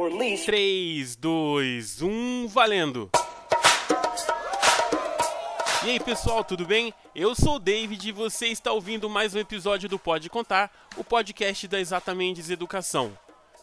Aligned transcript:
or 0.00 0.10
least. 0.10 0.46
3, 0.46 1.16
2, 1.16 2.02
1, 2.02 2.48
valendo! 2.48 3.10
E 5.84 5.90
aí 5.90 6.00
pessoal, 6.00 6.42
tudo 6.42 6.64
bem? 6.66 6.92
Eu 7.14 7.34
sou 7.34 7.56
o 7.56 7.58
David 7.58 8.08
e 8.08 8.12
você 8.12 8.46
está 8.46 8.72
ouvindo 8.72 9.10
mais 9.10 9.34
um 9.34 9.38
episódio 9.38 9.88
do 9.88 9.98
Pode 9.98 10.30
Contar, 10.30 10.70
o 10.96 11.04
podcast 11.04 11.68
da 11.68 11.78
Exatamente 11.78 12.50
Educação. 12.50 13.16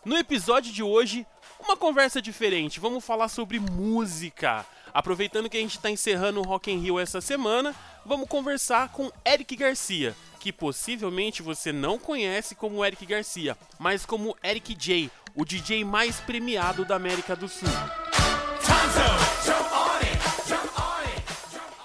No 0.05 0.15
episódio 0.15 0.71
de 0.71 0.84
hoje, 0.84 1.25
uma 1.59 1.75
conversa 1.75 2.21
diferente, 2.21 2.79
vamos 2.79 3.04
falar 3.04 3.29
sobre 3.29 3.59
música. 3.59 4.65
Aproveitando 4.93 5.49
que 5.49 5.57
a 5.57 5.59
gente 5.59 5.77
está 5.77 5.89
encerrando 5.89 6.39
o 6.39 6.43
Rock 6.43 6.71
in 6.71 6.79
Rio 6.79 6.99
essa 6.99 7.19
semana, 7.19 7.75
vamos 8.05 8.29
conversar 8.29 8.89
com 8.89 9.11
Eric 9.25 9.55
Garcia, 9.55 10.15
que 10.39 10.54
possivelmente 10.54 11.41
você 11.41 11.71
não 11.71 11.99
conhece 11.99 12.55
como 12.55 12.83
Eric 12.85 13.05
Garcia, 13.05 13.58
mas 13.77 14.05
como 14.05 14.35
Eric 14.44 14.73
J, 14.76 15.12
o 15.38 15.46
DJ 15.46 15.86
mais 15.86 16.20
premiado 16.20 16.84
da 16.84 16.96
América 16.96 17.36
do 17.36 17.48
Sul. 17.48 17.70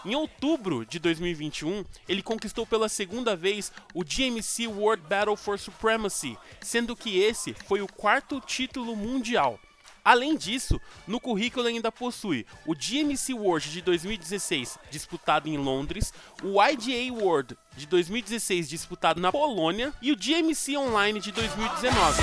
Em 0.04 0.14
outubro 0.16 0.86
de 0.86 0.98
2021, 0.98 1.84
ele 2.08 2.22
conquistou 2.22 2.66
pela 2.66 2.88
segunda 2.88 3.36
vez 3.36 3.70
o 3.94 4.02
GMC 4.02 4.66
World 4.66 5.04
Battle 5.06 5.36
for 5.36 5.58
Supremacy, 5.58 6.36
sendo 6.60 6.96
que 6.96 7.20
esse 7.20 7.52
foi 7.52 7.82
o 7.82 7.86
quarto 7.86 8.40
título 8.40 8.96
mundial. 8.96 9.60
Além 10.04 10.36
disso, 10.36 10.80
no 11.06 11.20
currículo 11.20 11.68
ainda 11.68 11.92
possui 11.92 12.44
o 12.66 12.74
GMC 12.74 13.34
World 13.34 13.70
de 13.70 13.80
2016, 13.82 14.78
disputado 14.90 15.48
em 15.48 15.56
Londres, 15.56 16.12
o 16.42 16.60
IGA 16.62 17.12
World 17.12 17.56
de 17.76 17.86
2016, 17.86 18.68
disputado 18.68 19.20
na 19.20 19.30
Polônia, 19.30 19.92
e 20.02 20.10
o 20.10 20.16
GMC 20.16 20.76
Online 20.76 21.20
de 21.20 21.30
2019. 21.30 22.22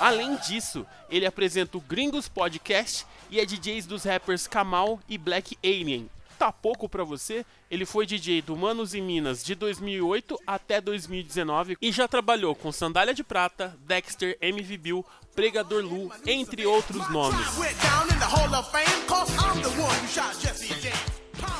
Além 0.00 0.36
disso, 0.36 0.86
ele 1.10 1.26
apresenta 1.26 1.76
o 1.76 1.80
Gringos 1.80 2.28
Podcast 2.28 3.06
e 3.30 3.40
é 3.40 3.46
DJs 3.46 3.86
dos 3.86 4.04
rappers 4.04 4.46
Kamal 4.46 5.00
e 5.08 5.18
Black 5.18 5.58
Alien. 5.64 6.08
Tá 6.38 6.52
pouco 6.52 6.88
pra 6.88 7.04
você? 7.04 7.44
Ele 7.70 7.86
foi 7.86 8.06
DJ 8.06 8.42
do 8.42 8.56
Manos 8.56 8.94
e 8.94 9.00
Minas 9.00 9.44
de 9.44 9.54
2008 9.54 10.38
até 10.46 10.80
2019 10.80 11.76
e 11.80 11.92
já 11.92 12.06
trabalhou 12.08 12.54
com 12.54 12.72
Sandália 12.72 13.14
de 13.14 13.22
Prata, 13.24 13.76
Dexter, 13.80 14.36
MV 14.40 14.76
Bill, 14.76 15.06
Pregador 15.34 15.82
Lu, 15.82 16.12
entre 16.26 16.66
outros 16.66 17.08
nomes. 17.10 17.46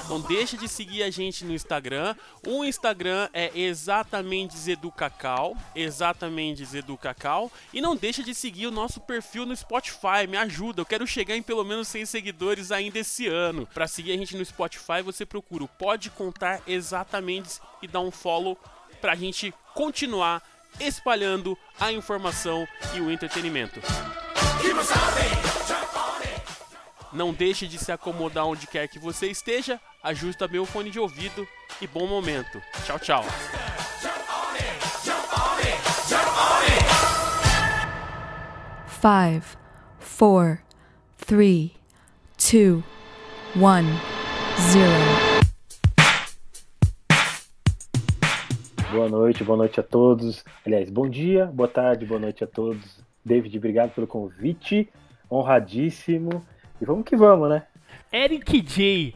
Não 0.08 0.20
deixa 0.20 0.56
de 0.56 0.68
seguir 0.68 1.02
a 1.02 1.10
gente 1.10 1.44
no 1.44 1.52
Instagram. 1.52 2.14
O 2.46 2.64
Instagram 2.64 3.28
é 3.32 3.50
exatamente 3.58 4.54
Educacau, 4.70 5.56
exatamente 5.74 6.64
Educacau. 6.76 7.50
E 7.72 7.80
não 7.80 7.96
deixa 7.96 8.22
de 8.22 8.34
seguir 8.34 8.66
o 8.66 8.70
nosso 8.70 9.00
perfil 9.00 9.46
no 9.46 9.56
Spotify. 9.56 10.26
Me 10.28 10.36
ajuda, 10.36 10.82
eu 10.82 10.86
quero 10.86 11.06
chegar 11.06 11.36
em 11.36 11.42
pelo 11.42 11.64
menos 11.64 11.88
100 11.88 12.06
seguidores 12.06 12.70
ainda 12.70 12.98
esse 12.98 13.26
ano. 13.26 13.66
Para 13.72 13.88
seguir 13.88 14.12
a 14.12 14.16
gente 14.16 14.36
no 14.36 14.44
Spotify, 14.44 15.02
você 15.02 15.24
procura 15.24 15.64
o 15.64 15.68
Pode 15.68 16.10
Contar 16.10 16.60
Exatamente 16.66 17.60
e 17.82 17.88
dá 17.88 18.00
um 18.00 18.10
follow 18.10 18.58
pra 19.00 19.14
gente 19.14 19.52
continuar 19.74 20.42
espalhando 20.80 21.56
a 21.78 21.92
informação 21.92 22.66
e 22.94 23.00
o 23.00 23.10
entretenimento. 23.10 23.80
Não 27.14 27.32
deixe 27.32 27.68
de 27.68 27.78
se 27.78 27.92
acomodar 27.92 28.44
onde 28.44 28.66
quer 28.66 28.88
que 28.88 28.98
você 28.98 29.28
esteja, 29.28 29.80
ajusta 30.02 30.48
meu 30.48 30.66
fone 30.66 30.90
de 30.90 30.98
ouvido 30.98 31.46
e 31.80 31.86
bom 31.86 32.08
momento. 32.08 32.60
Tchau, 32.84 32.98
tchau. 32.98 33.24
Five, 39.00 39.56
four, 40.00 40.58
three, 41.16 41.76
two, 42.36 42.82
one, 43.54 43.86
zero. 44.72 45.34
Boa 48.90 49.08
noite, 49.08 49.44
boa 49.44 49.58
noite 49.58 49.78
a 49.78 49.84
todos. 49.84 50.44
Aliás, 50.66 50.90
bom 50.90 51.08
dia, 51.08 51.46
boa 51.46 51.68
tarde, 51.68 52.04
boa 52.04 52.18
noite 52.18 52.42
a 52.42 52.46
todos. 52.48 53.04
David, 53.24 53.56
obrigado 53.56 53.92
pelo 53.94 54.08
convite. 54.08 54.90
Honradíssimo. 55.30 56.44
E 56.80 56.84
vamos 56.84 57.04
que 57.04 57.16
vamos, 57.16 57.48
né? 57.48 57.66
Eric 58.12 58.60
J. 58.60 59.14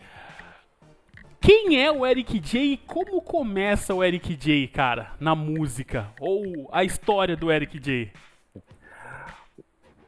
Quem 1.41 1.83
é 1.83 1.91
o 1.91 2.07
Eric 2.07 2.39
J 2.39 2.73
e 2.73 2.77
como 2.77 3.21
começa 3.23 3.95
o 3.95 4.03
Eric 4.03 4.35
J, 4.35 4.69
cara, 4.69 5.13
na 5.21 5.35
música? 5.35 6.09
Ou 6.21 6.69
a 6.73 6.85
história 6.85 7.37
do 7.37 7.51
Eric 7.51 7.79
J? 7.79 8.13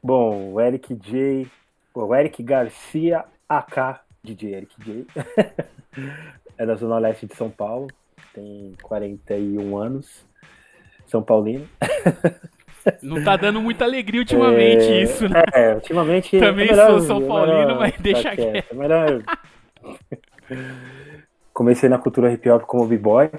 Bom, 0.02 0.52
o 0.52 0.60
Eric 0.60 0.94
J. 0.94 1.46
O 1.94 2.14
Eric 2.14 2.42
Garcia 2.42 3.24
AK 3.48 4.00
DJ 4.22 4.54
Eric 4.54 4.74
J. 4.78 5.06
é 6.56 6.66
da 6.66 6.74
Zona 6.74 6.98
Leste 6.98 7.26
de 7.26 7.34
São 7.34 7.50
Paulo. 7.50 7.88
Tem 8.34 8.74
41 8.82 9.76
anos. 9.76 10.26
São 11.06 11.22
Paulino. 11.22 11.68
Não 13.02 13.22
tá 13.22 13.36
dando 13.36 13.60
muita 13.60 13.84
alegria 13.84 14.20
ultimamente 14.20 14.84
É, 14.84 15.02
isso, 15.02 15.28
né? 15.28 15.42
É, 15.52 15.74
ultimamente. 15.74 16.38
Também 16.38 16.70
é 16.70 16.74
sou 16.74 17.00
São 17.00 17.18
é 17.18 17.26
Paulino, 17.26 17.56
melhor 17.56 17.78
mas 17.78 17.94
deixa 18.00 18.36
quieto, 18.36 18.72
é 18.72 18.74
melhor- 18.74 19.22
Comecei 21.52 21.88
na 21.88 21.98
cultura 21.98 22.32
hip 22.32 22.48
hop 22.48 22.62
como 22.62 22.86
b-boy, 22.86 23.30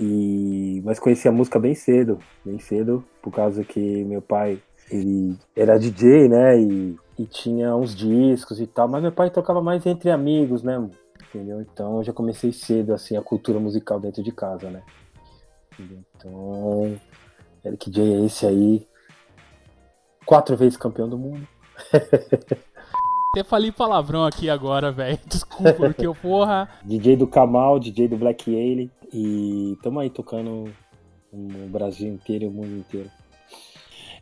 e... 0.00 0.80
mas 0.84 0.98
conheci 0.98 1.28
a 1.28 1.32
música 1.32 1.58
bem 1.58 1.74
cedo, 1.74 2.18
bem 2.44 2.58
cedo, 2.58 3.04
por 3.22 3.32
causa 3.32 3.62
que 3.62 4.04
meu 4.04 4.20
pai 4.22 4.58
ele 4.90 5.36
era 5.54 5.78
DJ, 5.78 6.28
né? 6.28 6.58
E, 6.58 6.96
e 7.18 7.26
tinha 7.26 7.74
uns 7.76 7.94
discos 7.94 8.60
e 8.60 8.66
tal, 8.66 8.88
mas 8.88 9.02
meu 9.02 9.12
pai 9.12 9.30
tocava 9.30 9.62
mais 9.62 9.86
entre 9.86 10.10
amigos, 10.10 10.62
né? 10.62 10.82
Entendeu? 11.28 11.60
Então 11.60 11.98
eu 11.98 12.04
já 12.04 12.12
comecei 12.12 12.52
cedo, 12.52 12.92
assim, 12.92 13.16
a 13.16 13.22
cultura 13.22 13.58
musical 13.58 14.00
dentro 14.00 14.22
de 14.22 14.32
casa, 14.32 14.70
né? 14.70 14.82
Então, 15.78 17.00
Eric 17.64 17.90
J 17.90 18.02
é 18.02 18.26
esse 18.26 18.46
aí, 18.46 18.86
quatro 20.26 20.56
vezes 20.56 20.76
campeão 20.76 21.08
do 21.08 21.18
mundo. 21.18 21.46
Até 23.34 23.44
falei 23.44 23.72
palavrão 23.72 24.24
aqui 24.24 24.50
agora, 24.50 24.92
velho. 24.92 25.18
Desculpa, 25.26 25.72
porque 25.72 26.06
eu, 26.06 26.14
porra. 26.14 26.68
DJ 26.84 27.16
do 27.16 27.26
Kamal, 27.26 27.78
DJ 27.78 28.08
do 28.08 28.16
Black 28.16 28.50
Alien. 28.50 28.90
E 29.12 29.76
tamo 29.82 30.00
aí 30.00 30.10
tocando 30.10 30.70
no 31.32 31.68
Brasil 31.68 32.12
inteiro 32.12 32.44
e 32.44 32.48
o 32.48 32.50
mundo 32.50 32.76
inteiro. 32.76 33.10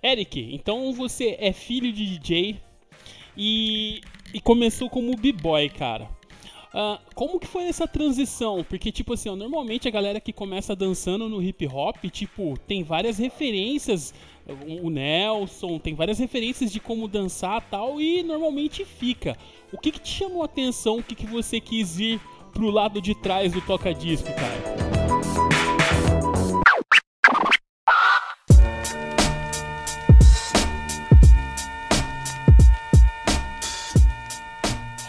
Eric, 0.02 0.54
então 0.54 0.92
você 0.92 1.36
é 1.40 1.52
filho 1.52 1.92
de 1.92 2.06
DJ 2.06 2.60
e, 3.36 4.00
e 4.32 4.40
começou 4.40 4.88
como 4.88 5.16
b-boy, 5.16 5.68
cara. 5.70 6.08
Ah, 6.72 7.00
como 7.14 7.40
que 7.40 7.46
foi 7.46 7.64
essa 7.64 7.86
transição? 7.86 8.64
Porque, 8.68 8.92
tipo 8.92 9.14
assim, 9.14 9.28
ó, 9.28 9.36
normalmente 9.36 9.88
a 9.88 9.90
galera 9.90 10.20
que 10.20 10.32
começa 10.32 10.76
dançando 10.76 11.28
no 11.28 11.42
hip 11.42 11.66
hop, 11.66 11.96
tipo, 12.10 12.56
tem 12.66 12.82
várias 12.82 13.18
referências. 13.18 14.14
O 14.82 14.90
Nelson 14.90 15.78
tem 15.78 15.94
várias 15.94 16.18
referências 16.18 16.72
de 16.72 16.80
como 16.80 17.06
dançar 17.06 17.60
tal, 17.70 18.00
e 18.00 18.22
normalmente 18.22 18.84
fica. 18.84 19.36
O 19.72 19.78
que, 19.78 19.92
que 19.92 20.00
te 20.00 20.10
chamou 20.10 20.42
a 20.42 20.46
atenção? 20.46 20.98
O 20.98 21.02
que, 21.02 21.14
que 21.14 21.26
você 21.26 21.60
quis 21.60 21.98
ir 21.98 22.20
pro 22.52 22.70
lado 22.70 23.00
de 23.00 23.14
trás 23.14 23.52
do 23.52 23.60
toca-disco, 23.60 24.28
cara? 24.32 24.89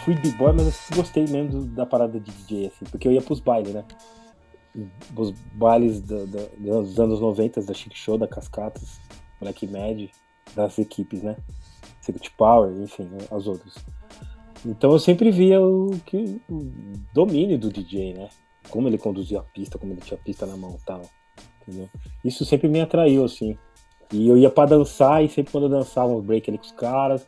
Fui 0.04 0.14
b-boy, 0.14 0.52
mas 0.52 0.90
eu 0.90 0.96
gostei 0.96 1.26
mesmo 1.26 1.60
do- 1.60 1.66
da 1.66 1.86
parada 1.86 2.18
de 2.18 2.30
DJ, 2.30 2.66
assim, 2.66 2.84
porque 2.90 3.06
eu 3.06 3.12
ia 3.12 3.22
pros 3.22 3.40
bailes, 3.40 3.72
né? 3.72 3.84
Os 5.16 5.30
bailes 5.54 6.00
da- 6.00 6.24
da- 6.24 6.80
dos 6.80 6.98
anos 6.98 7.20
90, 7.20 7.62
da 7.62 7.74
Chic 7.74 7.94
Show, 7.94 8.18
da 8.18 8.26
Cascatas, 8.26 9.00
Black 9.40 9.66
Mad, 9.66 10.08
das 10.56 10.78
equipes, 10.78 11.22
né? 11.22 11.36
Secret 12.00 12.30
Power, 12.36 12.72
enfim, 12.80 13.04
né, 13.04 13.18
as 13.30 13.46
outras. 13.46 13.74
Então 14.66 14.90
eu 14.92 14.98
sempre 14.98 15.30
via 15.30 15.60
o, 15.60 15.90
que, 16.06 16.40
o 16.48 16.72
domínio 17.12 17.58
do 17.58 17.70
DJ, 17.70 18.14
né? 18.14 18.28
Como 18.70 18.88
ele 18.88 18.98
conduzia 18.98 19.40
a 19.40 19.42
pista, 19.42 19.78
como 19.78 19.92
ele 19.92 20.00
tinha 20.00 20.18
a 20.18 20.22
pista 20.22 20.46
na 20.46 20.56
mão 20.56 20.76
e 20.80 20.84
tal. 20.84 21.02
Entendeu? 21.62 21.88
Isso 22.24 22.44
sempre 22.44 22.68
me 22.68 22.80
atraiu, 22.80 23.24
assim. 23.24 23.56
E 24.12 24.26
eu 24.28 24.36
ia 24.36 24.50
pra 24.50 24.66
dançar, 24.66 25.24
e 25.24 25.28
sempre 25.28 25.52
quando 25.52 25.64
eu 25.64 25.70
dançava 25.70 26.12
um 26.12 26.20
break 26.20 26.50
ali 26.50 26.58
com 26.58 26.64
os 26.64 26.72
caras, 26.72 27.26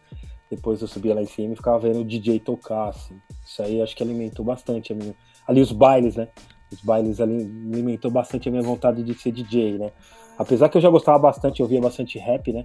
depois 0.55 0.81
eu 0.81 0.89
subia 0.89 1.15
lá 1.15 1.23
em 1.23 1.27
cima 1.27 1.53
e 1.53 1.57
ficava 1.57 1.79
vendo 1.79 2.01
o 2.01 2.05
DJ 2.05 2.41
tocar, 2.41 2.89
assim. 2.89 3.21
Isso 3.45 3.63
aí 3.63 3.81
acho 3.83 3.95
que 3.97 4.03
alimentou 4.03 4.45
bastante 4.45 4.93
a 4.93 4.97
minha. 4.97 5.15
Ali 5.47 5.61
os 5.61 5.73
bailes, 5.73 6.17
né? 6.17 6.29
Os 6.73 6.81
bailes 6.81 7.21
ali 7.21 7.37
alimentou 7.37 8.11
bastante 8.11 8.49
a 8.49 8.53
minha 8.53 8.63
vontade 8.63 9.03
de 9.03 9.15
ser 9.15 9.33
DJ, 9.33 9.79
né? 9.79 9.93
Apesar 10.39 10.69
que 10.69 10.77
eu 10.77 10.83
já 10.83 10.91
gostava 10.91 11.19
bastante, 11.19 11.61
eu 11.61 11.67
via 11.67 11.81
bastante 11.81 12.19
rap, 12.19 12.53
né? 12.53 12.65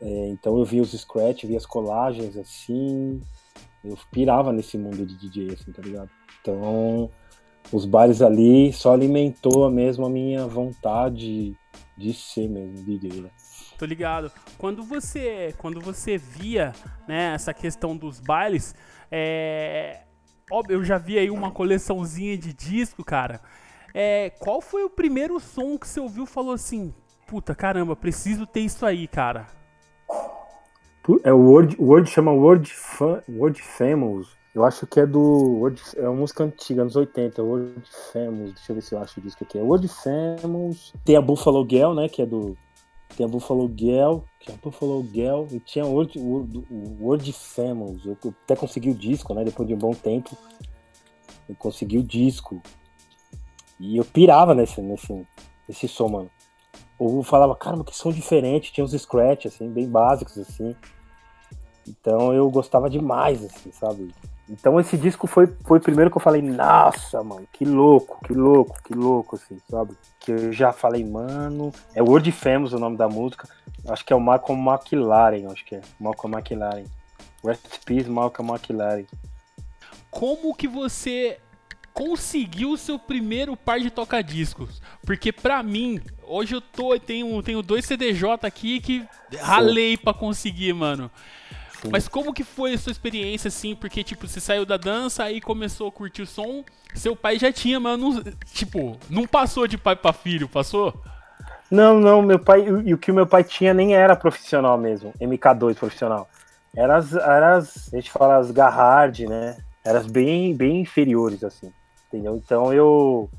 É, 0.00 0.28
então 0.28 0.58
eu 0.58 0.64
via 0.64 0.82
os 0.82 0.92
scratch, 0.92 1.44
via 1.44 1.56
as 1.56 1.66
colagens, 1.66 2.36
assim. 2.36 3.20
Eu 3.84 3.96
pirava 4.10 4.52
nesse 4.52 4.78
mundo 4.78 5.04
de 5.04 5.16
DJ, 5.16 5.54
assim, 5.54 5.72
tá 5.72 5.82
ligado? 5.82 6.10
Então, 6.40 7.10
os 7.72 7.84
bailes 7.84 8.22
ali 8.22 8.72
só 8.72 8.92
alimentou 8.92 9.68
mesmo 9.70 10.06
a 10.06 10.10
minha 10.10 10.46
vontade 10.46 11.56
de 11.96 12.12
ser 12.12 12.48
mesmo 12.48 12.84
DJ, 12.84 13.22
né? 13.22 13.30
Tô 13.82 13.86
ligado. 13.86 14.30
Quando 14.56 14.84
você, 14.84 15.52
quando 15.58 15.80
você 15.80 16.16
via, 16.16 16.72
né, 17.08 17.34
essa 17.34 17.52
questão 17.52 17.96
dos 17.96 18.20
bailes, 18.20 18.76
é, 19.10 20.02
óbvio, 20.48 20.76
eu 20.76 20.84
já 20.84 20.98
vi 20.98 21.18
aí 21.18 21.28
uma 21.28 21.50
coleçãozinha 21.50 22.38
de 22.38 22.52
disco, 22.52 23.04
cara. 23.04 23.40
É, 23.92 24.30
qual 24.38 24.60
foi 24.60 24.84
o 24.84 24.90
primeiro 24.90 25.40
som 25.40 25.76
que 25.76 25.88
você 25.88 25.98
ouviu 25.98 26.22
e 26.24 26.28
falou 26.28 26.52
assim, 26.52 26.94
puta, 27.26 27.56
caramba, 27.56 27.96
preciso 27.96 28.46
ter 28.46 28.60
isso 28.60 28.86
aí, 28.86 29.08
cara? 29.08 29.48
É 31.24 31.32
o 31.32 31.38
Word, 31.38 31.76
o 31.80 31.86
Word 31.86 32.08
chama 32.08 32.30
Word, 32.30 32.72
Fam, 32.72 33.20
Word 33.28 33.60
Famous. 33.60 34.28
Eu 34.54 34.64
acho 34.64 34.86
que 34.86 35.00
é 35.00 35.06
do. 35.06 35.20
Word, 35.20 35.82
é 35.96 36.08
uma 36.08 36.20
música 36.20 36.44
antiga, 36.44 36.82
anos 36.82 36.94
80, 36.94 37.42
Word 37.42 37.82
Famous. 38.12 38.52
Deixa 38.54 38.70
eu 38.70 38.74
ver 38.76 38.82
se 38.82 38.94
eu 38.94 39.00
acho 39.00 39.18
o 39.18 39.22
disco 39.22 39.42
aqui. 39.42 39.58
É 39.58 39.62
Word 39.62 39.88
Famous. 39.88 40.94
Tem 41.04 41.16
a 41.16 41.20
Buffalo 41.20 41.66
Girl, 41.68 41.94
né? 41.94 42.08
Que 42.08 42.22
é 42.22 42.26
do. 42.26 42.56
Tem 43.16 43.26
a 43.26 43.28
Buffalo 43.28 43.70
Girl, 43.76 44.18
que 44.40 44.50
é 44.50 44.54
Buffalo 44.54 45.06
Girl, 45.12 45.46
e 45.50 45.60
tinha 45.60 45.84
o 45.84 45.92
Word, 45.92 46.18
Word 47.00 47.32
Famous. 47.32 48.04
Eu 48.06 48.16
até 48.44 48.56
consegui 48.56 48.90
o 48.90 48.94
disco, 48.94 49.34
né? 49.34 49.44
Depois 49.44 49.68
de 49.68 49.74
um 49.74 49.78
bom 49.78 49.92
tempo. 49.92 50.36
Eu 51.48 51.54
consegui 51.56 51.98
o 51.98 52.02
disco. 52.02 52.60
E 53.78 53.96
eu 53.96 54.04
pirava 54.04 54.54
nesse, 54.54 54.80
nesse, 54.80 55.26
nesse 55.68 55.88
som, 55.88 56.08
mano. 56.08 56.30
Ou 56.98 57.22
falava, 57.22 57.54
caramba, 57.56 57.84
que 57.84 57.94
som 57.94 58.12
diferente, 58.12 58.72
tinha 58.72 58.84
uns 58.84 58.92
scratch, 58.92 59.46
assim, 59.46 59.68
bem 59.68 59.88
básicos, 59.88 60.38
assim. 60.38 60.74
Então 61.86 62.32
eu 62.32 62.48
gostava 62.50 62.88
demais, 62.88 63.44
assim, 63.44 63.72
sabe? 63.72 64.14
Então 64.48 64.78
esse 64.78 64.96
disco 64.96 65.26
foi, 65.26 65.46
foi 65.64 65.78
o 65.78 65.82
primeiro 65.82 66.10
que 66.10 66.16
eu 66.16 66.20
falei, 66.20 66.42
nossa, 66.42 67.22
mano, 67.22 67.46
que 67.52 67.64
louco, 67.64 68.18
que 68.26 68.34
louco, 68.34 68.82
que 68.82 68.92
louco, 68.92 69.36
assim, 69.36 69.58
sabe? 69.70 69.94
Que 70.20 70.32
eu 70.32 70.52
já 70.52 70.72
falei, 70.72 71.04
mano, 71.04 71.72
é 71.94 72.02
Word 72.02 72.30
Famous 72.32 72.72
o 72.72 72.78
nome 72.78 72.96
da 72.96 73.08
música, 73.08 73.48
acho 73.88 74.04
que 74.04 74.12
é 74.12 74.16
o 74.16 74.20
Malcolm 74.20 74.68
McLaren, 74.68 75.50
acho 75.50 75.64
que 75.64 75.76
é, 75.76 75.80
Malcolm 75.98 76.36
McLaren. 76.36 76.84
Rest 77.44 77.84
Peace, 77.84 78.08
Malcolm 78.08 78.52
McLaren. 78.52 79.04
Como 80.10 80.54
que 80.54 80.68
você 80.68 81.38
conseguiu 81.92 82.70
o 82.70 82.78
seu 82.78 82.98
primeiro 82.98 83.56
par 83.56 83.80
de 83.80 83.90
toca-discos? 83.90 84.80
Porque 85.04 85.32
pra 85.32 85.62
mim, 85.62 86.00
hoje 86.22 86.54
eu 86.54 86.60
tô 86.60 86.98
tenho 86.98 87.42
tenho 87.42 87.62
dois 87.62 87.84
CDJ 87.84 88.46
aqui 88.46 88.80
que 88.80 89.06
ralei 89.40 89.96
para 89.96 90.14
conseguir, 90.14 90.72
mano. 90.72 91.10
Mas 91.90 92.08
como 92.08 92.32
que 92.32 92.44
foi 92.44 92.74
a 92.74 92.78
sua 92.78 92.92
experiência 92.92 93.48
assim? 93.48 93.74
Porque 93.74 94.04
tipo, 94.04 94.26
você 94.26 94.40
saiu 94.40 94.64
da 94.64 94.76
dança 94.76 95.24
aí 95.24 95.40
começou 95.40 95.88
a 95.88 95.92
curtir 95.92 96.22
o 96.22 96.26
som, 96.26 96.64
seu 96.94 97.16
pai 97.16 97.38
já 97.38 97.52
tinha, 97.52 97.80
mas 97.80 97.98
não, 97.98 98.22
tipo, 98.52 98.96
não 99.08 99.26
passou 99.26 99.66
de 99.66 99.76
pai 99.76 99.96
para 99.96 100.12
filho, 100.12 100.48
passou? 100.48 100.94
Não, 101.70 101.98
não, 101.98 102.20
meu 102.20 102.38
pai, 102.38 102.66
e 102.84 102.92
o 102.92 102.98
que 102.98 103.10
o 103.10 103.14
meu 103.14 103.26
pai 103.26 103.42
tinha 103.42 103.72
nem 103.72 103.94
era 103.94 104.14
profissional 104.14 104.76
mesmo, 104.76 105.12
MK2 105.20 105.74
profissional. 105.74 106.28
Era 106.76 106.96
as, 106.96 107.14
era 107.14 107.56
as 107.56 107.92
a 107.92 107.96
gente 107.96 108.10
fala 108.10 108.36
as 108.36 108.50
Garhard, 108.50 109.26
né? 109.26 109.56
Eram 109.84 110.06
bem, 110.08 110.54
bem 110.54 110.80
inferiores, 110.80 111.42
assim 111.42 111.72
entendeu? 112.12 112.36
Então 112.36 112.72
eu 112.72 113.30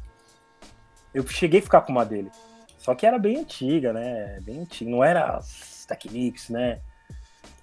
eu 1.13 1.25
cheguei 1.27 1.59
a 1.59 1.63
ficar 1.63 1.81
com 1.81 1.91
uma 1.91 2.03
dele. 2.03 2.31
Só 2.79 2.95
que 2.95 3.05
era 3.05 3.19
bem 3.19 3.37
antiga, 3.37 3.93
né? 3.93 4.39
Bem 4.41 4.61
antiga. 4.61 4.89
Não 4.89 5.03
era 5.03 5.37
as 5.37 5.85
Technics, 5.87 6.49
né? 6.49 6.79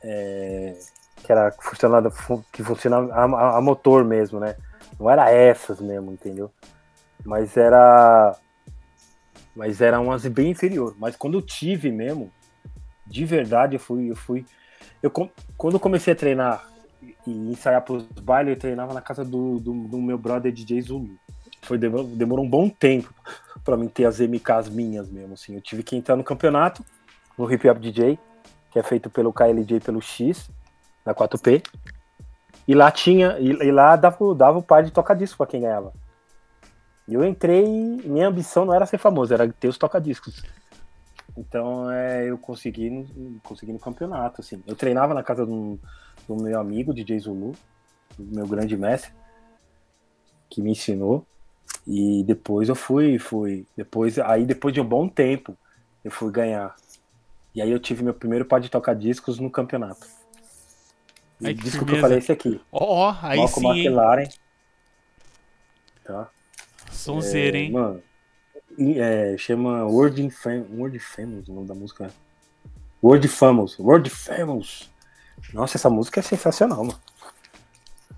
É, 0.03 0.79
que 1.17 1.31
era 1.31 1.53
funcionava, 1.53 2.13
que 2.53 2.63
funcionava 2.63 3.13
a, 3.13 3.59
a, 3.59 3.61
motor 3.61 4.05
mesmo, 4.05 4.41
né? 4.41 4.57
Não 4.99 5.11
era 5.11 5.31
essas 5.31 5.81
mesmo, 5.81 6.13
entendeu? 6.13 6.51
Mas 7.25 7.57
era 7.57 8.37
mas 9.55 9.81
eram 9.81 10.05
umas 10.05 10.27
bem 10.27 10.51
inferior. 10.51 10.95
Mas 10.99 11.17
quando 11.17 11.35
eu 11.35 11.43
tive 11.43 11.91
mesmo, 11.91 12.33
de 13.07 13.25
verdade, 13.25 13.77
eu 13.77 13.81
fui 13.81 14.11
eu 14.11 14.17
fui 14.17 14.45
eu 15.03 15.11
quando 15.11 15.75
eu 15.75 15.81
comecei 15.81 16.13
a 16.13 16.17
treinar 16.17 16.65
e 17.27 17.31
ensaiar 17.31 17.83
pros 17.83 18.05
bailes, 18.05 18.55
eu 18.55 18.59
treinava 18.59 18.95
na 18.95 19.01
casa 19.01 19.25
do, 19.25 19.59
do, 19.59 19.73
do 19.73 19.99
meu 20.01 20.19
brother 20.19 20.53
DJ 20.53 20.81
Zulu. 20.83 21.11
Foi, 21.63 21.79
demorou 21.79 22.45
um 22.45 22.49
bom 22.49 22.69
tempo 22.69 23.13
para 23.65 23.77
mim 23.77 23.89
ter 23.89 24.07
as 24.07 24.21
MKs 24.21 24.69
minhas 24.71 25.11
mesmo, 25.11 25.35
assim. 25.35 25.55
Eu 25.55 25.61
tive 25.61 25.83
que 25.83 25.97
entrar 25.97 26.17
no 26.17 26.25
campeonato, 26.25 26.85
no 27.37 27.51
Hip 27.53 27.69
Hop 27.69 27.79
DJ, 27.79 28.19
que 28.71 28.79
é 28.79 28.83
feito 28.83 29.11
pelo 29.11 29.33
KLJ 29.33 29.81
pelo 29.81 30.01
X, 30.01 30.51
na 31.05 31.15
4P. 31.15 31.65
E 32.69 32.75
lá 32.75 32.91
tinha, 32.91 33.37
e, 33.39 33.51
e 33.51 33.73
lá 33.73 33.97
dava, 33.97 34.35
dava 34.35 34.59
o 34.59 34.63
par 34.63 34.83
de 34.83 34.91
toca-disco 34.91 35.39
pra 35.39 35.47
quem 35.47 35.63
ganhava. 35.63 35.93
E 37.09 37.15
eu 37.15 37.25
entrei, 37.25 37.67
minha 38.05 38.29
ambição 38.29 38.65
não 38.65 38.73
era 38.73 38.87
ser 38.87 38.99
famoso, 38.99 39.35
era 39.35 39.49
ter 39.53 39.69
os 39.69 39.77
toca-discos. 39.77 40.45
Então 41.37 41.91
é, 41.91 42.31
eu 42.31 42.39
consegui, 42.39 43.41
consegui 43.43 43.73
no 43.73 43.79
campeonato, 43.79 44.41
assim. 44.41 44.63
Eu 44.67 44.77
treinava 44.77 45.15
na 45.15 45.23
casa 45.23 45.45
do, 45.45 45.79
do 46.29 46.37
meu 46.37 46.61
amigo, 46.61 46.95
DJ 46.95 47.19
Zulu, 47.19 47.53
meu 48.19 48.47
grande 48.47 48.77
mestre, 48.77 49.13
que 50.49 50.63
me 50.63 50.71
ensinou. 50.71 51.27
E 51.87 52.23
depois 52.25 52.69
eu 52.69 52.75
fui, 52.75 53.19
fui. 53.19 53.67
Depois, 53.77 54.19
aí 54.19 54.45
depois 54.45 54.75
de 54.75 54.81
um 54.81 54.85
bom 54.85 55.09
tempo, 55.09 55.57
eu 56.05 56.11
fui 56.11 56.31
ganhar. 56.31 56.77
E 57.55 57.61
aí 57.61 57.71
eu 57.71 57.79
tive 57.79 58.03
meu 58.03 58.15
primeiro 58.15 58.45
par 58.45 58.61
de 58.61 58.69
tocar 58.69 58.95
discos 58.95 59.39
no 59.39 59.51
campeonato. 59.51 60.07
Ai, 61.43 61.53
o 61.53 61.55
disco 61.55 61.71
firmeza. 61.71 61.87
que 61.87 61.93
eu 61.93 62.01
falei 62.01 62.17
é 62.17 62.19
esse 62.19 62.33
aqui. 62.33 62.61
Ó, 62.71 63.11
oh, 63.11 63.17
aí 63.23 63.39
Malcolm 63.39 63.75
sim, 63.75 63.81
McLaren. 63.81 64.29
Tá? 66.05 66.29
Sonzeira, 66.91 67.57
é, 67.57 67.61
hein? 67.63 67.73
Mano, 67.73 68.03
é, 68.79 69.37
chama 69.39 69.85
Word, 69.85 70.31
Fam 70.31 70.65
Word 70.73 70.99
Famous, 70.99 71.49
o 71.49 71.53
nome 71.53 71.67
da 71.67 71.75
música. 71.75 72.07
É. 72.07 72.11
Word 73.03 73.27
Famous. 73.29 73.79
Word 73.79 74.11
Famous. 74.11 74.91
Nossa, 75.53 75.77
essa 75.77 75.89
música 75.89 76.21
é 76.21 76.23
sensacional, 76.23 76.85
mano. 76.85 77.01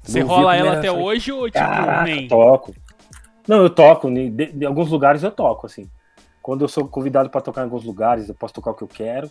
Você 0.03 0.21
rola 0.21 0.57
ela 0.57 0.79
até 0.79 0.91
hoje 0.91 1.31
ou 1.31 1.47
tipo, 1.47 1.59
Caraca, 1.59 2.03
nem? 2.03 2.27
Toco. 2.27 2.75
Não, 3.47 3.63
eu 3.63 3.71
toco. 3.71 4.09
Em 4.09 4.65
alguns 4.65 4.91
lugares 4.91 5.23
eu 5.23 5.31
toco, 5.31 5.67
assim. 5.67 5.89
Quando 6.43 6.63
eu 6.63 6.69
sou 6.69 6.89
convidado 6.89 7.31
para 7.31 7.41
tocar 7.41 7.61
em 7.61 7.65
alguns 7.65 7.85
lugares, 7.85 8.29
eu 8.29 8.35
posso 8.35 8.55
tocar 8.55 8.73
o 8.73 8.75
que 8.75 8.83
eu 8.83 8.89
quero. 8.89 9.31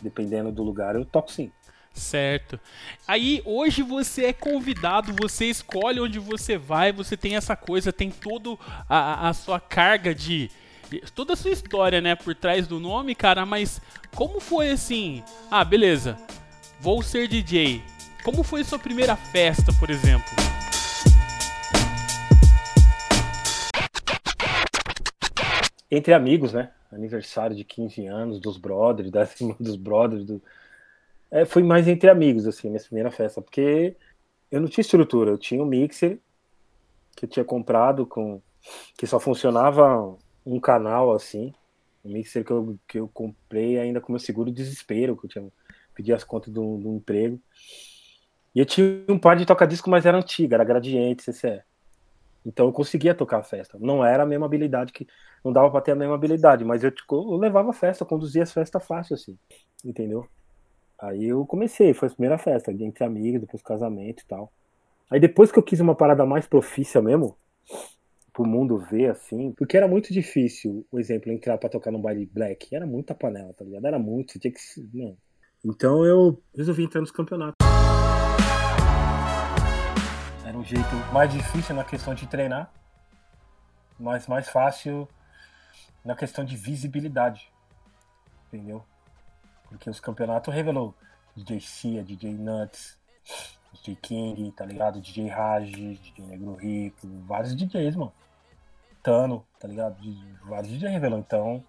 Dependendo 0.00 0.50
do 0.50 0.62
lugar, 0.62 0.94
eu 0.94 1.04
toco 1.04 1.30
sim. 1.30 1.52
Certo. 1.92 2.58
Aí 3.06 3.42
hoje 3.44 3.82
você 3.82 4.26
é 4.26 4.32
convidado, 4.32 5.12
você 5.12 5.46
escolhe 5.46 6.00
onde 6.00 6.18
você 6.18 6.56
vai, 6.56 6.92
você 6.92 7.16
tem 7.16 7.36
essa 7.36 7.56
coisa, 7.56 7.92
tem 7.92 8.10
toda 8.10 8.56
a, 8.88 9.32
sua 9.32 9.60
carga 9.60 10.14
de. 10.14 10.50
toda 11.14 11.32
a 11.32 11.36
sua 11.36 11.50
história, 11.50 12.00
né, 12.00 12.14
por 12.14 12.34
trás 12.34 12.66
do 12.66 12.78
nome, 12.78 13.14
cara, 13.14 13.44
mas 13.44 13.80
como 14.14 14.40
foi 14.40 14.70
assim? 14.70 15.22
Ah, 15.50 15.64
beleza, 15.64 16.16
vou 16.80 17.02
ser 17.02 17.26
DJ. 17.26 17.82
Como 18.22 18.42
foi 18.42 18.62
sua 18.62 18.78
primeira 18.78 19.16
festa, 19.16 19.72
por 19.72 19.90
exemplo? 19.90 20.57
Entre 25.90 26.12
amigos, 26.12 26.52
né? 26.52 26.72
Aniversário 26.92 27.56
de 27.56 27.64
15 27.64 28.06
anos 28.06 28.40
dos 28.40 28.56
brothers, 28.56 29.10
da 29.12 29.28
dos 29.58 29.76
brothers, 29.76 30.24
do, 30.24 30.42
é, 31.30 31.44
foi 31.44 31.62
mais 31.62 31.86
entre 31.86 32.08
amigos, 32.08 32.46
assim, 32.46 32.70
minha 32.70 32.82
primeira 32.82 33.10
festa, 33.10 33.42
porque 33.42 33.96
eu 34.50 34.60
não 34.60 34.68
tinha 34.68 34.82
estrutura, 34.82 35.30
eu 35.30 35.38
tinha 35.38 35.62
um 35.62 35.66
mixer 35.66 36.18
que 37.14 37.24
eu 37.24 37.28
tinha 37.28 37.44
comprado 37.44 38.06
com 38.06 38.40
que 38.96 39.06
só 39.06 39.20
funcionava 39.20 40.16
um 40.44 40.58
canal 40.60 41.12
assim, 41.12 41.52
um 42.04 42.12
mixer 42.12 42.44
que 42.44 42.50
eu, 42.50 42.78
que 42.86 42.98
eu 42.98 43.08
comprei 43.08 43.78
ainda 43.78 44.00
com 44.00 44.12
meu 44.12 44.18
seguro 44.18 44.50
desespero, 44.50 45.16
que 45.16 45.26
eu 45.26 45.30
tinha 45.30 45.52
pedi 45.94 46.12
as 46.12 46.22
contas 46.22 46.52
do, 46.52 46.78
do 46.78 46.94
emprego. 46.94 47.40
E 48.54 48.60
eu 48.60 48.64
tinha 48.64 49.04
um 49.08 49.18
par 49.18 49.36
de 49.36 49.44
toca-disco, 49.44 49.90
mas 49.90 50.06
era 50.06 50.16
antiga, 50.16 50.54
era 50.54 50.64
gradiente, 50.64 51.24
CCE. 51.24 51.60
Então 52.44 52.66
eu 52.66 52.72
conseguia 52.72 53.14
tocar 53.14 53.38
a 53.38 53.42
festa. 53.42 53.78
Não 53.80 54.04
era 54.04 54.22
a 54.22 54.26
mesma 54.26 54.46
habilidade 54.46 54.92
que. 54.92 55.06
Não 55.44 55.52
dava 55.52 55.70
para 55.70 55.80
ter 55.80 55.92
a 55.92 55.96
mesma 55.96 56.14
habilidade, 56.14 56.64
mas 56.64 56.82
eu, 56.82 56.90
tipo, 56.90 57.14
eu 57.14 57.36
levava 57.36 57.70
a 57.70 57.72
festa, 57.72 58.04
conduzia 58.04 58.42
as 58.42 58.52
festas 58.52 58.84
fácil, 58.84 59.14
assim. 59.14 59.38
Entendeu? 59.84 60.26
Aí 61.00 61.26
eu 61.26 61.46
comecei, 61.46 61.94
foi 61.94 62.08
a 62.08 62.10
primeira 62.10 62.38
festa, 62.38 62.72
entre 62.72 63.04
amigos, 63.04 63.40
depois 63.40 63.62
casamento 63.62 64.22
e 64.22 64.26
tal. 64.26 64.52
Aí 65.10 65.20
depois 65.20 65.52
que 65.52 65.58
eu 65.58 65.62
quis 65.62 65.78
uma 65.78 65.94
parada 65.94 66.26
mais 66.26 66.46
profícia 66.46 67.00
mesmo, 67.00 67.36
pro 68.32 68.44
mundo 68.44 68.78
ver, 68.78 69.10
assim, 69.10 69.52
porque 69.56 69.76
era 69.76 69.88
muito 69.88 70.12
difícil, 70.12 70.86
por 70.90 71.00
exemplo, 71.00 71.32
entrar 71.32 71.56
pra 71.58 71.68
tocar 71.68 71.90
no 71.90 71.98
baile 71.98 72.26
black. 72.26 72.74
Era 72.74 72.86
muita 72.86 73.14
panela, 73.14 73.52
tá 73.52 73.64
ligado? 73.64 73.86
Era 73.86 73.98
muito, 73.98 74.38
tinha 74.38 74.52
que. 74.52 74.58
Não. 74.92 75.16
Então 75.64 76.04
eu 76.04 76.40
resolvi 76.56 76.84
entrar 76.84 77.00
nos 77.00 77.10
campeonatos. 77.10 77.56
Era 80.48 80.56
um 80.56 80.64
jeito 80.64 80.96
mais 81.12 81.30
difícil 81.30 81.74
na 81.74 81.84
questão 81.84 82.14
de 82.14 82.26
treinar, 82.26 82.72
mas 84.00 84.26
mais 84.26 84.48
fácil 84.48 85.06
na 86.02 86.16
questão 86.16 86.42
de 86.42 86.56
visibilidade. 86.56 87.52
Entendeu? 88.46 88.82
Porque 89.68 89.90
os 89.90 90.00
campeonatos 90.00 90.54
revelou 90.54 90.94
DJ 91.36 91.60
Cia, 91.60 92.02
DJ 92.02 92.32
Nuts, 92.32 92.98
DJ 93.74 93.94
King, 93.96 94.50
tá 94.52 94.64
ligado? 94.64 95.02
DJ 95.02 95.28
Raj, 95.28 95.70
DJ 95.70 96.24
Negro 96.24 96.54
Rico, 96.54 97.06
vários 97.26 97.54
DJs, 97.54 97.96
mano. 97.96 98.12
Tano, 99.02 99.44
tá 99.60 99.68
ligado? 99.68 99.98
Vários 100.44 100.72
DJs 100.72 100.90
revelou. 100.90 101.18
Então, 101.18 101.62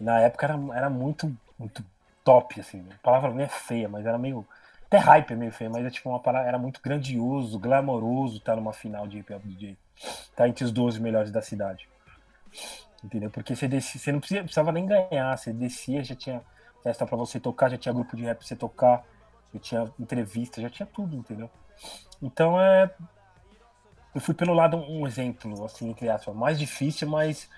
na 0.00 0.20
época 0.20 0.46
era, 0.46 0.58
era 0.74 0.88
muito, 0.88 1.30
muito 1.58 1.84
top, 2.24 2.58
assim. 2.58 2.88
A 2.90 2.98
palavra 3.02 3.34
nem 3.34 3.44
é 3.44 3.50
feia, 3.50 3.86
mas 3.86 4.06
era 4.06 4.16
meio. 4.16 4.48
Até 4.94 4.98
hype 5.02 5.32
é 5.32 5.36
meio 5.36 5.50
feio, 5.50 5.72
mas 5.72 5.84
é 5.84 5.90
tipo 5.90 6.08
uma 6.08 6.20
parada. 6.20 6.46
Era 6.46 6.56
muito 6.56 6.80
grandioso, 6.80 7.58
glamouroso 7.58 8.36
estar 8.36 8.54
numa 8.54 8.72
final 8.72 9.08
de 9.08 9.18
hip 9.18 9.34
hop 9.34 9.42
DJ. 9.42 9.76
Tá 10.36 10.48
entre 10.48 10.64
os 10.64 10.70
12 10.70 11.00
melhores 11.00 11.32
da 11.32 11.42
cidade. 11.42 11.88
Entendeu? 13.02 13.28
Porque 13.28 13.56
você, 13.56 13.66
descia, 13.66 14.00
você 14.00 14.12
não 14.12 14.20
precisava 14.20 14.70
nem 14.70 14.86
ganhar, 14.86 15.36
você 15.36 15.52
descia, 15.52 16.04
já 16.04 16.14
tinha 16.14 16.40
festa 16.80 17.04
para 17.04 17.16
você 17.16 17.40
tocar, 17.40 17.70
já 17.70 17.76
tinha 17.76 17.92
grupo 17.92 18.16
de 18.16 18.22
rap 18.22 18.38
pra 18.38 18.46
você 18.46 18.54
tocar, 18.54 19.04
já 19.52 19.60
tinha 19.60 19.92
entrevista, 19.98 20.62
já 20.62 20.70
tinha 20.70 20.86
tudo, 20.86 21.16
entendeu? 21.16 21.50
Então 22.22 22.60
é. 22.60 22.88
Eu 24.14 24.20
fui 24.20 24.32
pelo 24.32 24.54
lado 24.54 24.76
um 24.76 25.08
exemplo, 25.08 25.64
assim, 25.64 25.90
entre 25.90 26.08
aspas, 26.08 26.36
mais 26.36 26.56
difícil, 26.56 27.08
mas 27.08 27.50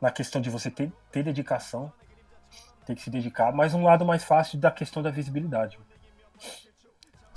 na 0.00 0.10
questão 0.10 0.40
de 0.40 0.48
você 0.48 0.70
ter, 0.70 0.90
ter 1.10 1.22
dedicação, 1.22 1.92
ter 2.86 2.94
que 2.94 3.02
se 3.02 3.10
dedicar, 3.10 3.52
mas 3.52 3.74
um 3.74 3.84
lado 3.84 4.06
mais 4.06 4.24
fácil 4.24 4.58
da 4.58 4.70
questão 4.70 5.02
da 5.02 5.10
visibilidade. 5.10 5.78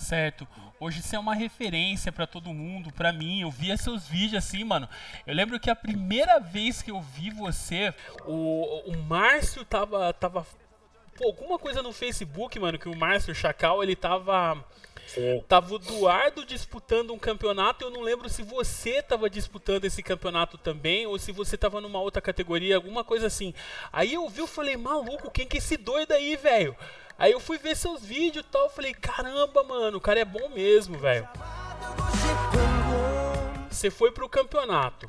Certo. 0.06 0.48
Hoje 0.80 1.02
você 1.02 1.16
é 1.16 1.20
uma 1.20 1.34
referência 1.34 2.12
para 2.12 2.28
todo 2.28 2.54
mundo, 2.54 2.94
para 2.94 3.12
mim. 3.12 3.42
Eu 3.42 3.50
via 3.50 3.76
seus 3.76 4.08
vídeos 4.08 4.46
assim, 4.46 4.64
mano. 4.64 4.88
Eu 5.26 5.34
lembro 5.34 5.60
que 5.60 5.68
a 5.68 5.76
primeira 5.76 6.40
vez 6.40 6.84
que 6.84 6.92
eu 6.92 7.02
vi 7.02 7.32
você, 7.32 7.92
o, 8.24 8.92
o 8.92 8.98
Márcio 8.98 9.66
tava, 9.66 10.14
tava 10.14 10.46
pô, 11.18 11.26
alguma 11.26 11.58
coisa 11.58 11.82
no 11.82 11.92
Facebook, 11.92 12.60
mano, 12.60 12.78
que 12.78 12.88
o 12.88 12.96
Márcio 12.96 13.34
Chacal, 13.34 13.82
ele 13.82 13.96
tava 13.96 14.64
Sim. 15.08 15.44
Tava 15.48 15.74
o 15.74 15.78
Eduardo 15.78 16.46
disputando 16.46 17.12
um 17.14 17.20
campeonato. 17.20 17.86
Eu 17.86 17.90
não 17.90 18.02
lembro 18.02 18.30
se 18.30 18.44
você 18.44 19.02
tava 19.02 19.30
disputando 19.30 19.86
esse 19.86 20.02
campeonato 20.04 20.58
também 20.58 21.06
ou 21.06 21.18
se 21.18 21.32
você 21.32 21.58
tava 21.58 21.80
numa 21.80 22.00
outra 22.00 22.22
categoria, 22.22 22.76
alguma 22.76 23.04
coisa 23.04 23.28
assim. 23.28 23.54
Aí 23.92 24.14
eu 24.14 24.28
vi, 24.30 24.40
eu 24.40 24.48
falei, 24.48 24.76
maluco, 24.78 25.32
quem 25.32 25.48
que 25.48 25.58
é 25.58 25.60
esse 25.60 25.78
doido 25.78 26.12
aí, 26.12 26.36
velho? 26.36 26.76
Aí 27.18 27.32
eu 27.32 27.40
fui 27.40 27.58
ver 27.58 27.76
seus 27.76 28.04
vídeos 28.04 28.46
e 28.46 28.50
tal. 28.50 28.70
Falei, 28.70 28.94
caramba, 28.94 29.64
mano, 29.64 29.98
o 29.98 30.02
cara 30.02 30.20
é 30.20 30.26
bom 30.26 30.50
mesmo, 30.50 30.98
velho. 30.98 31.28
Você 33.70 33.90
foi 33.90 34.12
pro 34.12 34.30
campeonato. 34.30 35.08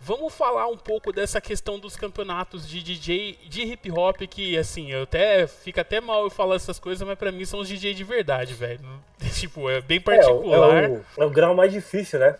Vamos 0.00 0.32
falar 0.34 0.66
um 0.68 0.76
pouco 0.76 1.12
dessa 1.12 1.38
questão 1.40 1.78
dos 1.78 1.96
campeonatos 1.96 2.66
de 2.66 2.82
DJ 2.82 3.38
de 3.46 3.62
hip 3.62 3.90
hop 3.90 4.22
que 4.22 4.56
assim, 4.56 4.90
eu 4.90 5.02
até 5.02 5.46
fica 5.46 5.82
até 5.82 6.00
mal 6.00 6.24
eu 6.24 6.30
falar 6.30 6.56
essas 6.56 6.78
coisas, 6.78 7.06
mas 7.06 7.18
para 7.18 7.30
mim 7.30 7.44
são 7.44 7.60
os 7.60 7.68
DJ 7.68 7.92
de 7.92 8.04
verdade, 8.04 8.54
velho. 8.54 8.80
tipo, 9.34 9.68
é 9.68 9.82
bem 9.82 10.00
particular. 10.00 10.84
É, 10.84 10.86
é, 10.86 10.88
o, 10.88 11.04
é 11.18 11.26
o 11.26 11.30
grau 11.30 11.54
mais 11.54 11.70
difícil, 11.70 12.18
né? 12.18 12.36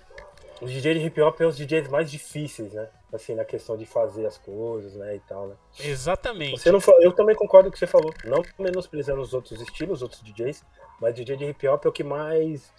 Os 0.61 0.71
DJs 0.71 1.01
de 1.01 1.07
hip 1.07 1.21
hop 1.21 1.37
são 1.37 1.49
os 1.49 1.57
DJs 1.57 1.89
mais 1.89 2.11
difíceis, 2.11 2.73
né? 2.73 2.89
Assim, 3.13 3.35
na 3.35 3.45
questão 3.45 3.77
de 3.77 3.85
fazer 3.87 4.27
as 4.27 4.39
coisas, 4.39 4.95
né, 4.95 5.17
e 5.17 5.21
tal, 5.21 5.49
né? 5.49 5.55
Exatamente. 5.79 6.59
Você 6.59 6.71
não 6.71 6.81
eu 7.01 7.13
também 7.13 7.37
concordo 7.37 7.69
com 7.69 7.71
o 7.71 7.73
que 7.73 7.79
você 7.79 7.87
falou. 7.87 8.13
Não 8.25 8.43
menosprezando 8.59 9.21
os 9.21 9.35
outros 9.35 9.61
estilos, 9.61 9.99
os 9.99 10.03
outros 10.03 10.23
DJs, 10.23 10.65
mas 11.01 11.15
DJ 11.15 11.37
de 11.37 11.45
hip 11.45 11.69
hop 11.69 11.85
é 11.85 11.89
o 11.89 11.93
que 11.93 12.05
mais 12.05 12.73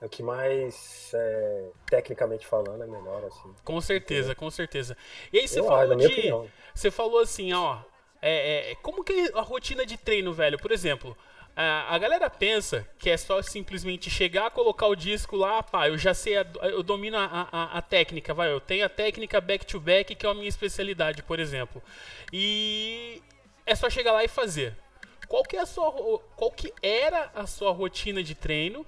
é 0.00 0.06
o 0.06 0.08
que 0.08 0.22
mais, 0.22 1.10
é, 1.12 1.70
tecnicamente 1.86 2.46
falando, 2.46 2.82
é 2.82 2.86
melhor, 2.86 3.24
assim. 3.24 3.52
Com 3.64 3.80
certeza, 3.80 4.32
com 4.34 4.48
certeza. 4.48 4.96
E 5.32 5.40
aí 5.40 5.48
você 5.48 5.58
Eu, 5.58 5.64
falou 5.64 5.96
de... 5.96 6.06
Opinião. 6.06 6.48
Você 6.74 6.90
falou 6.90 7.20
assim, 7.20 7.52
ó... 7.52 7.78
É, 8.20 8.72
é, 8.72 8.74
como 8.76 9.04
que 9.04 9.12
é 9.12 9.30
a 9.32 9.42
rotina 9.42 9.86
de 9.86 9.96
treino, 9.96 10.32
velho? 10.32 10.58
Por 10.58 10.72
exemplo, 10.72 11.16
a, 11.60 11.98
galera 11.98 12.30
pensa 12.30 12.88
que 13.00 13.10
é 13.10 13.16
só 13.16 13.42
simplesmente 13.42 14.08
chegar, 14.08 14.48
colocar 14.52 14.86
o 14.86 14.94
disco 14.94 15.34
lá, 15.34 15.60
pá, 15.60 15.88
eu 15.88 15.98
já 15.98 16.14
sei, 16.14 16.36
a, 16.36 16.46
eu 16.62 16.84
domino 16.84 17.16
a, 17.16 17.48
a, 17.50 17.78
a, 17.78 17.82
técnica, 17.82 18.32
vai, 18.32 18.52
eu 18.52 18.60
tenho 18.60 18.86
a 18.86 18.88
técnica 18.88 19.40
back-to-back, 19.40 20.14
-back, 20.14 20.16
que 20.20 20.24
é 20.24 20.30
a 20.30 20.34
minha 20.34 20.48
especialidade, 20.48 21.20
por 21.22 21.40
exemplo. 21.40 21.82
E 22.32 23.20
é 23.66 23.74
só 23.74 23.90
chegar 23.90 24.12
lá 24.12 24.22
e 24.22 24.28
fazer. 24.28 24.76
Qual 25.26 25.42
que, 25.42 25.56
é 25.56 25.60
a 25.60 25.66
sua, 25.66 25.90
qual 26.36 26.52
que 26.52 26.72
era 26.80 27.30
a 27.34 27.44
sua 27.44 27.72
rotina 27.72 28.22
de 28.22 28.36
treino 28.36 28.86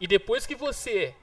e 0.00 0.06
depois 0.06 0.46
que 0.46 0.54
você 0.54 1.14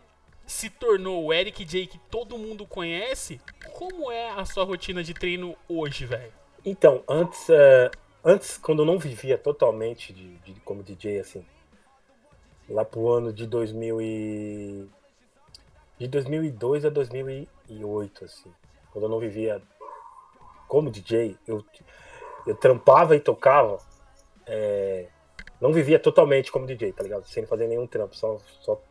se 0.46 0.70
tornou 0.70 1.24
o 1.24 1.34
Eric 1.34 1.64
J 1.64 1.88
que 1.88 2.00
todo 2.10 2.38
mundo 2.38 2.66
conhece, 2.66 3.40
como 3.74 4.12
é 4.12 4.30
a 4.32 4.44
sua 4.44 4.66
rotina 4.66 5.02
de 5.02 5.14
treino 5.14 5.56
hoje, 5.70 6.06
velho? 6.06 6.34
Então, 6.66 7.04
antes, 7.08 7.48
uh, 7.48 7.90
antes, 8.24 8.58
quando 8.58 8.82
eu 8.82 8.86
não 8.86 8.98
vivia 8.98 9.38
totalmente 9.38 10.14
de, 10.14 10.38
de, 10.40 10.60
como 10.62 10.84
DJ, 10.84 11.20
assim, 11.20 11.46
lá 12.70 12.86
pro 12.86 13.10
ano 13.10 13.34
de 13.34 13.46
2000 13.46 14.02
e... 14.02 14.90
de 15.98 16.08
2002 16.08 16.86
a 16.86 16.90
2008, 16.90 18.26
assim, 18.26 18.54
quando 18.92 19.06
eu 19.06 19.10
não 19.10 19.20
vivia 19.20 19.62
como 20.68 20.90
DJ, 20.90 21.38
eu, 21.48 21.64
eu 22.48 22.56
trampava 22.56 23.16
e 23.16 23.20
tocava, 23.20 23.78
é, 24.46 25.08
não 25.60 25.72
vivia 25.72 26.00
totalmente 26.00 26.52
como 26.52 26.66
DJ, 26.66 26.92
tá 26.92 27.04
ligado? 27.04 27.28
Sem 27.28 27.46
fazer 27.46 27.68
nenhum 27.68 27.86
trampo, 27.86 28.16
só. 28.16 28.38
só 28.62 28.82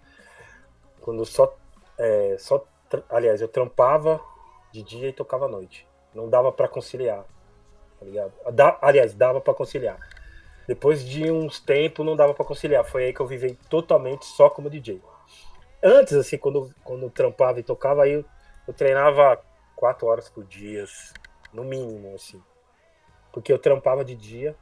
quando 1.00 1.25
só. 1.26 1.56
É, 1.99 2.37
só 2.38 2.64
aliás, 3.08 3.40
eu 3.40 3.49
trampava 3.49 4.20
de 4.72 4.82
dia 4.82 5.08
e 5.08 5.12
tocava 5.12 5.46
à 5.46 5.49
noite. 5.49 5.87
Não 6.14 6.28
dava 6.28 6.52
para 6.52 6.68
conciliar, 6.68 7.25
tá 8.00 8.07
ligado? 8.07 8.33
Da, 8.52 8.78
aliás, 8.80 9.14
dava 9.14 9.40
para 9.40 9.54
conciliar. 9.54 9.99
Depois 10.66 11.04
de 11.04 11.30
uns 11.30 11.61
tempos 11.61 12.04
não 12.04 12.16
dava 12.16 12.33
para 12.33 12.45
conciliar. 12.45 12.85
Foi 12.85 13.04
aí 13.04 13.12
que 13.12 13.21
eu 13.21 13.26
vivi 13.26 13.54
totalmente 13.69 14.25
só 14.25 14.49
como 14.49 14.71
DJ. 14.71 15.02
Antes, 15.83 16.14
assim, 16.14 16.38
quando, 16.38 16.75
quando 16.83 17.02
eu 17.02 17.11
trampava 17.11 17.61
e 17.61 17.62
tocava, 17.62 18.04
aí 18.04 18.12
eu, 18.12 18.25
eu 18.66 18.73
treinava 18.73 19.40
quatro 19.76 20.07
horas 20.07 20.28
por 20.28 20.45
dia, 20.45 20.85
no 21.52 21.64
mínimo, 21.64 22.14
assim. 22.14 22.42
Porque 23.33 23.52
eu 23.52 23.59
trampava 23.59 24.04
de 24.04 24.14
dia, 24.14 24.57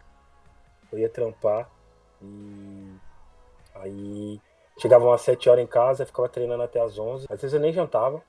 eu 0.93 0.99
ia 0.99 1.09
trampar, 1.09 1.71
e 2.23 2.95
aí 3.75 4.41
chegava 4.79 5.13
às 5.15 5.23
7 5.23 5.49
horas 5.49 5.65
em 5.65 5.67
casa, 5.67 6.07
ficava 6.07 6.29
treinando 6.29 6.63
até 6.63 6.81
às 6.81 6.99
11. 6.99 7.27
Às 7.29 7.41
vezes 7.41 7.55
eu 7.55 7.61
nem 7.61 7.73
jantava, 7.73 8.23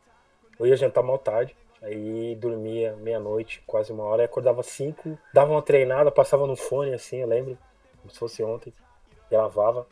eu 0.59 0.65
ia 0.65 0.75
jantar 0.75 1.03
mal 1.03 1.17
tarde. 1.17 1.55
Aí 1.81 2.35
dormia 2.35 2.95
meia-noite, 2.97 3.63
quase 3.65 3.91
uma 3.91 4.03
hora, 4.03 4.21
e 4.21 4.25
acordava 4.25 4.61
5, 4.61 5.17
dava 5.33 5.51
uma 5.51 5.61
treinada, 5.61 6.11
passava 6.11 6.45
no 6.45 6.55
fone 6.55 6.93
assim, 6.93 7.17
eu 7.17 7.27
lembro, 7.27 7.57
como 7.99 8.11
se 8.11 8.19
fosse 8.19 8.43
ontem, 8.43 8.73
gravava 9.29 9.87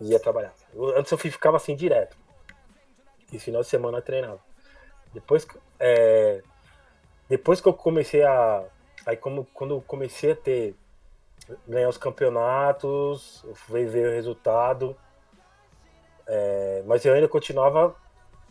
e 0.00 0.10
ia 0.10 0.20
trabalhar. 0.20 0.54
Eu, 0.72 0.96
antes 0.96 1.10
eu 1.10 1.18
ficava 1.18 1.56
assim 1.56 1.74
direto. 1.74 2.16
E 3.32 3.38
final 3.38 3.62
de 3.62 3.68
semana 3.68 3.98
eu 3.98 4.02
treinava. 4.02 4.40
Depois, 5.12 5.46
é, 5.80 6.42
depois 7.28 7.60
que 7.60 7.68
eu 7.68 7.74
comecei 7.74 8.22
a. 8.22 8.64
Aí 9.04 9.16
como, 9.16 9.46
quando 9.52 9.74
eu 9.74 9.82
comecei 9.82 10.32
a 10.32 10.36
ter 10.36 10.76
ganhar 11.66 11.88
os 11.88 11.98
campeonatos, 11.98 13.44
veio 13.68 13.90
ver 13.90 14.08
o 14.08 14.12
resultado. 14.12 14.96
É, 16.26 16.82
mas 16.86 17.04
eu 17.04 17.14
ainda 17.14 17.28
continuava 17.28 17.96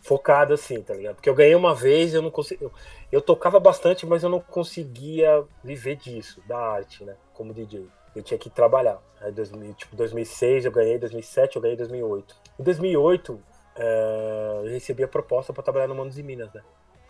focado 0.02 0.54
assim, 0.54 0.82
tá 0.82 0.94
ligado? 0.94 1.16
Porque 1.16 1.30
eu 1.30 1.36
ganhei 1.36 1.56
uma 1.56 1.74
vez, 1.74 2.14
eu 2.14 2.22
não 2.22 2.32
consegui. 2.32 2.64
Eu, 2.64 2.72
eu, 3.12 3.22
tocava 3.22 3.60
bastante, 3.60 4.06
mas 4.06 4.24
eu 4.24 4.30
não 4.30 4.40
conseguia 4.40 5.44
viver 5.64 5.96
disso, 5.96 6.42
da 6.48 6.58
arte, 6.58 7.04
né? 7.04 7.16
Como 7.34 7.54
DJ. 7.54 7.88
Eu 8.16 8.24
tinha 8.24 8.38
que 8.38 8.50
trabalhar. 8.50 9.02
Aí, 9.22 9.32
2000, 9.32 9.74
tipo, 9.76 9.96
2006 9.96 10.66
eu 10.66 10.72
ganhei, 10.72 10.98
2007 10.98 11.56
eu 11.56 11.62
ganhei, 11.62 11.78
2008. 11.78 12.36
Em 12.60 12.64
2008 12.64 13.40
é, 13.76 14.62
eu 14.64 14.70
recebi 14.70 15.04
a 15.04 15.08
proposta 15.08 15.54
para 15.54 15.64
trabalhar 15.64 15.88
no 15.88 15.96
Manos 15.96 16.18
e 16.18 16.24
Minas, 16.24 16.52
né? 16.54 16.62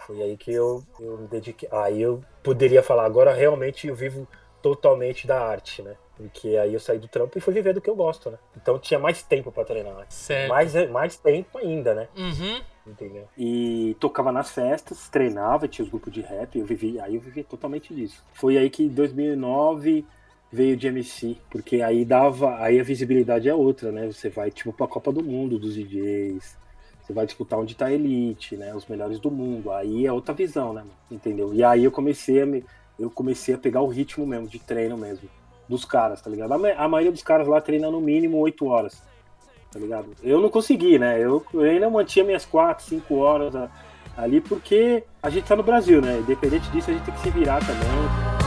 Foi 0.05 0.21
aí 0.21 0.35
que 0.35 0.51
eu, 0.51 0.83
eu 0.99 1.17
me 1.17 1.27
dediquei. 1.27 1.69
Aí 1.71 2.01
eu 2.01 2.21
poderia 2.43 2.83
falar, 2.83 3.05
agora 3.05 3.33
realmente 3.33 3.87
eu 3.87 3.95
vivo 3.95 4.27
totalmente 4.61 5.25
da 5.25 5.41
arte, 5.41 5.81
né? 5.81 5.95
Porque 6.21 6.55
aí 6.57 6.73
eu 6.73 6.79
saí 6.79 6.99
do 6.99 7.07
trampo 7.07 7.37
e 7.37 7.41
fui 7.41 7.53
viver 7.53 7.73
do 7.73 7.81
que 7.81 7.89
eu 7.89 7.95
gosto, 7.95 8.29
né? 8.29 8.37
Então 8.55 8.77
tinha 8.77 8.99
mais 8.99 9.23
tempo 9.23 9.51
para 9.51 9.65
treinar. 9.65 10.05
Certo. 10.09 10.49
Mais, 10.49 10.73
mais 10.89 11.17
tempo 11.17 11.57
ainda, 11.57 11.95
né? 11.95 12.07
Uhum. 12.15 12.61
Entendeu? 12.85 13.27
E 13.37 13.95
tocava 13.99 14.31
nas 14.31 14.51
festas, 14.51 15.09
treinava, 15.09 15.67
tinha 15.67 15.83
os 15.83 15.89
grupos 15.89 16.13
de 16.13 16.21
rap, 16.21 16.57
eu 16.57 16.65
vivi, 16.65 16.99
aí 16.99 17.15
eu 17.15 17.21
vivi 17.21 17.43
totalmente 17.43 17.93
disso. 17.93 18.23
Foi 18.33 18.57
aí 18.57 18.69
que 18.69 18.83
em 18.83 18.89
2009 18.89 20.05
veio 20.51 20.75
de 20.75 20.87
MC, 20.87 21.37
porque 21.49 21.81
aí 21.81 22.03
dava, 22.03 22.57
aí 22.61 22.79
a 22.79 22.83
visibilidade 22.83 23.47
é 23.47 23.53
outra, 23.53 23.91
né? 23.91 24.07
Você 24.07 24.29
vai 24.29 24.51
tipo 24.51 24.73
pra 24.73 24.87
Copa 24.87 25.11
do 25.11 25.23
Mundo 25.23 25.57
dos 25.57 25.75
DJs, 25.75 26.57
você 27.01 27.13
vai 27.13 27.25
disputar 27.25 27.59
onde 27.59 27.75
tá 27.75 27.87
a 27.87 27.93
elite, 27.93 28.55
né? 28.57 28.73
Os 28.75 28.85
melhores 28.87 29.19
do 29.19 29.31
mundo. 29.31 29.71
Aí 29.71 30.05
é 30.05 30.11
outra 30.11 30.33
visão, 30.33 30.73
né? 30.73 30.83
Entendeu? 31.09 31.53
E 31.53 31.63
aí 31.63 31.83
eu 31.83 31.91
comecei 31.91 32.41
a 32.41 32.45
me 32.45 32.63
eu 32.99 33.09
comecei 33.09 33.55
a 33.55 33.57
pegar 33.57 33.81
o 33.81 33.87
ritmo 33.87 34.27
mesmo, 34.27 34.47
de 34.47 34.59
treino 34.59 34.95
mesmo, 34.95 35.27
dos 35.71 35.85
caras, 35.85 36.21
tá 36.21 36.29
ligado? 36.29 36.53
A, 36.53 36.87
maioria 36.87 37.11
dos 37.11 37.23
caras 37.23 37.47
lá 37.47 37.59
treina 37.61 37.89
no 37.89 38.01
mínimo 38.01 38.37
8 38.37 38.65
horas, 38.67 39.01
tá 39.71 39.79
ligado? 39.79 40.07
Eu 40.21 40.39
não 40.39 40.49
consegui, 40.49 40.99
né? 40.99 41.17
Eu, 41.17 41.43
eu 41.53 41.61
ainda 41.61 41.89
mantinha 41.89 42.25
minhas 42.25 42.45
4, 42.45 42.83
5 42.85 43.15
horas 43.15 43.55
a, 43.55 43.69
ali, 44.17 44.41
porque 44.41 45.03
a 45.23 45.29
gente 45.29 45.47
tá 45.47 45.55
no 45.55 45.63
Brasil, 45.63 46.01
né? 46.01 46.19
Independente 46.19 46.69
disso, 46.69 46.91
a 46.91 46.93
gente 46.93 47.05
tem 47.05 47.13
que 47.13 47.21
se 47.21 47.29
virar 47.31 47.59
também. 47.61 48.41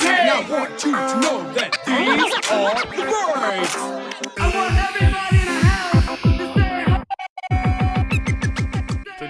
Now 0.00 0.40
I 0.40 0.50
want 0.50 0.84
you 0.84 0.92
to 0.92 1.20
know 1.20 1.52
that 1.54 1.78
these 1.84 2.34
are 2.50 2.74
the 2.74 3.02
words. 3.12 3.76
I 4.38 4.46
want 4.54 4.74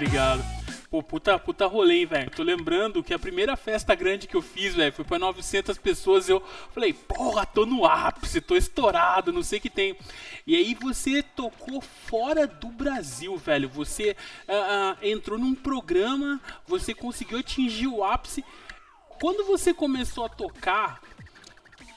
everybody 0.01 0.54
Pô, 0.95 1.03
puta, 1.03 1.37
puta 1.41 1.67
rolê, 1.67 2.07
velho. 2.07 2.31
Tô 2.31 2.45
lembrando 2.45 3.03
que 3.03 3.13
a 3.13 3.19
primeira 3.19 3.57
festa 3.57 3.97
grande 3.97 4.29
que 4.29 4.37
eu 4.37 4.41
fiz, 4.41 4.77
velho, 4.77 4.93
foi 4.93 5.05
pra 5.05 5.19
900 5.19 5.77
pessoas. 5.77 6.29
Eu 6.29 6.41
falei, 6.73 6.93
porra, 6.93 7.45
tô 7.45 7.67
no 7.67 7.85
ápice, 7.85 8.41
tô 8.41 8.55
estourado, 8.55 9.33
não 9.33 9.43
sei 9.43 9.59
o 9.59 9.63
que 9.63 9.69
tem. 9.69 9.99
E 10.47 10.55
aí 10.55 10.73
você 10.73 11.21
tocou 11.21 11.81
fora 11.81 12.47
do 12.47 12.69
Brasil, 12.69 13.37
velho. 13.37 13.69
Você 13.71 14.17
uh, 14.47 14.53
uh, 14.53 14.97
entrou 15.05 15.37
num 15.37 15.53
programa, 15.53 16.41
você 16.65 16.95
conseguiu 16.95 17.41
atingir 17.41 17.89
o 17.89 18.05
ápice. 18.05 18.45
Quando 19.21 19.45
você 19.47 19.75
começou 19.75 20.25
a 20.25 20.29
tocar, 20.29 21.01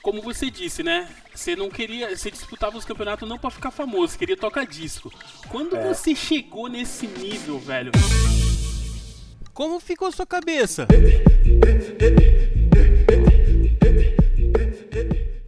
como 0.02 0.24
você 0.24 0.50
disse, 0.50 0.82
né? 0.82 1.08
Você 1.36 1.56
não 1.56 1.70
queria. 1.70 2.18
Você 2.18 2.32
disputava 2.32 2.76
os 2.76 2.84
campeonatos 2.84 3.30
não 3.30 3.38
para 3.38 3.52
ficar 3.52 3.70
famoso, 3.70 4.18
queria 4.18 4.36
tocar 4.36 4.66
disco. 4.66 5.14
Quando 5.50 5.76
é. 5.76 5.88
você 5.88 6.16
chegou 6.16 6.68
nesse 6.68 7.06
nível, 7.06 7.60
velho. 7.60 7.92
Como 9.58 9.80
ficou 9.80 10.12
sua 10.12 10.28
cabeça? 10.28 10.86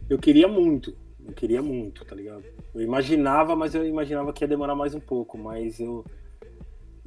Eu 0.08 0.18
queria 0.18 0.48
muito, 0.48 0.96
eu 1.24 1.32
queria 1.32 1.62
muito, 1.62 2.04
tá 2.04 2.16
ligado? 2.16 2.42
Eu 2.74 2.80
imaginava, 2.80 3.54
mas 3.54 3.72
eu 3.72 3.86
imaginava 3.86 4.32
que 4.32 4.42
ia 4.42 4.48
demorar 4.48 4.74
mais 4.74 4.96
um 4.96 5.00
pouco, 5.00 5.38
mas 5.38 5.78
eu, 5.78 6.04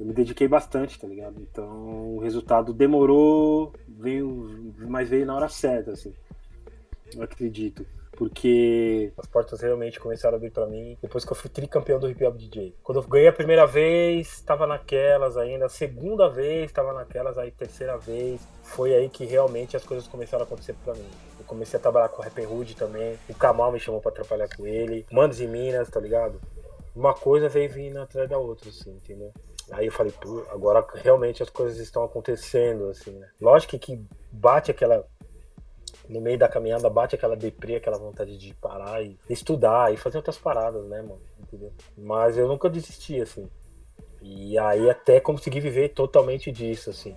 eu 0.00 0.06
me 0.06 0.14
dediquei 0.14 0.48
bastante, 0.48 0.98
tá 0.98 1.06
ligado? 1.06 1.38
Então 1.42 2.16
o 2.16 2.20
resultado 2.20 2.72
demorou, 2.72 3.74
veio, 3.86 4.72
mas 4.88 5.06
veio 5.06 5.26
na 5.26 5.36
hora 5.36 5.50
certa, 5.50 5.90
assim. 5.90 6.14
Eu 7.14 7.22
acredito 7.22 7.84
porque 8.16 9.12
as 9.16 9.26
portas 9.26 9.60
realmente 9.60 10.00
começaram 10.00 10.34
a 10.34 10.36
abrir 10.36 10.50
para 10.50 10.66
mim 10.66 10.96
depois 11.00 11.24
que 11.24 11.32
eu 11.32 11.36
fui 11.36 11.50
tricampeão 11.50 11.98
do 11.98 12.08
Hip 12.08 12.24
Hop 12.24 12.36
DJ. 12.36 12.74
Quando 12.82 13.00
eu 13.00 13.08
ganhei 13.08 13.28
a 13.28 13.32
primeira 13.32 13.66
vez, 13.66 14.32
estava 14.32 14.66
naquelas 14.66 15.36
ainda, 15.36 15.66
a 15.66 15.68
segunda 15.68 16.28
vez 16.28 16.66
estava 16.66 16.92
naquelas, 16.92 17.36
aí 17.38 17.50
terceira 17.50 17.96
vez, 17.96 18.40
foi 18.62 18.94
aí 18.94 19.08
que 19.08 19.24
realmente 19.24 19.76
as 19.76 19.84
coisas 19.84 20.06
começaram 20.06 20.44
a 20.44 20.46
acontecer 20.46 20.74
para 20.84 20.94
mim. 20.94 21.08
Eu 21.38 21.44
comecei 21.44 21.78
a 21.78 21.82
trabalhar 21.82 22.08
com 22.08 22.20
o 22.20 22.24
Rapper 22.24 22.50
Hood 22.50 22.76
também, 22.76 23.18
o 23.28 23.34
Kamal 23.34 23.72
me 23.72 23.80
chamou 23.80 24.00
para 24.00 24.12
trabalhar 24.12 24.48
com 24.56 24.66
ele, 24.66 25.06
Manos 25.10 25.40
e 25.40 25.46
Minas, 25.46 25.88
tá 25.90 26.00
ligado? 26.00 26.40
Uma 26.94 27.12
coisa 27.12 27.48
veio 27.48 27.68
vindo 27.70 27.98
atrás 27.98 28.28
da 28.28 28.38
outra, 28.38 28.68
assim, 28.68 28.92
entendeu? 28.92 29.32
Aí 29.72 29.86
eu 29.86 29.92
falei, 29.92 30.12
pô, 30.12 30.44
agora 30.50 30.84
realmente 30.94 31.42
as 31.42 31.50
coisas 31.50 31.78
estão 31.78 32.04
acontecendo, 32.04 32.88
assim, 32.88 33.12
né? 33.12 33.28
Lógico 33.40 33.78
que 33.78 34.04
bate 34.30 34.70
aquela 34.70 35.04
no 36.08 36.20
meio 36.20 36.38
da 36.38 36.48
caminhada 36.48 36.88
bate 36.90 37.14
aquela 37.14 37.36
deprê, 37.36 37.76
aquela 37.76 37.98
vontade 37.98 38.36
de 38.36 38.54
parar 38.54 39.02
e 39.02 39.18
estudar 39.28 39.92
e 39.92 39.96
fazer 39.96 40.18
outras 40.18 40.38
paradas, 40.38 40.84
né, 40.86 41.00
mano? 41.02 41.20
Entendeu? 41.40 41.72
Mas 41.96 42.36
eu 42.36 42.46
nunca 42.48 42.68
desisti, 42.68 43.20
assim. 43.20 43.48
E 44.20 44.58
aí 44.58 44.88
até 44.88 45.20
consegui 45.20 45.60
viver 45.60 45.90
totalmente 45.90 46.50
disso, 46.50 46.90
assim. 46.90 47.14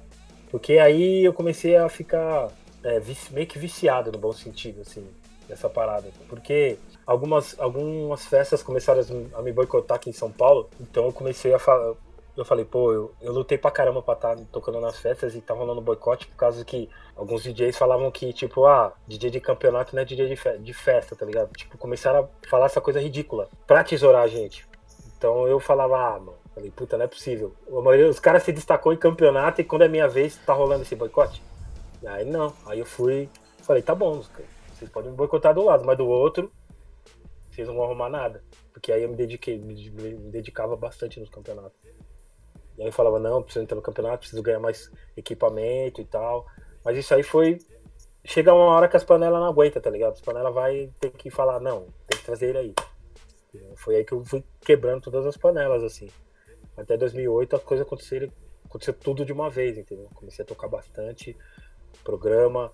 Porque 0.50 0.78
aí 0.78 1.24
eu 1.24 1.34
comecei 1.34 1.76
a 1.76 1.90
ficar 1.90 2.50
é, 2.84 3.02
meio 3.32 3.48
que 3.48 3.60
viciado 3.60 4.12
no 4.12 4.18
bom 4.18 4.32
sentido, 4.32 4.82
assim, 4.82 5.06
nessa 5.48 5.70
parada. 5.70 6.10
Porque 6.30 6.78
algumas, 7.06 7.58
algumas 7.60 8.26
festas 8.26 8.64
começaram 8.64 9.02
a 9.34 9.42
me 9.42 9.52
boicotar 9.52 9.98
aqui 9.98 10.10
em 10.10 10.14
São 10.14 10.32
Paulo, 10.32 10.70
então 10.80 11.06
eu 11.06 11.14
comecei 11.14 11.54
a 11.54 11.60
falar 11.60 11.96
eu 12.38 12.46
falei, 12.46 12.64
pô, 12.64 12.94
eu, 12.94 13.12
eu 13.20 13.34
lutei 13.34 13.58
pra 13.58 13.72
caramba 13.72 14.02
pra 14.02 14.14
estar 14.14 14.36
tá 14.36 14.44
tocando 14.52 14.80
nas 14.80 15.00
festas 15.00 15.36
e 15.36 15.42
tá 15.42 15.56
rolando 15.56 15.82
boicote 15.82 16.28
por 16.28 16.36
causa 16.36 16.64
que 16.64 16.88
alguns 17.16 17.42
DJs 17.42 17.76
falavam 17.76 18.12
que, 18.12 18.32
tipo, 18.32 18.66
ah, 18.66 18.94
DJ 19.08 19.32
de 19.32 19.40
campeonato 19.40 19.96
não 19.96 20.04
é 20.04 20.06
DJ 20.06 20.28
de, 20.28 20.36
fe 20.36 20.58
de 20.60 20.74
festa, 20.74 21.16
tá 21.16 21.26
ligado? 21.26 21.52
Tipo, 21.54 21.78
começaram 21.80 22.30
a 22.44 22.48
falar 22.48 22.68
essa 22.68 22.80
coisa 22.80 23.02
ridícula 23.02 23.50
pra 23.66 23.84
tesourar 23.84 24.22
a 24.22 24.28
gente. 24.28 24.68
Então 25.18 25.48
eu 25.48 25.60
falava, 25.60 25.98
ah, 25.98 26.20
mano, 26.20 26.38
falei, 26.54 26.70
puta, 26.70 26.96
não 26.96 27.06
é 27.06 27.08
possível. 27.08 27.56
A 27.70 27.82
maioria, 27.82 28.08
os 28.08 28.20
caras 28.20 28.44
se 28.44 28.52
destacou 28.52 28.94
em 28.94 28.98
campeonato 28.98 29.60
e 29.60 29.64
quando 29.64 29.82
é 29.82 29.88
minha 29.88 30.08
vez, 30.08 30.38
tá 30.38 30.54
rolando 30.54 30.84
esse 30.84 30.96
boicote. 30.96 31.42
Aí 32.06 32.24
não, 32.24 32.54
aí 32.68 32.78
eu 32.78 32.86
fui, 32.86 33.28
falei, 33.64 33.82
tá 33.82 33.96
bom, 33.96 34.22
vocês 34.76 34.92
podem 34.92 35.10
me 35.10 35.18
boicotar 35.18 35.56
do 35.56 35.66
lado, 35.66 35.84
mas 35.84 35.98
do 35.98 36.08
outro, 36.08 36.52
vocês 37.50 37.68
não 37.68 37.76
vão 37.76 37.86
arrumar 37.86 38.10
nada. 38.10 38.44
Porque 38.72 38.92
aí 38.92 39.02
eu 39.02 39.10
me 39.10 39.16
dediquei, 39.16 39.58
me, 39.58 39.90
me 39.90 40.14
dedicava 40.30 40.76
bastante 40.76 41.20
nos 41.20 41.32
campeonatos. 41.32 41.76
E 42.78 42.84
aí 42.84 42.92
falava, 42.92 43.20
não, 43.20 43.42
preciso 43.42 43.64
entrar 43.64 43.76
no 43.76 43.82
campeonato, 43.82 44.20
preciso 44.20 44.44
ganhar 44.44 44.60
mais 44.60 44.92
equipamento 45.16 46.00
e 46.00 46.06
tal. 46.06 46.46
Mas 46.84 46.98
isso 46.98 47.14
aí 47.14 47.24
foi. 47.24 47.58
Chega 48.24 48.54
uma 48.54 48.66
hora 48.66 48.88
que 48.88 48.98
as 48.98 49.04
panelas 49.04 49.40
não 49.40 49.48
aguentam, 49.48 49.82
tá 49.82 49.90
ligado? 49.90 50.14
As 50.14 50.22
panelas 50.22 50.54
vai 50.54 50.92
ter 51.00 51.12
que 51.12 51.30
falar, 51.30 51.60
não, 51.60 51.88
tem 52.08 52.20
que 52.20 52.26
trazer 52.26 52.50
ele 52.50 52.58
aí. 52.58 52.76
Foi 53.76 53.96
aí 53.96 54.04
que 54.04 54.12
eu 54.12 54.24
fui 54.24 54.44
quebrando 54.62 55.02
todas 55.02 55.26
as 55.26 55.38
panelas, 55.38 55.84
assim. 55.84 56.10
Até 56.76 56.98
2008 56.98 57.56
as 57.56 57.64
coisas 57.64 57.86
aconteceram, 57.86 58.32
aconteceu 58.66 58.94
tudo 58.94 59.26
de 59.26 59.34
uma 59.34 59.50
vez, 59.50 59.78
entendeu? 59.78 60.10
Comecei 60.14 60.44
a 60.44 60.48
tocar 60.48 60.68
bastante, 60.68 61.36
programa, 62.04 62.72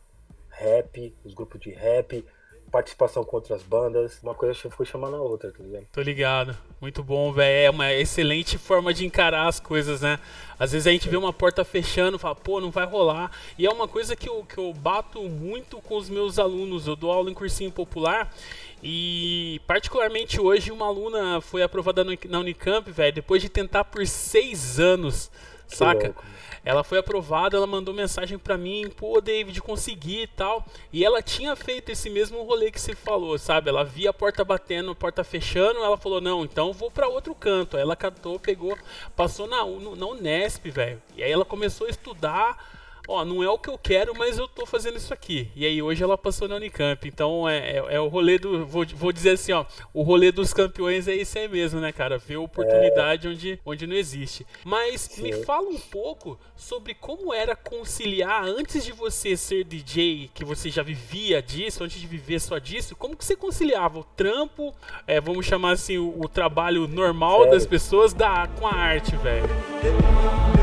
rap, 0.49 1.15
os 1.23 1.33
grupos 1.33 1.59
de 1.61 1.71
rap, 1.71 2.25
participação 2.73 3.23
com 3.23 3.35
outras 3.35 3.61
bandas, 3.61 4.19
uma 4.23 4.33
coisa 4.33 4.55
foi 4.71 4.83
chamando 4.83 5.15
a 5.15 5.21
outra, 5.21 5.51
tá 5.51 5.63
ligado? 5.63 5.85
Tô 5.91 6.01
ligado. 6.01 6.57
Muito 6.81 7.03
bom, 7.03 7.31
velho. 7.31 7.67
É 7.67 7.69
uma 7.69 7.93
excelente 7.93 8.57
forma 8.57 8.91
de 8.91 9.05
encarar 9.05 9.47
as 9.47 9.59
coisas, 9.59 10.01
né? 10.01 10.19
Às 10.57 10.71
vezes 10.71 10.87
a 10.87 10.91
gente 10.91 11.07
vê 11.07 11.15
uma 11.15 11.31
porta 11.31 11.63
fechando, 11.63 12.17
fala, 12.17 12.33
pô, 12.33 12.59
não 12.59 12.71
vai 12.71 12.83
rolar. 12.83 13.29
E 13.59 13.67
é 13.67 13.69
uma 13.69 13.87
coisa 13.87 14.15
que 14.15 14.27
eu, 14.27 14.43
que 14.43 14.57
eu 14.57 14.73
bato 14.73 15.21
muito 15.21 15.79
com 15.81 15.97
os 15.97 16.09
meus 16.09 16.39
alunos. 16.39 16.87
Eu 16.87 16.95
dou 16.95 17.11
aula 17.11 17.29
em 17.29 17.35
cursinho 17.35 17.71
popular 17.71 18.33
e, 18.81 19.61
particularmente 19.67 20.41
hoje, 20.41 20.71
uma 20.71 20.87
aluna 20.87 21.41
foi 21.41 21.61
aprovada 21.61 22.03
na 22.03 22.39
Unicamp, 22.39 22.89
velho, 22.91 23.13
depois 23.13 23.39
de 23.39 23.49
tentar 23.49 23.83
por 23.83 24.05
seis 24.07 24.79
anos, 24.79 25.29
que 25.69 25.77
saca? 25.77 26.07
Louco. 26.07 26.23
Ela 26.65 26.83
foi 26.83 26.97
aprovada, 26.97 27.57
ela 27.57 27.67
mandou 27.67 27.93
mensagem 27.93 28.37
para 28.37 28.57
mim, 28.57 28.89
pô, 28.89 29.19
David, 29.19 29.61
consegui 29.61 30.23
e 30.23 30.27
tal. 30.27 30.65
E 30.91 31.03
ela 31.03 31.21
tinha 31.21 31.55
feito 31.55 31.91
esse 31.91 32.09
mesmo 32.09 32.41
rolê 32.43 32.71
que 32.71 32.79
você 32.79 32.95
falou, 32.95 33.37
sabe? 33.37 33.69
Ela 33.69 33.83
via 33.83 34.11
a 34.11 34.13
porta 34.13 34.43
batendo, 34.43 34.91
a 34.91 34.95
porta 34.95 35.23
fechando, 35.23 35.83
ela 35.83 35.97
falou: 35.97 36.21
"Não, 36.21 36.43
então 36.43 36.71
vou 36.71 36.89
para 36.89 37.07
outro 37.07 37.35
canto". 37.35 37.77
Ela 37.77 37.95
catou, 37.95 38.39
pegou, 38.39 38.77
passou 39.15 39.47
na 39.47 39.57
na 39.63 40.07
Unesp, 40.07 40.65
velho. 40.69 41.01
E 41.15 41.23
aí 41.23 41.31
ela 41.31 41.45
começou 41.45 41.87
a 41.87 41.89
estudar 41.89 42.57
ó, 43.07 43.25
não 43.25 43.43
é 43.43 43.49
o 43.49 43.57
que 43.57 43.69
eu 43.69 43.77
quero, 43.77 44.13
mas 44.17 44.37
eu 44.37 44.47
tô 44.47 44.65
fazendo 44.65 44.97
isso 44.97 45.13
aqui. 45.13 45.49
E 45.55 45.65
aí 45.65 45.81
hoje 45.81 46.03
ela 46.03 46.17
passou 46.17 46.47
na 46.47 46.55
Unicamp. 46.55 47.07
Então 47.07 47.47
é, 47.47 47.77
é, 47.77 47.95
é 47.95 47.99
o 47.99 48.07
rolê 48.07 48.37
do. 48.37 48.65
Vou, 48.65 48.85
vou 48.95 49.11
dizer 49.11 49.31
assim, 49.31 49.51
ó, 49.51 49.65
o 49.93 50.01
rolê 50.03 50.31
dos 50.31 50.53
campeões 50.53 51.07
é 51.07 51.15
isso 51.15 51.37
aí 51.37 51.47
mesmo, 51.47 51.79
né, 51.79 51.91
cara? 51.91 52.17
Ver 52.17 52.37
oportunidade 52.37 53.27
é. 53.27 53.31
onde, 53.31 53.59
onde 53.65 53.87
não 53.87 53.95
existe. 53.95 54.45
Mas 54.63 55.01
Sim. 55.01 55.23
me 55.23 55.33
fala 55.43 55.67
um 55.67 55.79
pouco 55.79 56.39
sobre 56.55 56.93
como 56.93 57.33
era 57.33 57.55
conciliar 57.55 58.45
antes 58.45 58.83
de 58.83 58.91
você 58.91 59.35
ser 59.35 59.63
DJ, 59.63 60.29
que 60.33 60.45
você 60.45 60.69
já 60.69 60.83
vivia 60.83 61.41
disso, 61.41 61.83
antes 61.83 61.99
de 61.99 62.07
viver 62.07 62.39
só 62.39 62.57
disso, 62.57 62.95
como 62.95 63.15
que 63.15 63.25
você 63.25 63.35
conciliava 63.35 63.99
o 63.99 64.03
trampo, 64.03 64.73
é, 65.05 65.19
vamos 65.19 65.45
chamar 65.45 65.71
assim, 65.71 65.97
o, 65.97 66.21
o 66.21 66.29
trabalho 66.29 66.87
normal 66.87 67.39
Sério? 67.39 67.51
das 67.51 67.65
pessoas 67.65 68.13
da, 68.13 68.47
com 68.47 68.67
a 68.67 68.73
arte, 68.73 69.15
velho? 69.17 70.62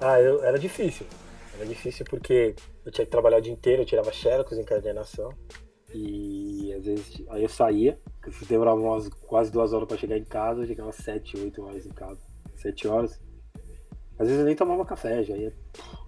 Ah, 0.00 0.20
eu, 0.20 0.42
era 0.44 0.58
difícil. 0.58 1.06
Era 1.56 1.66
difícil 1.66 2.06
porque 2.08 2.54
eu 2.84 2.92
tinha 2.92 3.04
que 3.04 3.10
trabalhar 3.10 3.38
o 3.38 3.40
dia 3.40 3.52
inteiro, 3.52 3.82
eu 3.82 3.86
tirava 3.86 4.12
xerox 4.12 4.52
em 4.52 4.64
coordenação. 4.64 5.32
E 5.92 6.72
às 6.74 6.84
vezes 6.84 7.24
aí 7.30 7.42
eu 7.42 7.48
saía, 7.48 7.98
demorava 8.48 8.80
umas, 8.80 9.08
quase 9.08 9.50
duas 9.50 9.72
horas 9.72 9.88
para 9.88 9.96
chegar 9.96 10.18
em 10.18 10.24
casa, 10.24 10.62
eu 10.62 10.66
chegava 10.66 10.92
sete, 10.92 11.36
oito 11.38 11.64
horas 11.64 11.86
em 11.86 11.90
casa. 11.90 12.20
Sete 12.56 12.86
horas. 12.86 13.20
Às 14.18 14.26
vezes 14.26 14.40
eu 14.40 14.46
nem 14.46 14.54
tomava 14.54 14.84
café, 14.84 15.22
já 15.22 15.36
ia, 15.36 15.52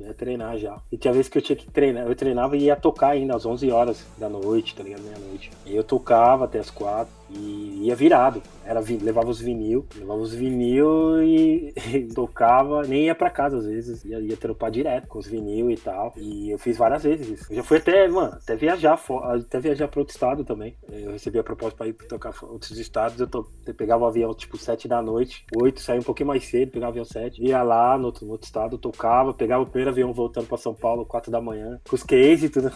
ia 0.01 0.15
treinar 0.15 0.57
já. 0.59 0.81
E 0.91 0.97
tinha 0.97 1.13
vezes 1.13 1.29
que 1.29 1.39
eu 1.39 1.43
tinha 1.43 1.57
que 1.57 1.71
treinar, 1.71 2.07
eu 2.07 2.15
treinava 2.15 2.57
e 2.57 2.65
ia 2.65 2.77
tocar 2.77 3.11
ainda 3.11 3.37
às 3.37 3.45
11 3.45 3.71
horas 3.71 4.07
da 4.19 4.29
noite, 4.29 4.75
tá 4.75 4.83
ligado? 4.83 5.03
Meia-noite. 5.03 5.51
E 5.67 5.77
eu 5.77 5.85
tocava 5.85 6.45
até 6.45 6.59
as 6.59 6.71
quatro 6.71 7.13
e 7.33 7.87
ia 7.87 7.95
virado. 7.95 8.43
Era, 8.65 8.81
levava 8.81 9.29
os 9.29 9.41
vinil, 9.41 9.87
levava 9.97 10.21
os 10.21 10.35
vinil 10.35 11.23
e, 11.23 11.73
e 11.93 12.05
tocava, 12.15 12.83
nem 12.83 13.07
ia 13.07 13.15
pra 13.15 13.31
casa 13.31 13.59
às 13.59 13.67
vezes, 13.67 14.05
ia, 14.05 14.21
ia 14.21 14.37
trampar 14.37 14.71
direto 14.71 15.09
com 15.09 15.19
os 15.19 15.27
vinil 15.27 15.71
e 15.71 15.77
tal. 15.77 16.13
E 16.17 16.51
eu 16.51 16.59
fiz 16.59 16.77
várias 16.77 17.03
vezes 17.03 17.29
isso. 17.29 17.53
Eu 17.53 17.57
já 17.57 17.63
fui 17.63 17.79
até, 17.79 18.07
mano, 18.09 18.35
até 18.35 18.55
viajar, 18.57 19.01
até 19.23 19.61
viajar 19.61 19.89
pra 19.89 20.01
outro 20.01 20.15
estado 20.15 20.45
também. 20.45 20.77
Eu 20.89 21.13
recebi 21.13 21.39
a 21.39 21.45
proposta 21.45 21.77
pra 21.77 21.89
ir 21.89 21.95
tocar 21.95 22.35
outros 22.43 22.79
estados, 22.79 23.21
eu, 23.21 23.27
to, 23.27 23.47
eu 23.67 23.75
pegava 23.75 24.05
o 24.05 24.07
avião 24.07 24.35
tipo 24.35 24.57
sete 24.57 24.87
da 24.87 25.03
noite, 25.03 25.45
oito, 25.57 25.81
saía 25.81 26.01
um 26.01 26.05
pouquinho 26.05 26.29
mais 26.29 26.45
cedo, 26.45 26.73
pegava 26.73 26.91
o 26.91 26.93
avião 26.93 27.05
sete, 27.05 27.43
ia 27.43 27.63
lá 27.63 27.97
no 27.97 28.07
outro, 28.07 28.25
no 28.27 28.33
outro 28.33 28.47
estado, 28.47 28.79
tocava, 28.79 29.33
pegava 29.33 29.60
o 29.63 29.67
primeiro 29.67 29.91
avião 29.91 30.13
voltando 30.13 30.47
pra 30.47 30.59
São 30.59 30.75
Paulo, 30.75 31.05
quatro 31.05 31.31
da 31.31 31.41
manhã, 31.41 31.81
com 31.89 31.95
os 31.95 32.03
cases 32.03 32.45
e 32.45 32.49
tudo. 32.49 32.73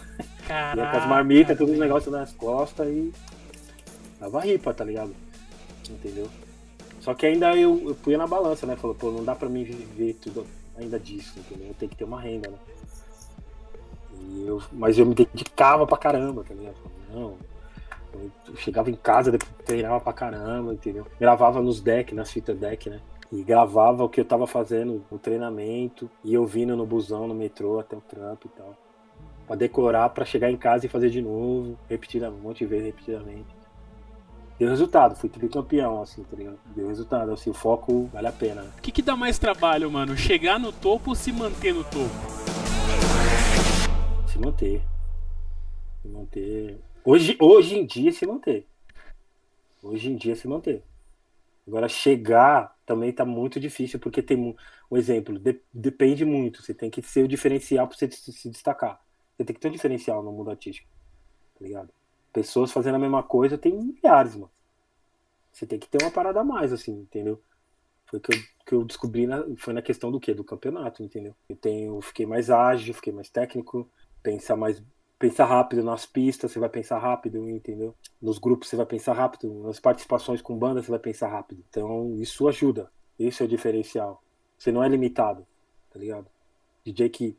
Caraca, 0.47 0.79
ia 0.79 0.91
com 0.91 0.97
as 0.97 1.07
marmitas, 1.07 1.57
todos 1.57 1.73
os 1.73 1.79
negócios 1.79 2.11
nas 2.11 2.31
costas 2.33 2.87
e 2.87 3.13
Tava 4.19 4.39
ripa, 4.39 4.73
tá 4.73 4.83
ligado? 4.83 5.15
Entendeu? 5.89 6.27
Só 6.99 7.13
que 7.13 7.25
ainda 7.25 7.55
eu, 7.55 7.89
eu 7.89 7.95
punha 7.95 8.17
na 8.17 8.25
balança, 8.25 8.65
né? 8.65 8.75
Falou, 8.75 8.95
pô, 8.95 9.11
não 9.11 9.23
dá 9.23 9.35
pra 9.35 9.49
mim 9.49 9.63
viver 9.63 10.13
tudo 10.15 10.47
ainda 10.75 10.99
disso, 10.99 11.37
entendeu? 11.37 11.67
Eu 11.67 11.73
tenho 11.75 11.91
que 11.91 11.97
ter 11.97 12.05
uma 12.05 12.19
renda, 12.19 12.49
né? 12.49 12.57
E 14.31 14.47
eu, 14.47 14.61
mas 14.71 14.97
eu 14.97 15.05
me 15.05 15.13
dedicava 15.13 15.85
pra 15.85 15.97
caramba, 15.97 16.43
tá 16.43 16.53
ligado? 16.53 16.77
Não. 17.13 17.37
Eu 18.47 18.55
chegava 18.55 18.89
em 18.89 18.95
casa, 18.95 19.31
depois 19.31 19.51
treinava 19.65 19.99
pra 19.99 20.13
caramba, 20.13 20.73
entendeu? 20.73 21.05
Gravava 21.19 21.61
nos 21.61 21.81
deck, 21.81 22.15
nas 22.15 22.31
fitas 22.31 22.57
deck, 22.57 22.89
né? 22.89 23.01
E 23.31 23.43
gravava 23.43 24.03
o 24.03 24.09
que 24.09 24.21
eu 24.21 24.25
tava 24.25 24.45
fazendo 24.45 25.03
no 25.11 25.17
treinamento, 25.17 26.09
e 26.23 26.37
ouvindo 26.37 26.75
no 26.75 26.85
busão, 26.85 27.27
no 27.27 27.33
metrô, 27.33 27.79
até 27.79 27.95
o 27.95 28.01
trampo 28.01 28.47
e 28.47 28.57
tal. 28.57 28.75
Pra 29.47 29.55
decorar, 29.55 30.09
pra 30.09 30.25
chegar 30.25 30.49
em 30.49 30.57
casa 30.57 30.85
e 30.85 30.89
fazer 30.89 31.09
de 31.09 31.21
novo, 31.21 31.77
repetir 31.89 32.23
um 32.23 32.31
monte 32.31 32.59
de 32.59 32.65
vezes, 32.65 32.85
repetidamente. 32.85 33.55
Deu 34.57 34.69
resultado, 34.69 35.15
fui 35.15 35.27
tricampeão, 35.27 36.01
assim, 36.01 36.23
tá 36.23 36.37
ligado? 36.37 36.57
Deu 36.73 36.87
resultado, 36.87 37.31
assim, 37.33 37.49
o 37.49 37.53
foco 37.53 38.05
vale 38.13 38.27
a 38.27 38.31
pena. 38.31 38.63
Né? 38.63 38.71
O 38.77 38.81
que, 38.81 38.91
que 38.91 39.01
dá 39.01 39.15
mais 39.15 39.37
trabalho, 39.37 39.91
mano? 39.91 40.15
Chegar 40.15 40.57
no 40.57 40.71
topo 40.71 41.09
ou 41.09 41.15
se 41.15 41.33
manter 41.33 41.73
no 41.73 41.83
topo? 41.83 42.09
Se 44.27 44.39
manter. 44.39 44.81
Se 46.01 46.07
manter. 46.07 46.79
Hoje, 47.03 47.35
hoje 47.39 47.77
em 47.77 47.85
dia, 47.85 48.13
se 48.13 48.25
manter. 48.25 48.65
Hoje 49.83 50.09
em 50.09 50.15
dia, 50.15 50.35
se 50.35 50.47
manter. 50.47 50.81
Agora, 51.67 51.89
chegar 51.89 52.74
também 52.85 53.11
tá 53.11 53.25
muito 53.25 53.59
difícil, 53.59 53.99
porque 53.99 54.21
tem 54.21 54.55
um 54.91 54.97
exemplo, 54.97 55.39
de, 55.39 55.61
depende 55.73 56.23
muito. 56.25 56.61
Você 56.61 56.73
tem 56.73 56.89
que 56.89 57.01
ser 57.01 57.23
o 57.23 57.27
diferencial 57.27 57.87
para 57.87 57.97
você 57.97 58.09
se 58.11 58.49
destacar. 58.49 59.01
Você 59.35 59.43
tem 59.43 59.53
que 59.53 59.59
ter 59.59 59.69
um 59.69 59.71
diferencial 59.71 60.23
no 60.23 60.31
mundo 60.31 60.51
artístico. 60.51 60.87
Tá 61.57 61.65
ligado? 61.65 61.91
pessoas 62.35 62.69
fazendo 62.69 62.95
a 62.95 62.99
mesma 62.99 63.23
coisa 63.23 63.57
tem 63.57 63.73
milhares, 63.73 64.35
mano. 64.35 64.51
Você 65.53 65.65
tem 65.65 65.79
que 65.79 65.87
ter 65.87 66.03
uma 66.03 66.11
parada 66.11 66.41
a 66.41 66.43
mais, 66.43 66.73
assim, 66.73 66.91
entendeu? 66.91 67.41
Foi 68.07 68.19
que 68.19 68.33
eu, 68.33 68.39
que 68.65 68.75
eu 68.75 68.83
descobri, 68.83 69.25
na, 69.25 69.45
foi 69.55 69.73
na 69.73 69.81
questão 69.81 70.11
do 70.11 70.19
quê? 70.19 70.33
Do 70.33 70.43
campeonato, 70.43 71.01
entendeu? 71.01 71.33
Eu 71.47 71.55
tenho, 71.55 72.01
fiquei 72.01 72.25
mais 72.25 72.49
ágil, 72.49 72.93
fiquei 72.93 73.13
mais 73.13 73.29
técnico, 73.29 73.89
pensar 74.21 74.57
mais, 74.57 74.83
pensar 75.29 75.45
rápido 75.45 75.83
nas 75.83 76.05
pistas, 76.05 76.51
você 76.51 76.59
vai 76.59 76.69
pensar 76.69 76.99
rápido, 76.99 77.49
entendeu? 77.49 77.95
Nos 78.21 78.37
grupos 78.37 78.69
você 78.69 78.75
vai 78.75 78.85
pensar 78.85 79.13
rápido, 79.13 79.53
nas 79.63 79.79
participações 79.79 80.41
com 80.41 80.57
banda 80.57 80.81
você 80.81 80.89
vai 80.89 80.99
pensar 80.99 81.27
rápido. 81.27 81.63
Então 81.69 82.15
isso 82.19 82.47
ajuda, 82.47 82.91
isso 83.17 83.43
é 83.43 83.45
o 83.45 83.49
diferencial. 83.49 84.21
Você 84.57 84.71
não 84.71 84.83
é 84.83 84.87
limitado, 84.87 85.45
tá 85.91 85.99
ligado? 85.99 86.27
DJ 86.83 87.09
que 87.09 87.37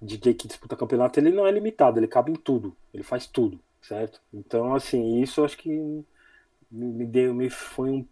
DJ 0.00 0.34
que 0.34 0.46
disputa 0.46 0.76
campeonato, 0.76 1.18
ele 1.18 1.30
não 1.30 1.46
é 1.46 1.50
limitado, 1.50 1.98
ele 1.98 2.06
cabe 2.06 2.30
em 2.30 2.36
tudo, 2.36 2.76
ele 2.92 3.02
faz 3.02 3.26
tudo 3.26 3.58
certo? 3.86 4.20
Então, 4.32 4.74
assim, 4.74 5.20
isso 5.22 5.44
acho 5.44 5.56
que 5.56 5.70
me 6.70 7.06
deu, 7.06 7.32
me 7.32 7.48
foi 7.48 7.90
um, 7.90 8.06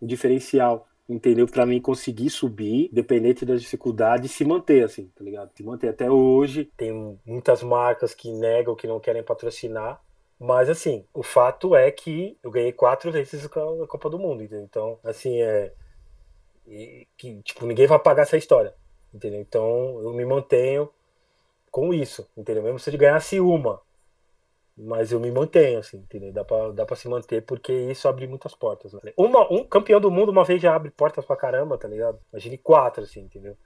um 0.00 0.06
diferencial, 0.06 0.87
entendeu? 1.08 1.46
Para 1.46 1.64
mim 1.64 1.80
conseguir 1.80 2.28
subir, 2.30 2.90
dependente 2.92 3.46
das 3.46 3.62
dificuldades, 3.62 4.32
se 4.32 4.44
manter, 4.44 4.84
assim, 4.84 5.10
tá 5.16 5.24
ligado? 5.24 5.50
Se 5.54 5.62
manter 5.62 5.88
até 5.88 6.10
hoje. 6.10 6.70
Tem 6.76 7.18
muitas 7.24 7.62
marcas 7.62 8.14
que 8.14 8.30
negam, 8.30 8.76
que 8.76 8.86
não 8.86 9.00
querem 9.00 9.22
patrocinar. 9.22 10.00
Mas, 10.38 10.68
assim, 10.68 11.04
o 11.12 11.22
fato 11.22 11.74
é 11.74 11.90
que 11.90 12.38
eu 12.42 12.50
ganhei 12.50 12.72
quatro 12.72 13.10
vezes 13.10 13.44
a 13.44 13.48
Copa 13.48 14.10
do 14.10 14.18
Mundo, 14.18 14.42
entendeu? 14.42 14.64
Então, 14.64 14.98
assim, 15.02 15.40
é. 15.40 15.72
que, 17.16 17.42
tipo, 17.42 17.66
ninguém 17.66 17.86
vai 17.86 17.98
pagar 17.98 18.22
essa 18.22 18.36
história, 18.36 18.74
entendeu? 19.12 19.40
Então, 19.40 20.00
eu 20.02 20.12
me 20.12 20.24
mantenho 20.24 20.88
com 21.70 21.92
isso, 21.92 22.28
entendeu? 22.36 22.62
Mesmo 22.62 22.78
se 22.78 22.90
eu 22.90 22.98
ganhasse 22.98 23.40
uma, 23.40 23.80
mas 24.80 25.10
eu 25.10 25.18
me 25.18 25.30
mantenho, 25.30 25.80
assim, 25.80 25.96
entendeu? 25.96 26.32
Dá 26.32 26.44
pra, 26.44 26.70
dá 26.70 26.86
pra 26.86 26.94
se 26.94 27.08
manter 27.08 27.42
porque 27.42 27.72
isso 27.72 28.06
abre 28.06 28.28
muitas 28.28 28.54
portas. 28.54 28.92
Né? 28.92 29.12
Uma, 29.16 29.52
um 29.52 29.64
campeão 29.64 30.00
do 30.00 30.10
mundo 30.10 30.30
uma 30.30 30.44
vez 30.44 30.62
já 30.62 30.74
abre 30.74 30.90
portas 30.90 31.24
pra 31.24 31.36
caramba, 31.36 31.76
tá 31.76 31.88
ligado? 31.88 32.20
Imagine 32.32 32.58
quatro, 32.58 33.02
assim, 33.02 33.20
entendeu? 33.20 33.56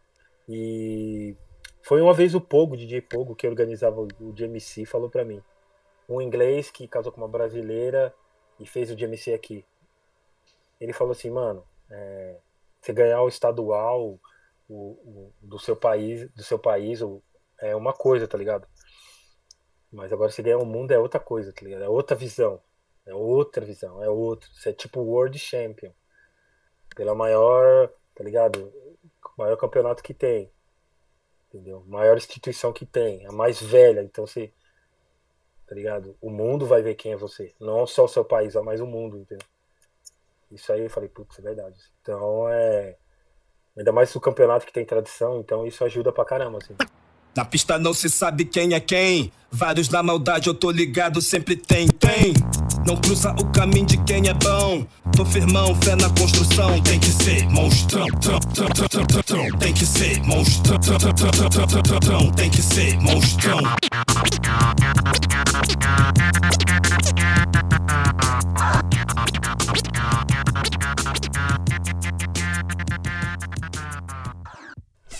E 0.48 1.36
foi 1.82 2.00
uma 2.00 2.14
vez 2.14 2.34
o 2.34 2.40
Pogo, 2.40 2.78
DJ 2.78 3.02
Pogo, 3.02 3.36
que 3.36 3.46
organizava 3.46 4.00
o, 4.00 4.08
o 4.20 4.32
GMC, 4.32 4.86
falou 4.86 5.10
pra 5.10 5.24
mim. 5.24 5.42
Um 6.08 6.20
inglês 6.20 6.70
que 6.70 6.88
casou 6.88 7.12
com 7.12 7.20
uma 7.20 7.28
brasileira 7.28 8.14
e 8.58 8.66
fez 8.66 8.90
o 8.90 8.96
GMC 8.96 9.34
aqui. 9.34 9.66
Ele 10.80 10.94
falou 10.94 11.12
assim, 11.12 11.30
mano, 11.30 11.62
é, 11.90 12.38
você 12.80 12.92
ganhar 12.92 13.20
o 13.20 13.28
estadual 13.28 14.18
o, 14.66 14.74
o, 14.74 15.32
do 15.42 15.58
seu 15.58 15.76
país, 15.76 16.30
do 16.30 16.42
seu 16.42 16.58
país 16.58 17.00
é 17.60 17.76
uma 17.76 17.92
coisa, 17.92 18.26
tá 18.26 18.38
ligado? 18.38 18.66
Mas 19.92 20.12
agora 20.12 20.30
você 20.30 20.42
ganhar 20.42 20.58
o 20.58 20.64
mundo 20.64 20.90
é 20.90 20.98
outra 20.98 21.20
coisa, 21.20 21.52
tá 21.52 21.62
ligado? 21.62 21.84
É 21.84 21.88
outra 21.88 22.16
visão. 22.16 22.60
É 23.04 23.14
outra 23.14 23.64
visão, 23.64 24.02
é 24.02 24.08
outro. 24.08 24.48
Você 24.54 24.70
é 24.70 24.72
tipo 24.72 25.00
World 25.00 25.38
Champion. 25.38 25.92
Pela 26.96 27.14
maior, 27.14 27.92
tá 28.14 28.24
ligado? 28.24 28.72
Maior 29.36 29.56
campeonato 29.56 30.02
que 30.02 30.14
tem. 30.14 30.50
Entendeu? 31.48 31.84
Maior 31.86 32.16
instituição 32.16 32.72
que 32.72 32.86
tem. 32.86 33.26
A 33.26 33.32
mais 33.32 33.60
velha. 33.60 34.02
Então 34.02 34.26
você. 34.26 34.52
Tá 35.66 35.74
ligado? 35.74 36.16
O 36.20 36.30
mundo 36.30 36.66
vai 36.66 36.82
ver 36.82 36.94
quem 36.94 37.12
é 37.12 37.16
você. 37.16 37.54
Não 37.60 37.86
só 37.86 38.04
o 38.04 38.08
seu 38.08 38.24
país, 38.24 38.54
mas 38.56 38.80
o 38.80 38.86
mundo, 38.86 39.18
entendeu? 39.18 39.46
Isso 40.50 40.72
aí 40.72 40.82
eu 40.82 40.90
falei, 40.90 41.08
putz, 41.08 41.38
é 41.38 41.42
verdade. 41.42 41.80
Então 42.00 42.48
é. 42.48 42.96
Ainda 43.76 43.90
mais 43.90 44.14
o 44.14 44.20
campeonato 44.20 44.66
que 44.66 44.72
tem 44.72 44.84
tradição, 44.84 45.40
então 45.40 45.66
isso 45.66 45.82
ajuda 45.82 46.12
pra 46.12 46.26
caramba, 46.26 46.58
assim. 46.58 46.76
Na 47.34 47.44
pista 47.44 47.78
não 47.78 47.94
se 47.94 48.10
sabe 48.10 48.44
quem 48.44 48.74
é 48.74 48.80
quem. 48.80 49.32
Vários 49.50 49.88
na 49.88 50.02
maldade, 50.02 50.48
eu 50.48 50.54
tô 50.54 50.70
ligado, 50.70 51.20
sempre 51.20 51.56
tem, 51.56 51.86
tem. 51.88 52.34
Não 52.86 52.96
cruza 52.96 53.30
o 53.32 53.44
caminho 53.46 53.86
de 53.86 53.96
quem 53.98 54.28
é 54.28 54.34
bom. 54.34 54.86
Tô 55.14 55.24
firmão, 55.24 55.74
fé 55.82 55.94
na 55.96 56.08
construção. 56.10 56.80
Tem 56.82 56.98
que 56.98 57.10
ser 57.10 57.48
monstrão. 57.48 58.06
Tem 59.58 59.72
que 59.72 59.86
ser 59.86 60.22
monstrão. 60.22 60.78
Tem 62.32 62.50
que 62.50 62.62
ser 62.62 62.98
monstrão. 63.00 63.60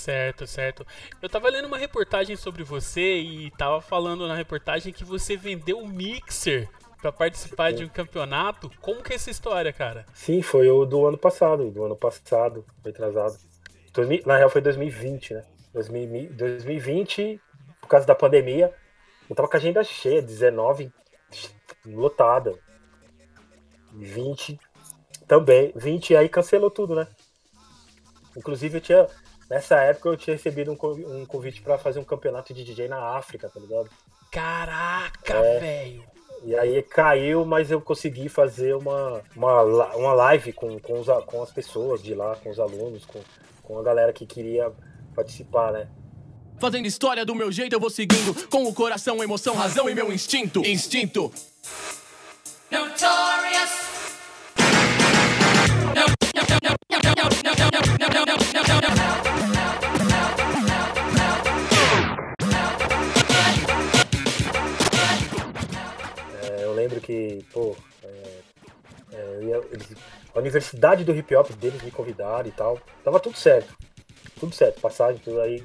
Certo, 0.03 0.49
certo. 0.49 0.85
Eu 1.23 1.29
tava 1.29 1.49
lendo 1.49 1.67
uma 1.67 1.79
reportagem 1.79 2.35
sobre 2.35 2.65
você 2.65 3.19
e 3.19 3.53
tava 3.53 3.81
falando 3.81 4.27
na 4.27 4.35
reportagem 4.35 4.93
que 4.93 5.05
você 5.05 5.37
vendeu 5.37 5.79
um 5.79 5.87
mixer 5.87 6.69
para 7.01 7.13
participar 7.13 7.73
de 7.73 7.85
um 7.85 7.89
campeonato. 7.89 8.69
Como 8.81 9.01
que 9.01 9.13
é 9.13 9.15
essa 9.15 9.31
história, 9.31 9.73
cara? 9.73 10.05
Sim, 10.13 10.43
foi 10.43 10.69
o 10.69 10.85
do 10.85 11.07
ano 11.07 11.17
passado, 11.17 11.71
do 11.71 11.85
ano 11.85 11.95
passado, 11.95 12.65
foi 12.83 12.91
atrasado. 12.91 13.39
Na 14.27 14.37
real 14.37 14.51
foi 14.51 14.61
2020, 14.61 15.35
né? 15.35 15.45
2020, 15.73 17.41
por 17.81 17.87
causa 17.87 18.05
da 18.05 18.15
pandemia, 18.17 18.75
eu 19.31 19.37
tava 19.37 19.49
com 19.49 19.57
a 19.57 19.61
agenda 19.61 19.85
cheia, 19.85 20.21
19 20.21 20.93
lotada. 21.87 22.59
20 23.93 24.59
também, 25.29 25.73
20 25.77 26.17
aí 26.17 26.29
cancelou 26.29 26.73
tudo, 26.73 26.97
né? 26.97 27.07
Inclusive 28.37 28.79
eu 28.79 28.81
tinha 28.81 29.07
Nessa 29.49 29.77
época 29.77 30.09
eu 30.09 30.17
tinha 30.17 30.37
recebido 30.37 30.73
um, 30.73 31.21
um 31.21 31.27
convite 31.27 31.61
para 31.61 31.79
fazer 31.79 31.99
um 31.99 32.05
campeonato 32.05 32.55
de 32.55 32.65
DJ 32.65 32.89
na 32.89 33.17
África, 33.17 33.49
tá 33.49 33.61
ligado? 33.61 33.91
Caraca, 34.31 35.35
é, 35.35 35.59
velho! 35.59 36.05
E 36.45 36.57
aí 36.57 36.83
caiu, 36.83 37.45
mas 37.45 37.71
eu 37.71 37.81
consegui 37.81 38.29
fazer 38.29 38.75
uma, 38.75 39.23
uma, 39.37 39.63
uma 39.95 40.13
live 40.13 40.53
com, 40.53 40.79
com, 40.81 40.99
os, 40.99 41.07
com 41.27 41.43
as 41.43 41.53
pessoas 41.53 42.03
de 42.03 42.15
lá, 42.15 42.35
com 42.37 42.51
os 42.51 42.59
alunos, 42.59 43.05
com, 43.05 43.21
com 43.63 43.79
a 43.79 43.83
galera 43.83 44.13
que 44.13 44.27
queria 44.27 44.73
participar, 45.15 45.73
né? 45.73 45.89
Fazendo 46.59 46.87
história 46.87 47.25
do 47.25 47.35
meu 47.35 47.53
jeito, 47.53 47.75
eu 47.75 47.81
vou 47.81 47.91
seguindo 47.91 48.49
com 48.49 48.65
o 48.65 48.75
coração, 48.75 49.23
emoção, 49.23 49.55
razão 49.55 49.89
e 49.89 49.95
meu 49.95 50.13
instinto. 50.13 50.61
Instinto. 50.67 51.33
Notorious. 52.71 53.92
Lembro 66.83 67.01
que, 67.01 67.45
pô, 67.53 67.77
é, 68.03 68.39
é, 69.13 69.53
a 70.35 70.39
universidade 70.39 71.05
do 71.05 71.15
hip 71.15 71.35
hop 71.35 71.51
deles 71.53 71.83
me 71.83 71.91
convidaram 71.91 72.49
e 72.49 72.53
tal. 72.53 72.79
Tava 73.05 73.21
tudo 73.21 73.37
certo. 73.37 73.75
Tudo 74.39 74.55
certo, 74.55 74.81
passagem, 74.81 75.21
tudo 75.23 75.41
aí. 75.41 75.63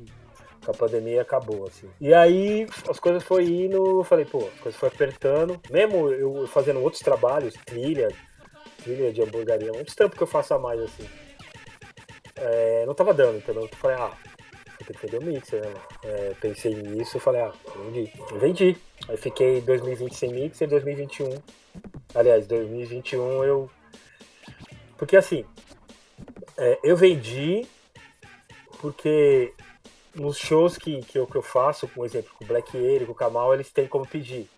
A 0.67 0.73
pandemia 0.73 1.21
acabou, 1.21 1.65
assim. 1.65 1.89
E 1.99 2.13
aí 2.13 2.67
as 2.89 2.99
coisas 2.99 3.23
foi 3.23 3.45
indo, 3.45 3.99
eu 3.99 4.03
falei, 4.03 4.25
pô, 4.25 4.49
as 4.53 4.59
coisas 4.59 4.77
foi 4.77 4.89
apertando. 4.89 5.59
Mesmo 5.71 6.09
eu 6.09 6.45
fazendo 6.47 6.81
outros 6.81 7.01
trabalhos, 7.01 7.53
trilha, 7.65 8.09
trilha 8.87 9.11
de 9.11 9.21
hamburgueria, 9.21 9.73
muitos 9.73 9.95
trampos 9.95 10.17
que 10.17 10.23
eu 10.23 10.27
faço 10.27 10.53
a 10.53 10.59
mais, 10.59 10.79
assim. 10.79 11.07
É, 12.35 12.85
não 12.85 12.93
tava 12.93 13.13
dando, 13.13 13.37
então 13.37 13.53
eu 13.53 13.67
falei, 13.69 13.97
ah, 13.97 14.15
ter 14.85 14.93
que 14.93 15.05
vender 15.05 15.17
o 15.17 15.23
mixer, 15.23 15.61
né, 15.61 15.73
é, 16.03 16.33
pensei 16.39 16.73
nisso, 16.73 17.19
falei, 17.19 17.41
ah, 17.41 17.51
vendi. 17.75 18.13
Vendi. 18.39 18.77
Aí 19.09 19.17
fiquei 19.17 19.59
2020 19.61 20.15
sem 20.15 20.31
mixer, 20.31 20.69
2021. 20.69 21.29
Aliás, 22.15 22.47
2021 22.47 23.43
eu. 23.43 23.69
Porque 24.97 25.17
assim, 25.17 25.45
é, 26.57 26.79
eu 26.83 26.95
vendi 26.95 27.67
porque 28.79 29.53
nos 30.15 30.37
shows 30.37 30.77
que, 30.77 31.01
que, 31.01 31.19
eu, 31.19 31.27
que 31.27 31.35
eu 31.35 31.41
faço, 31.41 31.87
por 31.87 32.05
exemplo, 32.05 32.31
com 32.37 32.45
o 32.45 32.47
Black 32.47 32.75
Air, 32.77 33.05
com 33.05 33.11
o 33.11 33.15
Kamal, 33.15 33.53
eles 33.53 33.71
têm 33.71 33.87
como 33.87 34.07
pedir. 34.07 34.49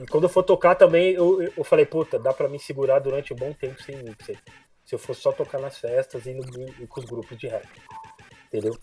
E 0.00 0.06
quando 0.06 0.24
eu 0.24 0.30
for 0.30 0.42
tocar 0.42 0.74
também, 0.74 1.12
eu, 1.12 1.42
eu 1.42 1.62
falei, 1.62 1.84
puta, 1.84 2.18
dá 2.18 2.32
pra 2.32 2.48
me 2.48 2.58
segurar 2.58 2.98
durante 3.00 3.34
um 3.34 3.36
bom 3.36 3.52
tempo 3.52 3.82
sem 3.82 3.96
mixer. 3.96 4.38
Se 4.84 4.94
eu 4.94 4.98
for 4.98 5.14
só 5.14 5.30
tocar 5.30 5.60
nas 5.60 5.78
festas 5.78 6.24
e, 6.24 6.32
no, 6.32 6.42
e 6.80 6.86
com 6.86 7.00
os 7.00 7.06
grupos 7.06 7.36
de 7.36 7.46
rap. 7.46 7.68
Entendeu? 8.46 8.76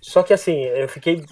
Só 0.00 0.22
que 0.22 0.32
assim, 0.32 0.62
eu 0.62 0.88
fiquei 0.88 1.24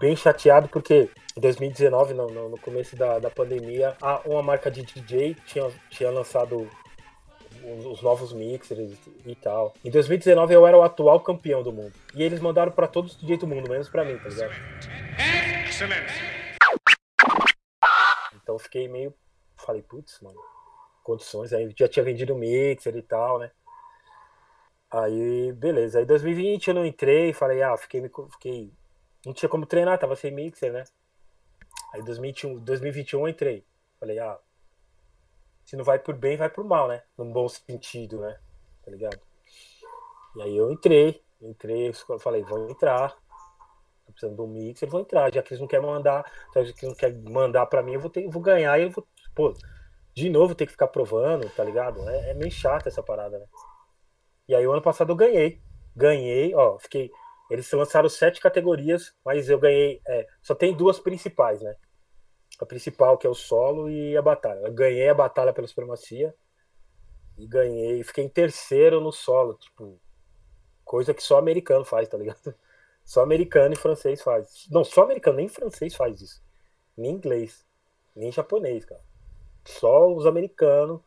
bem 0.00 0.16
chateado 0.16 0.68
porque 0.68 1.08
em 1.36 1.40
2019, 1.40 2.12
no, 2.12 2.48
no 2.48 2.58
começo 2.58 2.96
da, 2.96 3.20
da 3.20 3.30
pandemia, 3.30 3.96
uma 4.26 4.42
marca 4.42 4.68
de 4.68 4.82
DJ 4.82 5.36
tinha, 5.46 5.70
tinha 5.88 6.10
lançado 6.10 6.68
os, 7.64 7.86
os, 7.86 8.02
novos 8.02 8.32
mixers 8.32 8.98
e 9.24 9.34
tal. 9.36 9.72
Em 9.84 9.90
2019 9.90 10.52
eu 10.52 10.66
era 10.66 10.76
o 10.76 10.82
atual 10.82 11.20
campeão 11.20 11.62
do 11.62 11.72
mundo. 11.72 11.92
E 12.14 12.22
eles 12.22 12.40
mandaram 12.40 12.72
para 12.72 12.88
todos 12.88 13.12
os 13.12 13.20
DJs 13.20 13.38
do 13.38 13.46
mundo, 13.46 13.70
menos 13.70 13.88
para 13.88 14.04
mim, 14.04 14.18
tá 14.18 14.28
ligado? 14.28 14.52
Então 18.50 18.56
eu 18.56 18.58
fiquei 18.58 18.88
meio. 18.88 19.14
Falei, 19.56 19.80
putz, 19.80 20.20
mano, 20.20 20.40
condições. 21.04 21.52
Aí 21.52 21.72
já 21.78 21.86
tinha 21.86 22.04
vendido 22.04 22.34
mixer 22.34 22.96
e 22.96 23.02
tal, 23.02 23.38
né? 23.38 23.52
Aí, 24.90 25.52
beleza. 25.52 26.00
Aí 26.00 26.04
2020 26.04 26.68
eu 26.68 26.74
não 26.74 26.84
entrei, 26.84 27.32
falei, 27.32 27.62
ah, 27.62 27.76
fiquei, 27.76 28.02
fiquei. 28.32 28.72
Não 29.24 29.32
tinha 29.32 29.48
como 29.48 29.66
treinar, 29.66 29.98
tava 30.00 30.16
sem 30.16 30.32
mixer, 30.32 30.72
né? 30.72 30.82
Aí 31.94 32.02
2021, 32.02 32.58
2021 32.58 33.20
eu 33.20 33.28
entrei. 33.28 33.64
Falei, 34.00 34.18
ah, 34.18 34.36
se 35.64 35.76
não 35.76 35.84
vai 35.84 36.00
por 36.00 36.16
bem, 36.16 36.36
vai 36.36 36.50
por 36.50 36.64
mal, 36.64 36.88
né? 36.88 37.04
Num 37.16 37.32
bom 37.32 37.48
sentido, 37.48 38.20
né? 38.20 38.36
Tá 38.84 38.90
ligado? 38.90 39.20
E 40.36 40.42
aí 40.42 40.56
eu 40.56 40.72
entrei, 40.72 41.22
entrei, 41.40 41.92
falei, 42.18 42.42
vou 42.42 42.68
entrar. 42.68 43.16
Tô 44.10 44.12
precisando 44.12 44.36
de 44.36 44.42
um 44.42 44.46
mixer, 44.46 44.88
vou 44.88 45.00
entrar. 45.00 45.32
Já 45.32 45.42
que 45.42 45.52
eles 45.52 45.60
não 45.60 45.68
querem 45.68 45.86
mandar, 45.86 46.24
já 46.54 46.62
que 46.62 46.68
eles 46.68 46.82
não 46.82 46.94
querem 46.94 47.18
mandar 47.22 47.66
pra 47.66 47.82
mim, 47.82 47.94
eu 47.94 48.00
vou, 48.00 48.10
ter, 48.10 48.28
vou 48.28 48.42
ganhar 48.42 48.78
e 48.78 48.84
eu 48.84 48.90
vou, 48.90 49.06
pô, 49.34 49.54
de 50.14 50.28
novo 50.28 50.54
ter 50.54 50.66
que 50.66 50.72
ficar 50.72 50.88
provando, 50.88 51.48
tá 51.50 51.64
ligado? 51.64 52.00
É, 52.08 52.30
é 52.30 52.34
meio 52.34 52.50
chato 52.50 52.86
essa 52.88 53.02
parada, 53.02 53.38
né? 53.38 53.46
E 54.48 54.54
aí 54.54 54.66
o 54.66 54.72
ano 54.72 54.82
passado 54.82 55.12
eu 55.12 55.16
ganhei. 55.16 55.60
Ganhei, 55.94 56.54
ó, 56.54 56.78
fiquei. 56.78 57.10
Eles 57.50 57.70
lançaram 57.72 58.08
sete 58.08 58.40
categorias, 58.40 59.14
mas 59.24 59.48
eu 59.48 59.58
ganhei. 59.58 60.00
É, 60.06 60.26
só 60.42 60.54
tem 60.54 60.74
duas 60.74 60.98
principais, 60.98 61.60
né? 61.60 61.76
A 62.60 62.66
principal, 62.66 63.16
que 63.16 63.26
é 63.26 63.30
o 63.30 63.34
solo, 63.34 63.88
e 63.88 64.16
a 64.16 64.22
batalha. 64.22 64.60
Eu 64.60 64.72
ganhei 64.72 65.08
a 65.08 65.14
batalha 65.14 65.52
pela 65.52 65.66
supremacia. 65.66 66.34
E 67.38 67.46
ganhei. 67.46 68.02
Fiquei 68.02 68.24
em 68.24 68.28
terceiro 68.28 69.00
no 69.00 69.12
solo, 69.12 69.54
tipo. 69.54 70.00
Coisa 70.84 71.14
que 71.14 71.22
só 71.22 71.38
americano 71.38 71.84
faz, 71.84 72.08
tá 72.08 72.18
ligado? 72.18 72.54
Só 73.10 73.24
americano 73.24 73.74
e 73.74 73.76
francês 73.76 74.22
faz. 74.22 74.68
Não, 74.70 74.84
só 74.84 75.02
americano, 75.02 75.38
nem 75.38 75.48
francês 75.48 75.96
faz 75.96 76.20
isso. 76.20 76.40
Nem 76.96 77.10
inglês. 77.10 77.66
Nem 78.14 78.30
japonês, 78.30 78.84
cara. 78.84 79.00
Só 79.64 80.14
os 80.14 80.26
americanos 80.26 81.00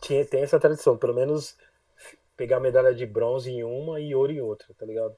tinha, 0.00 0.24
tem 0.24 0.40
essa 0.40 0.60
tradição. 0.60 0.96
Pelo 0.96 1.14
menos 1.14 1.58
pegar 2.36 2.60
medalha 2.60 2.94
de 2.94 3.04
bronze 3.04 3.50
em 3.50 3.64
uma 3.64 3.98
e 3.98 4.14
ouro 4.14 4.30
em 4.30 4.40
outra, 4.40 4.72
tá 4.74 4.86
ligado? 4.86 5.16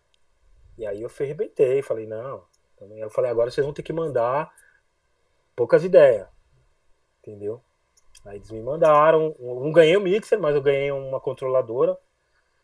E 0.79 0.87
aí 0.87 1.03
eu 1.03 1.11
ferrebentei, 1.11 1.83
falei, 1.83 2.07
não. 2.07 2.43
Eu 2.97 3.11
falei, 3.11 3.31
agora 3.31 3.51
vocês 3.51 3.63
vão 3.63 3.75
ter 3.75 3.83
que 3.83 3.93
mandar 3.93 4.51
poucas 5.55 5.85
ideias. 5.85 6.27
Entendeu? 7.19 7.63
Aí 8.25 8.37
eles 8.39 8.51
me 8.51 8.63
mandaram. 8.63 9.37
Não 9.39 9.71
ganhei 9.71 9.95
o 9.95 10.01
mixer, 10.01 10.41
mas 10.41 10.55
eu 10.55 10.63
ganhei 10.63 10.91
uma 10.91 11.21
controladora 11.21 11.99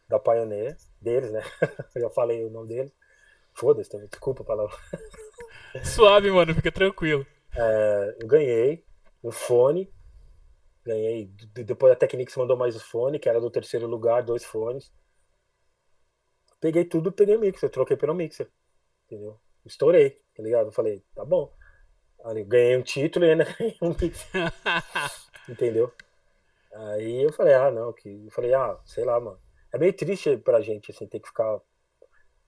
da 0.09 0.19
Pioneer, 0.19 0.79
deles, 1.07 1.33
né? 1.33 1.43
eu 1.95 2.03
já 2.03 2.11
falei 2.11 2.45
o 2.45 2.51
nome 2.51 2.69
deles. 2.69 2.93
Foda-se, 3.55 3.97
desculpa 4.09 4.43
a 4.43 4.47
palavra. 4.47 4.77
Suave, 5.83 6.31
mano, 6.31 6.55
fica 6.55 6.71
tranquilo. 6.71 7.27
É, 7.57 8.17
eu 8.21 8.29
ganhei 8.29 8.85
um 9.25 9.31
fone 9.31 9.91
Ganhei. 10.87 11.29
Depois 11.53 11.93
a 11.93 11.97
Technics 11.97 12.37
mandou 12.37 12.57
mais 12.57 12.77
os 12.77 12.83
fones, 12.83 13.21
que 13.21 13.29
era 13.29 13.41
do 13.41 13.51
terceiro 13.51 13.89
lugar, 13.89 14.23
dois 14.23 14.45
fones. 14.45 14.93
Peguei 16.61 16.85
tudo, 16.85 17.11
peguei 17.11 17.37
o 17.37 17.41
mixer, 17.41 17.69
troquei 17.69 17.97
pelo 17.97 18.15
mixer. 18.15 18.49
Entendeu? 19.05 19.37
Estourei, 19.65 20.11
tá 20.35 20.43
ligado? 20.45 20.71
falei, 20.71 21.03
tá 21.13 21.25
bom. 21.25 21.53
Aí 22.25 22.45
ganhei 22.45 22.77
um 22.77 22.83
título 22.83 23.25
e 23.25 23.33
ainda 23.33 23.45
ganhei 23.59 23.77
um 23.83 23.89
mixer. 24.01 24.53
entendeu? 25.49 25.93
Aí 26.73 27.25
eu 27.25 27.33
falei, 27.33 27.55
ah, 27.55 27.71
não, 27.71 27.93
que. 27.93 28.09
Eu 28.27 28.31
falei, 28.31 28.55
ah, 28.55 28.79
sei 28.85 29.05
lá, 29.05 29.19
mano. 29.19 29.41
É 29.77 29.79
meio 29.79 29.93
triste 29.93 30.39
pra 30.39 30.63
gente, 30.63 30.91
assim, 30.91 31.07
ter 31.07 31.21
que 31.21 31.29
ficar. 31.29 31.61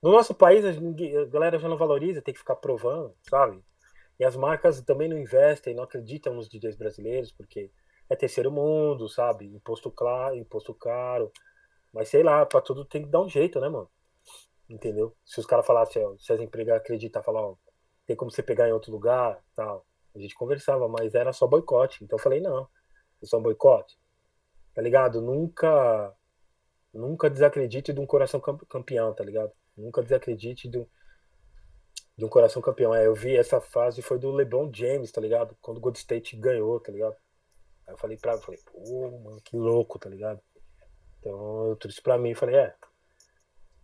No 0.03 0.11
nosso 0.11 0.35
país, 0.35 0.65
a 0.65 1.25
galera 1.27 1.59
já 1.59 1.69
não 1.69 1.77
valoriza, 1.77 2.23
tem 2.23 2.33
que 2.33 2.41
ficar 2.41 2.57
provando, 2.57 3.15
sabe? 3.29 3.63
E 4.19 4.25
as 4.25 4.35
marcas 4.35 4.81
também 4.81 5.11
não 5.11 5.19
investem, 5.19 5.75
não 5.75 5.85
acreditam 5.85 6.33
nos 6.33 6.49
DJs 6.49 6.77
brasileiros, 6.77 7.31
porque 7.31 7.71
é 8.09 8.17
terceiro 8.17 8.51
mundo, 8.51 9.11
sabe? 9.11 9.45
Imposto 9.45 9.91
claro, 9.91 10.37
imposto 10.37 10.73
caro. 10.73 11.31
Mas 11.93 12.09
sei 12.09 12.23
lá, 12.23 12.47
pra 12.47 12.63
tudo 12.63 12.83
tem 12.83 13.03
que 13.03 13.11
dar 13.11 13.21
um 13.21 13.29
jeito, 13.29 13.61
né, 13.61 13.69
mano? 13.69 13.91
Entendeu? 14.67 15.15
Se 15.23 15.39
os 15.39 15.45
caras 15.45 15.67
falassem, 15.67 16.03
se 16.19 16.33
as 16.33 16.41
empresas 16.41 16.77
acreditar, 16.77 17.23
falar, 17.23 17.43
ó, 17.43 17.57
tem 18.07 18.17
como 18.17 18.31
você 18.31 18.43
pegar 18.43 18.67
em 18.71 18.73
outro 18.73 18.91
lugar, 18.91 19.39
tal. 19.55 19.85
A 20.17 20.19
gente 20.19 20.35
conversava, 20.35 20.89
mas 20.89 21.15
era 21.15 21.31
só 21.31 21.47
boicote. 21.47 22.03
Então 22.03 22.17
eu 22.17 22.23
falei, 22.23 22.41
não, 22.41 22.67
é 23.23 23.27
só 23.27 23.37
um 23.37 23.43
boicote. 23.43 23.99
Tá 24.73 24.81
ligado? 24.81 25.21
Nunca 25.21 26.17
nunca 26.99 27.31
desacredite 27.31 27.93
de 27.93 28.01
um 28.01 28.07
coração 28.07 28.41
campeão, 28.41 29.15
tá 29.15 29.25
ligado? 29.25 29.53
Nunca 29.77 30.03
desacredite 30.03 30.69
de 30.69 30.79
um, 30.79 30.87
de 32.17 32.25
um 32.25 32.29
coração 32.29 32.61
campeão. 32.61 32.95
É, 32.95 33.07
eu 33.07 33.15
vi 33.15 33.37
essa 33.37 33.61
fase 33.61 34.03
foi 34.03 34.19
do 34.19 34.33
LeBron 34.33 34.71
James, 34.75 35.13
tá 35.13 35.21
ligado? 35.21 35.57
Quando 35.61 35.79
o 35.79 35.81
Gold 35.81 35.97
State 35.97 36.37
ganhou, 36.37 36.81
tá 36.81 36.91
ligado? 36.91 37.17
Aí 37.87 37.95
eu 37.95 37.99
falei 37.99 38.17
pra 38.17 38.33
eu 38.33 38.41
falei, 38.41 38.61
pô, 38.65 39.11
mano, 39.23 39.41
que 39.43 39.57
louco, 39.57 39.99
tá 39.99 40.11
ligado? 40.11 40.41
Então 41.21 41.69
eu 41.69 41.77
trouxe 41.77 42.03
pra 42.03 42.19
mim 42.19 42.31
e 42.31 42.35
falei, 42.35 42.57
é, 42.57 42.75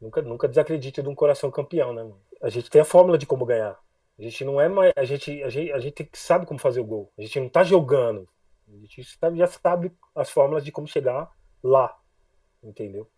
nunca, 0.00 0.20
nunca 0.20 0.48
desacredite 0.48 1.00
de 1.00 1.08
um 1.08 1.14
coração 1.14 1.50
campeão, 1.50 1.92
né, 1.92 2.02
mano? 2.02 2.20
A 2.42 2.48
gente 2.48 2.68
tem 2.68 2.80
a 2.80 2.84
fórmula 2.84 3.16
de 3.16 3.26
como 3.26 3.46
ganhar. 3.46 3.78
A 4.18 4.22
gente 4.22 4.44
não 4.44 4.60
é 4.60 4.68
mais. 4.68 4.92
A 4.96 5.04
gente, 5.04 5.42
a 5.42 5.48
gente, 5.48 5.72
a 5.72 5.78
gente 5.78 6.08
sabe 6.12 6.46
como 6.46 6.60
fazer 6.60 6.80
o 6.80 6.84
gol. 6.84 7.12
A 7.18 7.22
gente 7.22 7.40
não 7.40 7.48
tá 7.48 7.64
jogando. 7.64 8.28
A 8.68 8.72
gente 8.72 9.02
já 9.36 9.46
sabe 9.46 9.92
as 10.14 10.30
fórmulas 10.30 10.64
de 10.64 10.70
como 10.70 10.86
chegar 10.86 11.30
lá. 11.62 11.96
Entendeu? 12.64 13.08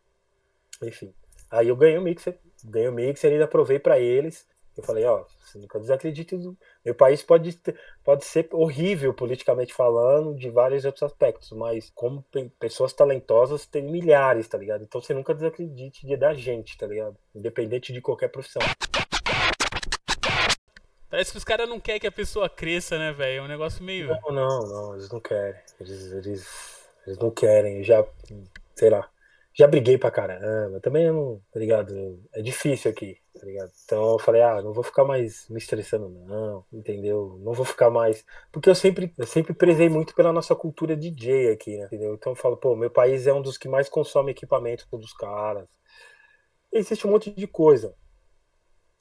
Enfim. 0.82 1.14
Aí 1.50 1.68
eu 1.68 1.76
ganhei 1.76 1.96
o 1.96 2.02
mixer. 2.02 2.38
Ganhei 2.64 2.88
o 2.88 2.92
mixer 2.92 3.30
e 3.30 3.34
ainda 3.34 3.46
provei 3.46 3.78
para 3.78 3.98
eles. 3.98 4.46
Eu 4.76 4.82
falei, 4.82 5.06
ó, 5.06 5.24
você 5.40 5.58
nunca 5.58 5.80
desacredite. 5.80 6.36
Meu 6.84 6.94
país 6.94 7.22
pode, 7.22 7.58
pode 8.04 8.24
ser 8.26 8.46
horrível 8.52 9.14
politicamente 9.14 9.72
falando, 9.72 10.34
de 10.34 10.50
vários 10.50 10.84
outros 10.84 11.02
aspectos, 11.02 11.50
mas 11.52 11.90
como 11.94 12.22
pessoas 12.58 12.92
talentosas 12.92 13.64
tem 13.64 13.82
milhares, 13.82 14.46
tá 14.46 14.58
ligado? 14.58 14.84
Então 14.84 15.00
você 15.00 15.14
nunca 15.14 15.34
desacredite 15.34 16.06
de 16.06 16.14
da 16.14 16.34
gente, 16.34 16.76
tá 16.76 16.86
ligado? 16.86 17.16
Independente 17.34 17.90
de 17.90 18.02
qualquer 18.02 18.28
profissão. 18.28 18.60
Parece 21.08 21.30
que 21.32 21.38
os 21.38 21.44
caras 21.44 21.66
não 21.66 21.80
querem 21.80 22.00
que 22.00 22.06
a 22.06 22.12
pessoa 22.12 22.50
cresça, 22.50 22.98
né, 22.98 23.12
velho? 23.12 23.38
É 23.38 23.42
um 23.42 23.48
negócio 23.48 23.82
meio. 23.82 24.08
Não, 24.08 24.32
não, 24.32 24.60
não, 24.60 24.94
eles 24.94 25.10
não 25.10 25.20
querem. 25.20 25.58
Eles, 25.80 26.12
eles, 26.12 26.88
eles 27.06 27.18
não 27.18 27.30
querem. 27.30 27.82
Já, 27.82 28.04
sei 28.74 28.90
lá 28.90 29.08
já 29.58 29.66
briguei 29.66 29.96
pra 29.96 30.10
caramba, 30.10 30.80
também 30.80 31.10
não, 31.10 31.40
tá 31.50 31.58
ligado? 31.58 32.22
É 32.34 32.42
difícil 32.42 32.90
aqui, 32.90 33.16
tá 33.32 33.46
ligado? 33.46 33.70
Então 33.86 34.12
eu 34.12 34.18
falei, 34.18 34.42
ah, 34.42 34.60
não 34.60 34.74
vou 34.74 34.84
ficar 34.84 35.02
mais 35.02 35.48
me 35.48 35.56
estressando, 35.56 36.10
não, 36.10 36.62
entendeu? 36.70 37.40
Não 37.40 37.54
vou 37.54 37.64
ficar 37.64 37.88
mais. 37.88 38.22
Porque 38.52 38.68
eu 38.68 38.74
sempre, 38.74 39.14
eu 39.16 39.26
sempre 39.26 39.54
prezei 39.54 39.88
muito 39.88 40.14
pela 40.14 40.30
nossa 40.30 40.54
cultura 40.54 40.94
DJ 40.94 41.52
aqui, 41.52 41.78
né? 41.78 41.86
Entendeu? 41.86 42.14
Então 42.14 42.32
eu 42.32 42.36
falo, 42.36 42.58
pô, 42.58 42.76
meu 42.76 42.90
país 42.90 43.26
é 43.26 43.32
um 43.32 43.40
dos 43.40 43.56
que 43.56 43.66
mais 43.66 43.88
consome 43.88 44.32
equipamento 44.32 44.86
dos 44.92 45.14
caras. 45.14 45.66
Existe 46.70 47.06
um 47.06 47.10
monte 47.10 47.30
de 47.30 47.46
coisa. 47.46 47.94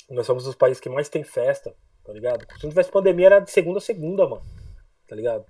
Nós 0.09 0.25
somos 0.25 0.47
os 0.47 0.55
países 0.55 0.79
que 0.79 0.87
mais 0.87 1.09
tem 1.09 1.23
festa, 1.23 1.75
tá 2.01 2.13
ligado? 2.13 2.45
Se 2.57 2.63
não 2.63 2.69
tivesse 2.69 2.91
pandemia, 2.91 3.25
era 3.25 3.39
de 3.39 3.51
segunda 3.51 3.79
a 3.79 3.81
segunda, 3.81 4.25
mano. 4.25 4.45
Tá 5.05 5.17
ligado? 5.17 5.45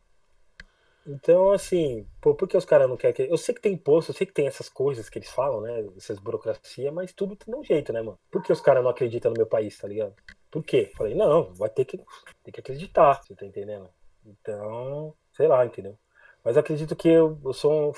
Então, 1.08 1.52
assim, 1.52 2.08
por 2.20 2.36
que 2.36 2.58
os 2.58 2.66
caras 2.66 2.90
não 2.90 2.98
querem 2.98 3.14
que. 3.14 3.22
Eu 3.32 3.38
sei 3.38 3.54
que 3.54 3.62
tem 3.62 3.74
imposto, 3.74 4.12
eu 4.12 4.16
sei 4.16 4.26
que 4.26 4.34
tem 4.34 4.48
essas 4.48 4.68
coisas 4.68 5.08
que 5.08 5.20
eles 5.20 5.30
falam, 5.30 5.62
né? 5.62 5.86
Essas 5.96 6.18
burocracia, 6.18 6.92
mas 6.92 7.14
tudo 7.14 7.36
tem 7.36 7.54
um 7.54 7.64
jeito, 7.64 7.94
né, 7.94 8.02
mano? 8.02 8.18
Por 8.32 8.42
que 8.42 8.52
os 8.52 8.60
caras 8.60 8.84
não 8.84 8.90
acreditam 8.90 9.32
no 9.32 9.38
meu 9.38 9.46
país, 9.46 9.78
tá 9.78 9.88
ligado? 9.88 10.16
Por 10.50 10.64
quê? 10.64 10.92
Falei, 10.98 11.14
não, 11.14 11.54
vai 11.54 11.70
ter 11.70 11.86
que, 11.86 11.98
ter 12.44 12.52
que 12.52 12.60
acreditar, 12.60 13.22
você 13.22 13.36
tá 13.36 13.46
entendendo? 13.46 13.88
Então, 14.26 15.14
sei 15.34 15.48
lá, 15.48 15.64
entendeu? 15.64 15.96
Mas 16.44 16.58
acredito 16.58 16.96
que 16.96 17.10
eu, 17.10 17.40
eu 17.44 17.54
sou 17.54 17.90
um. 17.90 17.92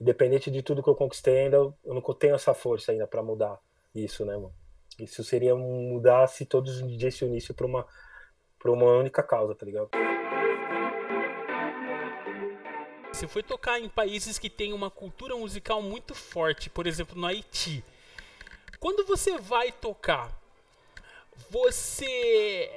Independente 0.00 0.50
de 0.50 0.62
tudo 0.62 0.82
que 0.82 0.88
eu 0.88 0.96
conquistei, 0.96 1.44
ainda 1.44 1.58
eu 1.58 1.76
não 1.84 2.00
tenho 2.14 2.34
essa 2.34 2.52
força 2.52 2.90
ainda 2.90 3.06
para 3.06 3.22
mudar 3.22 3.60
isso, 3.94 4.24
né, 4.24 4.34
mano? 4.34 4.52
Isso 4.98 5.22
seria 5.22 5.54
mudar 5.54 6.26
se 6.26 6.44
todos 6.44 6.82
os 6.82 6.88
DJs 6.88 7.14
se 7.14 7.24
unissem 7.24 7.54
pra 7.54 7.66
uma, 7.66 7.86
pra 8.58 8.72
uma 8.72 8.90
única 8.96 9.22
causa, 9.22 9.54
tá 9.54 9.64
ligado? 9.64 9.88
Você 13.12 13.28
foi 13.28 13.42
tocar 13.42 13.78
em 13.78 13.88
países 13.88 14.38
que 14.38 14.48
têm 14.50 14.72
uma 14.72 14.90
cultura 14.90 15.36
musical 15.36 15.82
muito 15.82 16.14
forte, 16.14 16.70
por 16.70 16.86
exemplo, 16.86 17.18
no 17.18 17.26
Haiti. 17.26 17.84
Quando 18.80 19.04
você 19.06 19.38
vai 19.38 19.70
tocar, 19.70 20.30
você 21.50 22.70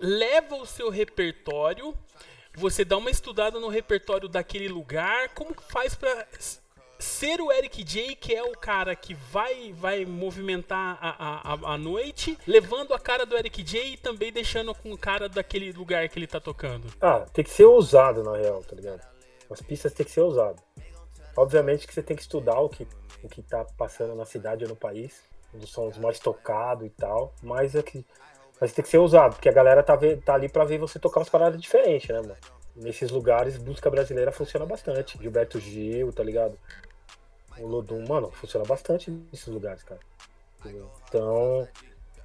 leva 0.00 0.56
o 0.56 0.66
seu 0.66 0.88
repertório, 0.90 1.96
você 2.54 2.84
dá 2.84 2.96
uma 2.96 3.10
estudada 3.10 3.60
no 3.60 3.68
repertório 3.68 4.28
daquele 4.28 4.68
lugar, 4.68 5.28
como 5.30 5.54
que 5.54 5.62
faz 5.70 5.94
pra 5.94 6.26
s- 6.32 6.58
ser 6.98 7.40
o 7.40 7.52
Eric 7.52 7.84
J, 7.84 8.16
que 8.16 8.34
é 8.34 8.42
o 8.42 8.52
cara 8.52 8.96
que 8.96 9.12
vai 9.14 9.72
vai 9.74 10.04
movimentar 10.06 10.98
a, 11.00 11.52
a- 11.52 11.74
a 11.74 11.78
noite, 11.78 12.36
levando 12.46 12.94
a 12.94 12.98
cara 12.98 13.26
do 13.26 13.36
Eric 13.36 13.62
J 13.62 13.92
e 13.92 13.96
também 13.98 14.32
deixando 14.32 14.74
com 14.74 14.90
o 14.92 14.98
cara 14.98 15.28
daquele 15.28 15.70
lugar 15.72 16.08
que 16.08 16.18
ele 16.18 16.26
tá 16.26 16.40
tocando. 16.40 16.90
Ah, 17.00 17.20
tem 17.32 17.44
que 17.44 17.50
ser 17.50 17.66
ousado, 17.66 18.22
na 18.24 18.36
real, 18.36 18.64
tá 18.64 18.74
ligado? 18.74 19.15
As 19.50 19.60
pistas 19.60 19.92
tem 19.92 20.04
que 20.04 20.12
ser 20.12 20.20
ousado. 20.20 20.60
Obviamente 21.36 21.86
que 21.86 21.94
você 21.94 22.02
tem 22.02 22.16
que 22.16 22.22
estudar 22.22 22.58
o 22.60 22.68
que, 22.68 22.86
o 23.22 23.28
que 23.28 23.42
tá 23.42 23.64
passando 23.76 24.14
na 24.14 24.24
cidade 24.24 24.64
ou 24.64 24.70
no 24.70 24.76
país, 24.76 25.22
onde 25.54 25.66
são 25.66 25.86
os 25.88 25.98
mais 25.98 26.18
tocados 26.18 26.86
e 26.86 26.90
tal, 26.90 27.32
mas 27.42 27.74
é 27.74 27.82
que. 27.82 28.04
Mas 28.60 28.72
tem 28.72 28.82
que 28.82 28.88
ser 28.88 28.98
ousado, 28.98 29.34
porque 29.34 29.50
a 29.50 29.52
galera 29.52 29.82
tá, 29.82 29.94
ve- 29.94 30.16
tá 30.16 30.32
ali 30.34 30.48
pra 30.48 30.64
ver 30.64 30.78
você 30.78 30.98
tocar 30.98 31.20
umas 31.20 31.28
paradas 31.28 31.60
diferentes, 31.60 32.08
né, 32.08 32.20
mano? 32.22 32.36
Nesses 32.74 33.10
lugares, 33.10 33.58
música 33.58 33.90
brasileira 33.90 34.32
funciona 34.32 34.64
bastante. 34.64 35.18
Gilberto 35.18 35.60
Gil, 35.60 36.10
tá 36.12 36.22
ligado? 36.22 36.58
O 37.58 37.66
Lodum, 37.66 38.06
mano, 38.06 38.30
funciona 38.30 38.64
bastante 38.66 39.10
nesses 39.10 39.46
lugares, 39.46 39.82
cara. 39.82 40.00
Entendeu? 40.60 40.90
Então, 41.08 41.68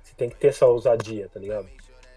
você 0.01 0.13
tem 0.15 0.29
que 0.29 0.35
ter 0.37 0.47
essa 0.47 0.65
ousadia, 0.65 1.29
tá 1.29 1.39
ligado? 1.39 1.69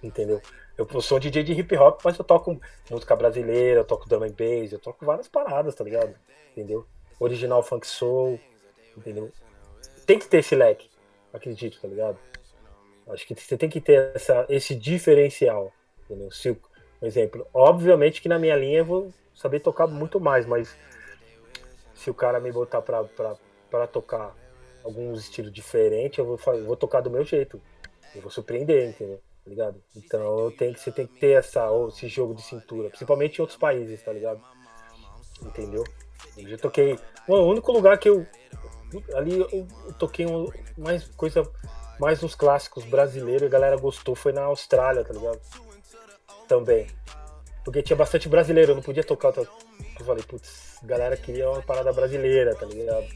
Entendeu? 0.02 0.40
Eu 0.76 1.00
sou 1.00 1.18
um 1.18 1.20
DJ 1.20 1.44
de 1.44 1.52
hip 1.52 1.76
hop, 1.76 2.00
mas 2.04 2.18
eu 2.18 2.24
toco 2.24 2.60
música 2.90 3.14
brasileira, 3.14 3.80
eu 3.80 3.84
toco 3.84 4.08
drum 4.08 4.24
and 4.24 4.32
bass, 4.32 4.72
eu 4.72 4.78
toco 4.78 5.04
várias 5.04 5.28
paradas, 5.28 5.74
tá 5.74 5.84
ligado? 5.84 6.14
Entendeu? 6.50 6.84
Original 7.20 7.62
funk 7.62 7.86
soul, 7.86 8.40
entendeu? 8.96 9.30
Tem 10.04 10.18
que 10.18 10.26
ter 10.26 10.38
esse 10.38 10.56
leque, 10.56 10.90
acredito, 11.32 11.80
tá 11.80 11.86
ligado? 11.86 12.18
Acho 13.08 13.26
que 13.26 13.34
você 13.34 13.56
tem 13.56 13.68
que 13.68 13.80
ter 13.80 14.12
essa, 14.14 14.46
esse 14.48 14.74
diferencial, 14.74 15.72
entendeu? 16.04 16.30
Se, 16.32 16.52
por 16.52 17.06
exemplo, 17.06 17.46
obviamente 17.54 18.20
que 18.20 18.28
na 18.28 18.38
minha 18.38 18.56
linha 18.56 18.78
eu 18.78 18.84
vou 18.84 19.14
saber 19.32 19.60
tocar 19.60 19.86
muito 19.86 20.18
mais, 20.18 20.44
mas 20.44 20.76
se 21.94 22.10
o 22.10 22.14
cara 22.14 22.40
me 22.40 22.50
botar 22.50 22.82
pra, 22.82 23.04
pra, 23.04 23.36
pra 23.70 23.86
tocar 23.86 24.34
alguns 24.82 25.20
estilos 25.20 25.52
diferentes, 25.52 26.18
eu 26.18 26.24
vou, 26.24 26.54
eu 26.54 26.64
vou 26.64 26.76
tocar 26.76 27.00
do 27.00 27.10
meu 27.10 27.24
jeito. 27.24 27.60
Eu 28.14 28.20
vou 28.20 28.30
surpreender, 28.30 28.88
entendeu? 28.88 29.20
Tá 29.44 29.50
ligado? 29.50 29.82
Então 29.94 30.50
tenho 30.56 30.72
que, 30.72 30.80
você 30.80 30.90
tem 30.90 31.06
que 31.06 31.18
ter 31.20 31.32
essa, 31.32 31.66
esse 31.88 32.08
jogo 32.08 32.34
de 32.34 32.42
cintura, 32.42 32.88
principalmente 32.88 33.38
em 33.38 33.42
outros 33.42 33.58
países, 33.58 34.02
tá 34.02 34.10
ligado? 34.12 34.40
Entendeu? 35.42 35.84
Eu 36.36 36.48
já 36.48 36.56
toquei. 36.56 36.98
Mano, 37.28 37.42
o 37.44 37.50
único 37.50 37.70
lugar 37.72 37.98
que 37.98 38.08
eu. 38.08 38.26
Ali 39.14 39.38
eu, 39.40 39.66
toquei 39.98 40.24
um, 40.26 40.48
mais 40.78 41.06
coisa. 41.08 41.42
Mais 42.00 42.22
uns 42.24 42.34
clássicos 42.34 42.84
brasileiros 42.84 43.42
e 43.42 43.46
a 43.46 43.48
galera 43.48 43.76
gostou 43.76 44.16
foi 44.16 44.32
na 44.32 44.42
Austrália, 44.42 45.04
tá 45.04 45.12
ligado? 45.12 45.40
Também. 46.48 46.88
Porque 47.64 47.82
tinha 47.82 47.96
bastante 47.96 48.28
brasileiro, 48.28 48.72
eu 48.72 48.74
não 48.74 48.82
podia 48.82 49.04
tocar. 49.04 49.28
outra- 49.28 49.46
Eu 50.00 50.04
falei, 50.04 50.24
putz, 50.24 50.78
galera 50.82 51.16
queria 51.16 51.48
uma 51.48 51.62
parada 51.62 51.92
brasileira, 51.92 52.52
tá 52.56 52.66
ligado? 52.66 53.06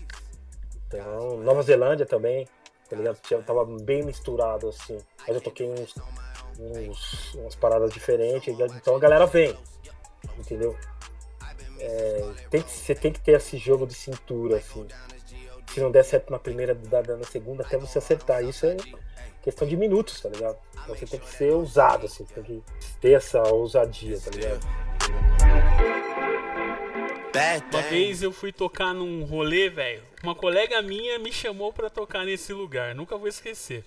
Então, 0.86 1.38
Nova 1.38 1.62
Zelândia 1.62 2.06
também, 2.06 2.46
tá 2.88 2.96
ligado? 2.96 3.18
Tinha, 3.20 3.42
tava 3.42 3.64
bem 3.64 4.02
misturado 4.02 4.68
assim. 4.68 4.98
Mas 5.26 5.36
eu 5.36 5.40
toquei 5.40 5.68
uns, 5.68 5.94
uns, 6.58 7.34
umas 7.34 7.54
paradas 7.54 7.92
diferentes, 7.92 8.54
então 8.76 8.96
a 8.96 8.98
galera 8.98 9.26
vem, 9.26 9.56
entendeu? 10.38 10.76
É, 11.80 12.32
tem 12.50 12.62
que, 12.62 12.70
você 12.70 12.94
tem 12.94 13.12
que 13.12 13.20
ter 13.20 13.32
esse 13.32 13.56
jogo 13.56 13.86
de 13.86 13.94
cintura, 13.94 14.56
assim. 14.56 14.86
Se 15.72 15.80
não 15.80 15.90
der 15.90 16.04
certo 16.04 16.30
na 16.30 16.38
primeira, 16.38 16.74
na 16.74 17.24
segunda, 17.24 17.62
até 17.62 17.76
você 17.76 17.98
acertar. 17.98 18.42
Isso 18.42 18.66
é 18.66 18.76
questão 19.42 19.68
de 19.68 19.76
minutos, 19.76 20.20
tá 20.20 20.28
ligado? 20.28 20.58
Então 20.72 20.94
você 20.94 21.06
tem 21.06 21.20
que 21.20 21.28
ser 21.28 21.52
ousado, 21.52 22.06
assim, 22.06 22.24
tem 22.24 22.42
que 22.42 22.62
ter 23.00 23.12
essa 23.12 23.42
ousadia, 23.42 24.18
tá 24.20 24.30
ligado? 24.30 24.87
Uma 27.72 27.82
vez 27.82 28.22
eu 28.22 28.32
fui 28.32 28.52
tocar 28.52 28.92
num 28.92 29.24
rolê, 29.24 29.68
velho. 29.68 30.02
Uma 30.22 30.34
colega 30.34 30.82
minha 30.82 31.18
me 31.18 31.32
chamou 31.32 31.72
pra 31.72 31.88
tocar 31.88 32.24
nesse 32.24 32.52
lugar, 32.52 32.94
nunca 32.94 33.16
vou 33.16 33.28
esquecer. 33.28 33.84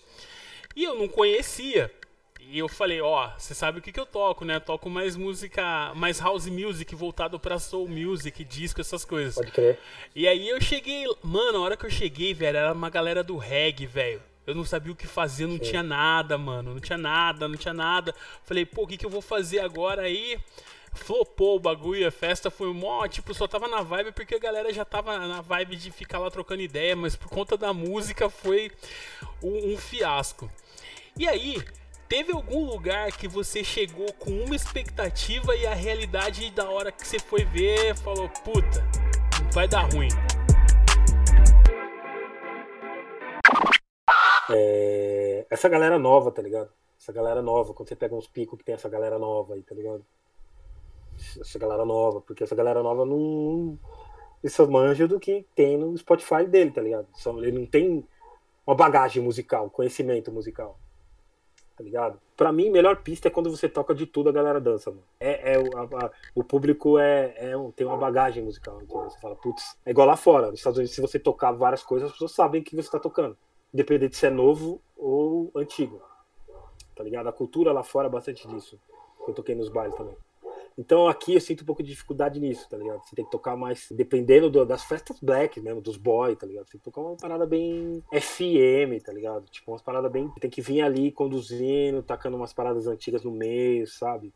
E 0.76 0.84
eu 0.84 0.96
não 0.96 1.08
conhecia. 1.08 1.92
E 2.40 2.60
eu 2.60 2.68
falei, 2.68 3.00
ó, 3.00 3.30
você 3.38 3.54
sabe 3.54 3.80
o 3.80 3.82
que, 3.82 3.92
que 3.92 4.00
eu 4.00 4.06
toco, 4.06 4.44
né? 4.44 4.56
Eu 4.56 4.62
toco 4.62 4.90
mais 4.90 5.16
música, 5.16 5.94
mais 5.96 6.20
house 6.20 6.48
music, 6.48 6.94
voltado 6.96 7.40
pra 7.40 7.60
soul 7.60 7.88
music, 7.88 8.44
disco, 8.44 8.82
essas 8.82 9.06
coisas. 9.06 9.36
Pode 9.36 9.52
crer. 9.52 9.80
E 10.16 10.28
aí 10.28 10.50
eu 10.50 10.60
cheguei, 10.60 11.06
mano, 11.24 11.60
a 11.60 11.62
hora 11.62 11.78
que 11.78 11.86
eu 11.86 11.90
cheguei, 11.90 12.34
velho, 12.34 12.58
era 12.58 12.74
uma 12.74 12.90
galera 12.90 13.24
do 13.24 13.38
reggae, 13.38 13.86
velho. 13.86 14.22
Eu 14.46 14.56
não 14.56 14.66
sabia 14.66 14.92
o 14.92 14.96
que 14.96 15.08
fazer, 15.08 15.46
não 15.46 15.60
tinha 15.60 15.84
nada, 15.84 16.38
mano. 16.38 16.74
Não 16.74 16.80
tinha 16.80 16.98
nada, 16.98 17.48
não 17.48 17.56
tinha 17.56 17.74
nada. 17.74 18.14
Falei, 18.44 18.66
pô, 18.66 18.84
o 18.84 18.88
que, 18.88 18.98
que 18.98 19.06
eu 19.06 19.10
vou 19.10 19.22
fazer 19.22 19.60
agora 19.60 20.02
aí? 20.02 20.38
Flopou 20.94 21.56
o 21.56 21.60
bagulho, 21.60 22.08
a 22.08 22.12
festa 22.12 22.52
foi 22.52 22.74
mó, 22.74 23.08
tipo, 23.08 23.34
só 23.34 23.48
tava 23.48 23.68
na 23.68 23.82
vibe 23.82 24.12
porque 24.12 24.36
a 24.36 24.40
galera 24.40 24.74
já 24.74 24.84
tava 24.84 25.18
na 25.26 25.42
vibe 25.42 25.76
de 25.76 25.90
ficar 25.90 26.20
lá 26.20 26.30
trocando 26.30 26.62
ideia, 26.62 26.96
mas 26.96 27.16
por 27.16 27.30
conta 27.30 27.58
da 27.58 27.74
música 27.74 28.30
foi 28.30 28.72
um, 29.42 29.74
um 29.74 29.78
fiasco. 29.78 30.52
E 31.18 31.28
aí, 31.28 31.64
teve 32.10 32.34
algum 32.34 32.66
lugar 32.66 33.12
que 33.14 33.28
você 33.28 33.64
chegou 33.64 34.12
com 34.14 34.32
uma 34.32 34.56
expectativa 34.56 35.56
e 35.56 35.66
a 35.66 35.74
realidade 35.74 36.52
da 36.52 36.70
hora 36.70 36.92
que 36.92 37.08
você 37.08 37.18
foi 37.18 37.46
ver 37.46 37.96
falou, 37.96 38.28
puta, 38.44 38.86
vai 39.54 39.68
dar 39.68 39.90
ruim. 39.94 40.10
É, 44.54 45.46
essa 45.50 45.70
galera 45.70 45.98
nova, 45.98 46.32
tá 46.32 46.42
ligado? 46.42 46.70
Essa 47.00 47.14
galera 47.14 47.42
nova, 47.42 47.74
quando 47.74 47.88
você 47.88 47.96
pega 47.96 48.14
uns 48.14 48.28
picos 48.28 48.60
que 48.60 48.66
tem 48.66 48.76
essa 48.76 48.90
galera 48.90 49.18
nova 49.18 49.54
aí, 49.54 49.64
tá 49.64 49.74
ligado? 49.74 50.06
Essa 51.40 51.60
galera 51.60 51.86
nova, 51.86 52.22
porque 52.22 52.44
essa 52.44 52.56
galera 52.56 52.82
nova 52.84 53.06
não. 53.06 53.78
Ele 54.44 54.52
só 54.52 54.66
manja 54.68 55.08
do 55.08 55.20
que 55.20 55.46
tem 55.56 55.78
no 55.78 55.96
Spotify 55.98 56.46
dele, 56.46 56.72
tá 56.72 56.82
ligado? 56.82 57.08
Ele 57.38 57.52
não 57.60 57.66
tem 57.66 58.04
uma 58.66 58.76
bagagem 58.76 59.22
musical, 59.24 59.70
conhecimento 59.70 60.32
musical. 60.32 60.80
Tá 61.78 61.84
ligado? 61.84 62.20
Pra 62.36 62.52
mim, 62.52 62.70
melhor 62.70 62.98
pista 63.02 63.28
é 63.28 63.32
quando 63.32 63.50
você 63.50 63.68
toca 63.70 63.94
de 63.96 64.06
tudo, 64.06 64.30
a 64.30 64.32
galera 64.32 64.60
dança, 64.60 64.90
mano. 64.92 65.04
É, 65.20 65.54
é 65.54 65.56
a- 65.58 66.06
a- 66.06 66.12
o 66.36 66.44
público 66.44 66.98
é, 67.00 67.34
é 67.38 67.54
tem 67.76 67.88
uma 67.88 67.98
bagagem 67.98 68.44
musical. 68.44 68.80
Então 68.82 69.04
você 69.10 69.20
fala, 69.20 69.36
putz, 69.36 69.78
é 69.86 69.92
igual 69.92 70.06
lá 70.08 70.16
fora. 70.16 70.50
Nos 70.52 70.60
Estados 70.60 70.78
Unidos, 70.78 70.94
se 70.96 71.02
você 71.02 71.18
tocar 71.20 71.52
várias 71.54 71.84
coisas, 71.84 72.08
as 72.08 72.14
pessoas 72.14 72.32
sabem 72.34 72.62
que 72.64 72.76
você 72.76 72.90
tá 72.90 73.00
tocando 73.00 73.38
independente 73.74 74.18
se 74.18 74.26
é 74.26 74.30
novo 74.30 74.82
ou 74.98 75.50
antigo. 75.56 76.02
Tá 76.96 77.04
ligado? 77.04 77.28
A 77.30 77.34
cultura 77.34 77.72
lá 77.72 77.84
fora 77.84 78.08
é 78.08 78.12
bastante 78.12 78.48
disso. 78.48 78.80
Eu 79.28 79.34
toquei 79.34 79.56
nos 79.56 79.70
bailes 79.70 79.96
também. 79.96 80.16
Então 80.78 81.08
aqui 81.08 81.34
eu 81.36 81.42
sinto 81.42 81.62
um 81.62 81.66
pouco 81.66 81.84
de 81.84 81.90
dificuldade 81.92 82.40
nisso, 82.40 82.68
tá 82.70 82.78
ligado? 82.78 83.02
Você 83.04 83.16
tem 83.16 83.26
que 83.26 83.32
tocar 83.32 83.56
mais, 83.56 83.88
dependendo 83.92 84.50
do- 84.50 84.66
das 84.66 84.84
festas 84.84 85.20
black 85.22 85.60
mesmo, 85.60 85.82
dos 85.82 85.98
boy, 85.98 86.36
tá 86.36 86.46
ligado? 86.48 86.66
Você 86.66 86.72
tem 86.74 86.80
que 86.80 86.86
tocar 86.86 87.02
uma 87.02 87.16
parada 87.18 87.46
bem 87.46 88.02
FM, 88.12 89.00
tá 89.04 89.12
ligado? 89.12 89.46
Tipo, 89.50 89.72
umas 89.72 89.82
paradas 89.82 90.12
bem. 90.12 90.30
Tem 90.40 90.50
que 90.50 90.62
vir 90.62 90.82
ali 90.82 91.12
conduzindo, 91.12 92.02
tacando 92.02 92.38
umas 92.38 92.54
paradas 92.54 92.88
antigas 92.88 93.24
no 93.24 93.32
meio, 93.32 93.86
sabe? 93.88 94.34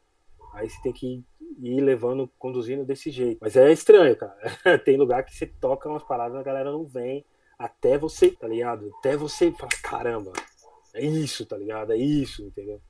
Aí 0.54 0.70
você 0.70 0.82
tem 0.82 0.94
que 0.94 1.24
ir 1.62 1.82
levando, 1.82 2.30
conduzindo 2.38 2.86
desse 2.86 3.10
jeito. 3.12 3.40
Mas 3.42 3.56
é 3.56 3.72
estranho, 3.72 4.16
cara. 4.16 4.36
tem 4.86 4.98
lugar 4.98 5.24
que 5.24 5.34
você 5.36 5.46
toca 5.48 5.90
umas 5.90 6.04
paradas 6.04 6.36
e 6.38 6.40
a 6.40 6.44
galera 6.44 6.72
não 6.72 6.86
vem 6.86 7.26
até 7.58 7.98
você, 7.98 8.32
tá 8.32 8.48
ligado? 8.48 8.94
Até 9.00 9.16
você 9.18 9.52
falar, 9.52 9.72
caramba, 9.82 10.34
é 10.94 11.06
isso, 11.06 11.46
tá 11.46 11.58
ligado? 11.58 11.92
É 11.94 11.98
isso, 11.98 12.44
entendeu? 12.44 12.82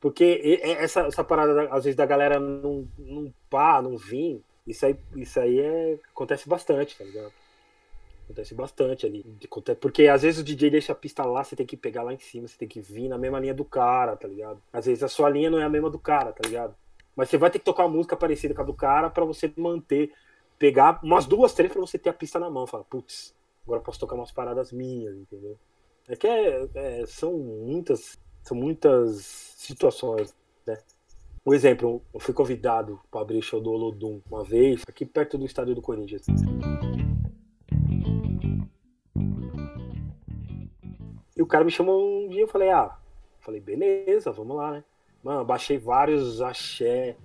Porque 0.00 0.60
essa, 0.62 1.00
essa 1.02 1.24
parada, 1.24 1.54
da- 1.54 1.74
às 1.74 1.84
vezes, 1.84 1.96
da 1.96 2.06
galera 2.06 2.38
não, 2.38 2.86
não 2.98 3.32
pá, 3.50 3.82
não 3.82 3.96
vir, 3.96 4.40
isso 4.66 4.86
aí, 4.86 4.96
isso 5.16 5.40
aí 5.40 5.58
é, 5.60 5.98
acontece 6.12 6.48
bastante, 6.48 6.96
tá 6.96 7.04
ligado? 7.04 7.32
Acontece 8.24 8.54
bastante 8.54 9.06
ali. 9.06 9.24
Porque 9.80 10.06
às 10.06 10.22
vezes 10.22 10.40
o 10.40 10.44
DJ 10.44 10.70
deixa 10.70 10.92
a 10.92 10.94
pista 10.94 11.24
lá, 11.24 11.42
você 11.42 11.56
tem 11.56 11.64
que 11.66 11.76
pegar 11.76 12.02
lá 12.02 12.12
em 12.12 12.18
cima, 12.18 12.46
você 12.46 12.58
tem 12.58 12.68
que 12.68 12.80
vir 12.80 13.08
na 13.08 13.16
mesma 13.18 13.40
linha 13.40 13.54
do 13.54 13.64
cara, 13.64 14.14
tá 14.16 14.28
ligado? 14.28 14.60
Às 14.72 14.84
vezes 14.86 15.02
a 15.02 15.08
sua 15.08 15.30
linha 15.30 15.48
não 15.50 15.58
é 15.58 15.64
a 15.64 15.68
mesma 15.68 15.88
do 15.90 15.98
cara, 15.98 16.30
tá 16.32 16.46
ligado? 16.46 16.74
Mas 17.16 17.30
você 17.30 17.38
vai 17.38 17.50
ter 17.50 17.58
que 17.58 17.64
tocar 17.64 17.84
uma 17.84 17.96
música 17.96 18.16
parecida 18.16 18.54
com 18.54 18.60
a 18.60 18.64
do 18.64 18.74
cara 18.74 19.08
pra 19.10 19.24
você 19.24 19.50
manter, 19.56 20.12
pegar 20.58 21.00
umas 21.02 21.24
duas, 21.26 21.54
três 21.54 21.72
pra 21.72 21.80
você 21.80 21.98
ter 21.98 22.10
a 22.10 22.12
pista 22.12 22.38
na 22.38 22.50
mão. 22.50 22.66
Fala, 22.66 22.84
putz, 22.84 23.34
agora 23.64 23.80
posso 23.80 23.98
tocar 23.98 24.14
umas 24.14 24.30
paradas 24.30 24.70
minhas, 24.72 25.16
entendeu? 25.16 25.58
É 26.06 26.14
que 26.14 26.26
é- 26.26 26.68
é, 26.74 27.06
são 27.06 27.32
muitas, 27.38 28.18
são 28.48 28.56
muitas 28.56 29.20
situações, 29.56 30.34
né? 30.66 30.78
Um 31.44 31.52
exemplo, 31.52 32.02
eu 32.12 32.20
fui 32.20 32.32
convidado 32.32 32.98
para 33.10 33.20
abrir 33.20 33.42
show 33.42 33.60
do 33.60 33.70
Olodum 33.70 34.20
uma 34.30 34.42
vez, 34.42 34.82
aqui 34.88 35.04
perto 35.04 35.36
do 35.36 35.44
estádio 35.44 35.74
do 35.74 35.82
Corinthians. 35.82 36.24
E 41.36 41.42
o 41.42 41.46
cara 41.46 41.64
me 41.64 41.70
chamou 41.70 42.24
um 42.24 42.28
dia, 42.28 42.42
eu 42.42 42.48
falei, 42.48 42.70
ah, 42.70 42.96
falei, 43.40 43.60
beleza, 43.60 44.32
vamos 44.32 44.56
lá, 44.56 44.72
né? 44.72 44.84
Mano, 45.22 45.44
baixei 45.44 45.78
vários 45.78 46.40
axé. 46.40 47.16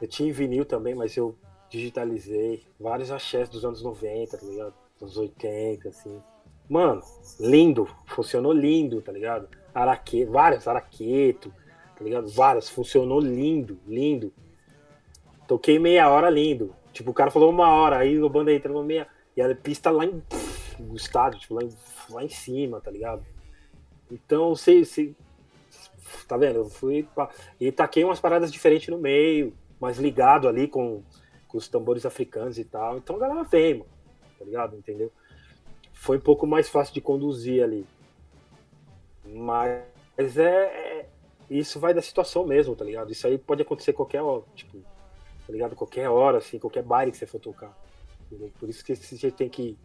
Eu 0.00 0.08
tinha 0.08 0.28
em 0.28 0.32
vinil 0.32 0.64
também, 0.64 0.94
mas 0.94 1.16
eu 1.16 1.36
digitalizei 1.70 2.66
vários 2.78 3.10
axés 3.10 3.48
dos 3.48 3.64
anos 3.64 3.82
90, 3.82 4.36
tá 4.36 4.46
ligado? 4.46 4.74
Dos 4.98 5.16
80, 5.16 5.88
assim. 5.88 6.22
Mano, 6.68 7.02
lindo, 7.38 7.88
funcionou 8.06 8.52
lindo, 8.52 9.00
tá 9.00 9.12
ligado? 9.12 9.48
Araque, 9.72 10.24
vários, 10.24 10.66
araqueto, 10.66 11.52
tá 11.96 12.04
ligado? 12.04 12.28
Várias, 12.28 12.68
funcionou 12.68 13.20
lindo, 13.20 13.78
lindo. 13.86 14.32
Toquei 15.46 15.78
meia 15.78 16.08
hora 16.08 16.28
lindo. 16.28 16.74
Tipo, 16.92 17.10
o 17.10 17.14
cara 17.14 17.30
falou 17.30 17.50
uma 17.50 17.68
hora, 17.68 17.98
aí 17.98 18.18
a 18.18 18.28
banda 18.28 18.52
entra 18.52 18.72
uma 18.72 18.82
meia. 18.82 19.06
E 19.36 19.42
a 19.42 19.54
pista 19.54 19.90
lá 19.90 20.04
em, 20.04 20.22
no 20.78 20.96
estádio, 20.96 21.38
tipo, 21.38 21.54
lá 21.54 21.62
em, 21.62 21.70
lá 22.10 22.24
em 22.24 22.28
cima, 22.28 22.80
tá 22.80 22.90
ligado? 22.90 23.24
Então, 24.10 24.56
você, 24.56 24.84
você 24.84 25.14
tá 26.26 26.36
vendo? 26.36 26.56
Eu 26.56 26.68
fui 26.68 27.06
pra, 27.14 27.28
e 27.60 27.70
taquei 27.70 28.02
umas 28.02 28.20
paradas 28.20 28.50
diferentes 28.50 28.88
no 28.88 28.98
meio, 28.98 29.52
mas 29.78 29.98
ligado 29.98 30.48
ali 30.48 30.66
com, 30.66 31.02
com 31.46 31.58
os 31.58 31.68
tambores 31.68 32.06
africanos 32.06 32.58
e 32.58 32.64
tal. 32.64 32.98
Então 32.98 33.16
a 33.16 33.18
galera 33.18 33.42
vem, 33.44 33.74
mano, 33.74 33.90
tá 34.38 34.44
ligado? 34.44 34.76
Entendeu? 34.76 35.12
Foi 35.96 36.18
um 36.18 36.20
pouco 36.20 36.46
mais 36.46 36.68
fácil 36.68 36.94
de 36.94 37.00
conduzir 37.00 37.64
ali. 37.64 37.86
Mas 39.24 40.36
é, 40.36 40.66
é 41.00 41.08
isso 41.50 41.80
vai 41.80 41.94
da 41.94 42.02
situação 42.02 42.46
mesmo, 42.46 42.76
tá 42.76 42.84
ligado? 42.84 43.10
Isso 43.10 43.26
aí 43.26 43.38
pode 43.38 43.62
acontecer 43.62 43.92
qualquer 43.92 44.20
hora, 44.22 44.44
tipo, 44.54 44.78
tá 44.78 45.52
ligado? 45.52 45.74
Qualquer 45.74 46.08
hora, 46.08 46.38
assim, 46.38 46.58
qualquer 46.58 46.82
baile 46.82 47.10
que 47.10 47.16
você 47.16 47.26
for 47.26 47.40
tocar. 47.40 47.76
Entendeu? 48.26 48.52
Por 48.60 48.68
isso 48.68 48.84
que 48.84 48.94
você 48.94 49.30
tem 49.30 49.48
que 49.48 49.76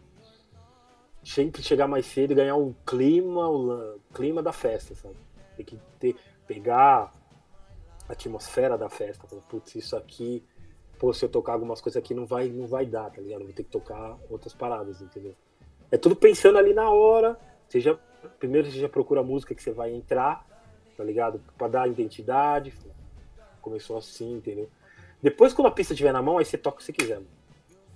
sempre 1.24 1.62
chegar 1.62 1.88
mais 1.88 2.06
cedo 2.06 2.32
e 2.32 2.36
ganhar 2.36 2.56
um 2.56 2.74
clima, 2.86 3.48
o 3.48 3.98
clima 4.14 4.42
da 4.42 4.52
festa, 4.52 4.94
sabe? 4.94 5.16
Tem 5.56 5.64
que 5.64 5.78
ter, 5.98 6.14
pegar 6.46 7.12
a 8.06 8.12
atmosfera 8.12 8.76
da 8.76 8.88
festa. 8.88 9.26
Putz, 9.48 9.74
isso 9.76 9.96
aqui, 9.96 10.44
pô, 10.98 11.12
se 11.12 11.24
eu 11.24 11.28
tocar 11.28 11.54
algumas 11.54 11.80
coisas 11.80 12.00
aqui 12.00 12.12
não 12.12 12.26
vai, 12.26 12.48
não 12.48 12.66
vai 12.66 12.84
dar, 12.84 13.10
tá 13.10 13.20
ligado? 13.20 13.44
vou 13.44 13.52
ter 13.52 13.64
que 13.64 13.70
tocar 13.70 14.18
outras 14.28 14.54
paradas, 14.54 15.00
entendeu? 15.00 15.34
É 15.92 15.98
tudo 15.98 16.16
pensando 16.16 16.56
ali 16.56 16.72
na 16.72 16.90
hora. 16.90 17.38
Você 17.68 17.78
já, 17.78 17.94
primeiro 18.38 18.68
você 18.68 18.78
já 18.78 18.88
procura 18.88 19.20
a 19.20 19.24
música 19.24 19.54
que 19.54 19.62
você 19.62 19.72
vai 19.72 19.92
entrar, 19.92 20.44
tá 20.96 21.04
ligado? 21.04 21.38
Pra 21.58 21.68
dar 21.68 21.86
identidade. 21.86 22.72
Começou 23.60 23.98
assim, 23.98 24.36
entendeu? 24.36 24.70
Depois, 25.22 25.52
quando 25.52 25.68
a 25.68 25.70
pista 25.70 25.92
estiver 25.92 26.12
na 26.12 26.22
mão, 26.22 26.38
aí 26.38 26.46
você 26.46 26.56
toca 26.56 26.76
o 26.76 26.78
que 26.78 26.84
você 26.84 26.92
quiser, 26.94 27.16
mano. 27.16 27.28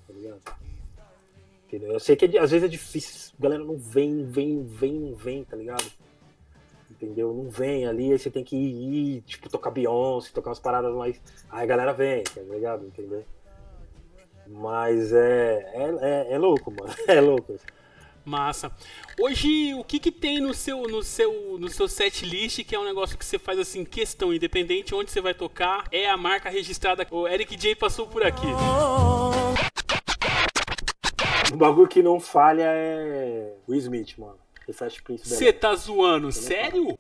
Tá 0.06 0.12
ligado? 0.12 0.40
Entendeu? 1.66 1.92
Eu 1.92 1.98
sei 1.98 2.14
que 2.14 2.36
é, 2.36 2.38
às 2.38 2.50
vezes 2.50 2.66
é 2.66 2.68
difícil. 2.68 3.32
A 3.38 3.42
galera 3.42 3.64
não 3.64 3.78
vem, 3.78 4.24
vem, 4.24 4.62
vem, 4.62 5.14
vem, 5.14 5.42
tá 5.42 5.56
ligado? 5.56 5.90
Entendeu? 6.90 7.32
Não 7.32 7.48
vem 7.48 7.86
ali, 7.86 8.12
aí 8.12 8.18
você 8.18 8.30
tem 8.30 8.44
que 8.44 8.56
ir, 8.56 9.22
tipo, 9.22 9.48
tocar 9.48 9.70
Beyoncé, 9.70 10.30
tocar 10.32 10.50
umas 10.50 10.60
paradas 10.60 10.94
mais. 10.94 11.20
Aí 11.50 11.64
a 11.64 11.66
galera 11.66 11.92
vem, 11.92 12.22
tá 12.22 12.42
ligado? 12.42 12.86
Entendeu? 12.86 13.24
Mas 14.46 15.12
é, 15.12 15.72
é, 15.74 15.96
é, 16.00 16.32
é 16.34 16.38
louco, 16.38 16.70
mano. 16.70 16.94
É 17.08 17.20
louco. 17.20 17.56
Massa. 18.26 18.72
Hoje, 19.20 19.72
o 19.74 19.84
que 19.84 20.00
que 20.00 20.10
tem 20.10 20.40
no 20.40 20.52
seu, 20.52 20.82
no 20.82 21.02
seu, 21.02 21.56
no 21.58 21.68
seu 21.68 21.88
set 21.88 22.26
list 22.26 22.64
que 22.64 22.74
é 22.74 22.78
um 22.78 22.84
negócio 22.84 23.16
que 23.16 23.24
você 23.24 23.38
faz 23.38 23.58
assim, 23.58 23.84
questão, 23.84 24.34
independente 24.34 24.94
onde 24.94 25.10
você 25.10 25.20
vai 25.20 25.32
tocar, 25.32 25.86
é 25.92 26.10
a 26.10 26.16
marca 26.16 26.50
registrada. 26.50 27.06
O 27.10 27.28
Eric 27.28 27.56
J 27.56 27.76
passou 27.76 28.06
por 28.06 28.24
aqui. 28.24 28.46
O 31.52 31.56
bagulho 31.56 31.88
que 31.88 32.02
não 32.02 32.18
falha 32.18 32.64
é 32.66 33.54
o 33.66 33.74
Smith, 33.74 34.18
mano. 34.18 34.38
Você 35.22 35.52
tá 35.52 35.74
zoando? 35.76 36.32
Sério? 36.32 36.98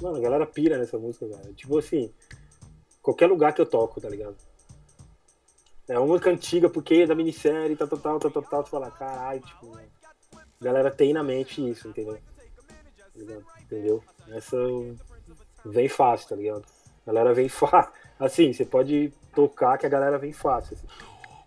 Mano, 0.00 0.16
a 0.16 0.20
galera 0.20 0.46
pira 0.46 0.78
nessa 0.78 0.96
música, 0.96 1.28
cara. 1.28 1.52
Tipo 1.54 1.76
assim, 1.78 2.12
qualquer 3.02 3.26
lugar 3.26 3.52
que 3.52 3.60
eu 3.60 3.66
toco, 3.66 4.00
tá 4.00 4.08
ligado? 4.08 4.36
É 5.90 5.98
uma 5.98 6.06
música 6.06 6.30
antiga, 6.30 6.70
porque 6.70 6.94
é 6.94 7.06
da 7.06 7.16
minissérie, 7.16 7.74
tal, 7.74 7.88
tal, 7.88 7.98
tal, 7.98 8.20
tal, 8.20 8.30
tal, 8.30 8.42
tal. 8.44 8.62
Tu 8.62 8.70
fala, 8.70 8.90
caralho, 8.92 9.40
tipo, 9.40 9.76
a 9.76 10.64
galera 10.64 10.88
tem 10.88 11.12
na 11.12 11.24
mente 11.24 11.68
isso, 11.68 11.88
entendeu? 11.88 12.16
Entendeu? 13.60 14.00
Essa 14.28 14.56
vem 15.64 15.88
fácil, 15.88 16.28
tá 16.28 16.36
ligado? 16.36 16.64
A 17.04 17.06
galera 17.06 17.34
vem 17.34 17.48
fácil. 17.50 17.92
Assim, 18.20 18.52
você 18.52 18.64
pode 18.64 19.12
tocar 19.34 19.78
que 19.78 19.84
a 19.84 19.88
galera 19.88 20.16
vem 20.16 20.32
fácil. 20.32 20.76
Assim. 20.76 20.86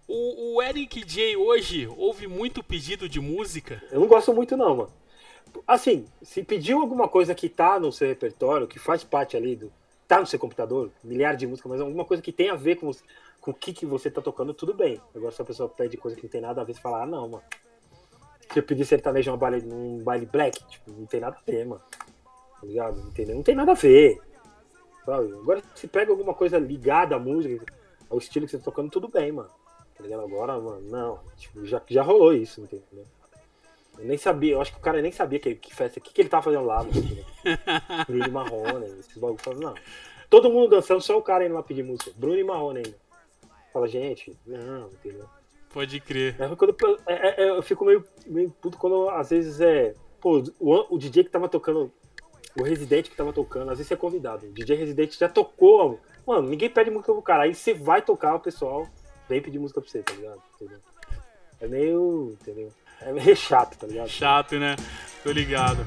O, 0.05 0.55
o 0.55 0.61
Eric 0.61 1.05
J 1.05 1.37
hoje 1.37 1.87
ouve 1.95 2.27
muito 2.27 2.61
pedido 2.61 3.07
de 3.07 3.21
música? 3.21 3.81
Eu 3.91 4.01
não 4.01 4.07
gosto 4.07 4.33
muito, 4.33 4.57
não, 4.57 4.75
mano. 4.75 4.93
Assim, 5.65 6.05
se 6.21 6.43
pediu 6.43 6.81
alguma 6.81 7.07
coisa 7.07 7.33
que 7.33 7.47
tá 7.47 7.79
no 7.79 7.93
seu 7.93 8.09
repertório, 8.09 8.67
que 8.67 8.77
faz 8.77 9.05
parte 9.05 9.37
ali 9.37 9.55
do. 9.55 9.71
tá 10.05 10.19
no 10.19 10.27
seu 10.27 10.37
computador, 10.37 10.91
milhares 11.01 11.39
de 11.39 11.47
músicas, 11.47 11.71
mas 11.71 11.79
alguma 11.79 12.03
coisa 12.03 12.21
que 12.21 12.33
tem 12.33 12.49
a 12.49 12.55
ver 12.55 12.75
com, 12.75 12.91
com 13.43 13.51
o 13.51 13.53
que, 13.53 13.73
que 13.73 13.85
você 13.85 14.09
tá 14.09 14.21
tocando, 14.21 14.53
tudo 14.53 14.73
bem. 14.73 15.01
Agora, 15.13 15.33
se 15.33 15.41
a 15.41 15.45
pessoa 15.45 15.67
pede 15.67 15.97
coisa 15.97 16.15
que 16.15 16.23
não 16.23 16.29
tem 16.29 16.39
nada 16.39 16.61
a 16.61 16.63
ver, 16.63 16.73
você 16.73 16.79
fala, 16.79 17.03
ah, 17.03 17.05
não, 17.05 17.27
mano. 17.27 17.43
Se 18.49 18.59
eu 18.59 18.63
pedir 18.63 18.85
sertanejo 18.85 19.31
num 19.31 19.37
baile, 19.37 19.61
num 19.61 20.01
baile 20.01 20.25
black, 20.25 20.63
tipo, 20.65 20.89
não 20.91 21.05
tem 21.05 21.19
nada 21.19 21.35
a 21.35 21.51
ver, 21.51 21.65
mano. 21.65 21.81
Tá 21.91 22.65
ligado? 22.65 23.01
Entendeu? 23.01 23.35
Não 23.35 23.43
tem 23.43 23.53
nada 23.53 23.71
a 23.73 23.75
ver. 23.75 24.21
Sabe? 25.05 25.33
Agora, 25.33 25.61
se 25.75 25.89
pega 25.89 26.11
alguma 26.11 26.33
coisa 26.33 26.57
ligada 26.57 27.17
à 27.17 27.19
música, 27.19 27.65
ao 28.09 28.17
estilo 28.17 28.45
que 28.45 28.51
você 28.53 28.59
tá 28.59 28.63
tocando, 28.63 28.89
tudo 28.89 29.09
bem, 29.09 29.33
mano. 29.33 29.49
Tá 29.93 30.03
ligado? 30.03 30.21
Agora, 30.21 30.57
mano, 30.57 30.89
não. 30.89 31.19
Tipo, 31.35 31.65
já, 31.65 31.81
já 31.89 32.01
rolou 32.01 32.31
isso, 32.33 32.61
entendeu? 32.61 33.05
Eu 33.99 34.05
nem 34.05 34.17
sabia, 34.17 34.53
eu 34.53 34.61
acho 34.61 34.71
que 34.71 34.79
o 34.79 34.81
cara 34.81 35.01
nem 35.01 35.11
sabia 35.11 35.39
que, 35.39 35.53
que 35.55 35.75
festa, 35.75 35.99
o 35.99 36.01
que, 36.01 36.13
que 36.13 36.21
ele 36.21 36.29
tava 36.29 36.43
fazendo 36.43 36.63
lá, 36.63 36.77
mano. 36.77 36.93
Bruno 38.07 38.31
Marrone, 38.31 38.85
esses 38.99 39.17
bagulhos. 39.17 39.59
Não. 39.59 39.73
Todo 40.29 40.49
mundo 40.49 40.69
dançando, 40.69 41.01
só 41.01 41.17
o 41.17 41.21
cara 41.21 41.45
indo 41.45 41.55
lá 41.55 41.61
pedir 41.61 41.83
música. 41.83 42.11
Bruno 42.15 42.39
e 42.39 42.43
Marrone 42.43 42.77
ainda. 42.85 43.02
Fala, 43.74 43.88
gente, 43.88 44.38
não, 44.45 44.88
entendeu? 44.89 45.28
Pode 45.74 45.99
crer. 45.99 46.36
É, 46.39 46.55
quando, 46.55 46.78
é, 47.07 47.43
é, 47.43 47.49
eu 47.49 47.63
fico 47.63 47.84
meio, 47.84 48.05
meio 48.28 48.51
puto 48.51 48.78
quando 48.78 49.09
às 49.09 49.32
vezes 49.32 49.59
é. 49.59 49.95
Pô, 50.21 50.43
o, 50.59 50.95
o 50.95 50.99
DJ 50.99 51.24
que 51.24 51.32
tava 51.32 51.49
tocando. 51.49 51.91
O 52.55 52.61
residente 52.61 53.09
que 53.09 53.17
tava 53.17 53.34
tocando, 53.34 53.71
às 53.71 53.80
vezes 53.80 53.88
você 53.88 53.95
é 53.95 53.97
convidado. 53.97 54.45
O 54.45 54.53
DJ 54.53 54.76
residente 54.76 55.19
já 55.19 55.28
tocou. 55.28 55.99
Mano, 56.26 56.47
ninguém 56.47 56.69
pede 56.69 56.91
música 56.91 57.11
pro 57.11 57.21
cara. 57.24 57.43
Aí 57.43 57.55
você 57.55 57.74
vai 57.74 58.03
tocar, 58.03 58.36
o 58.36 58.39
pessoal 58.39 58.88
vem 59.28 59.41
pedir 59.41 59.57
música 59.57 59.82
pra 59.82 59.89
você, 59.89 60.03
tá 60.03 60.13
ligado? 60.13 60.39
Entendeu? 60.53 60.80
É 61.59 61.67
meio. 61.67 62.38
Entendeu? 62.39 62.71
É 63.01 63.11
meio 63.11 63.36
chato, 63.36 63.76
tá 63.76 63.88
ligado? 63.88 64.07
Chato, 64.07 64.59
né? 64.59 64.76
Tô 65.24 65.32
ligado. 65.32 65.84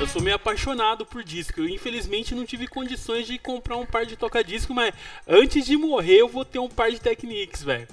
Eu 0.00 0.06
sou 0.06 0.22
meio 0.22 0.36
apaixonado 0.36 1.04
por 1.04 1.24
disco. 1.24 1.60
Eu 1.60 1.68
infelizmente 1.68 2.32
não 2.32 2.44
tive 2.44 2.68
condições 2.68 3.26
de 3.26 3.36
comprar 3.36 3.76
um 3.76 3.84
par 3.84 4.06
de 4.06 4.16
toca-disco, 4.16 4.72
mas 4.72 4.94
antes 5.26 5.66
de 5.66 5.76
morrer 5.76 6.18
eu 6.18 6.28
vou 6.28 6.44
ter 6.44 6.60
um 6.60 6.68
par 6.68 6.88
de 6.88 7.00
Technics, 7.00 7.64
velho. 7.64 7.88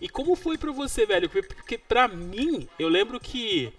E 0.00 0.08
como 0.08 0.34
foi 0.36 0.56
pra 0.56 0.72
você, 0.72 1.04
velho? 1.04 1.28
Porque 1.28 1.76
pra 1.76 2.08
mim, 2.08 2.66
eu 2.78 2.88
lembro 2.88 3.20
que 3.20 3.70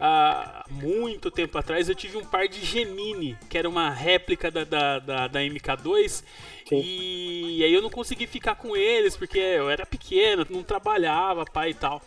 há 0.00 0.64
muito 0.70 1.30
tempo 1.30 1.58
atrás 1.58 1.90
eu 1.90 1.94
tive 1.94 2.16
um 2.16 2.24
par 2.24 2.48
de 2.48 2.64
Gemini, 2.64 3.36
que 3.50 3.58
era 3.58 3.68
uma 3.68 3.90
réplica 3.90 4.50
da, 4.50 4.64
da, 4.64 4.98
da, 4.98 5.28
da 5.28 5.40
MK2. 5.40 6.24
E, 6.72 7.58
e 7.58 7.64
aí 7.64 7.74
eu 7.74 7.82
não 7.82 7.90
consegui 7.90 8.26
ficar 8.26 8.54
com 8.54 8.74
eles, 8.74 9.14
porque 9.14 9.38
eu 9.38 9.68
era 9.68 9.84
pequeno, 9.84 10.46
não 10.48 10.62
trabalhava, 10.62 11.44
pai 11.44 11.70
e 11.70 11.74
tal. 11.74 12.02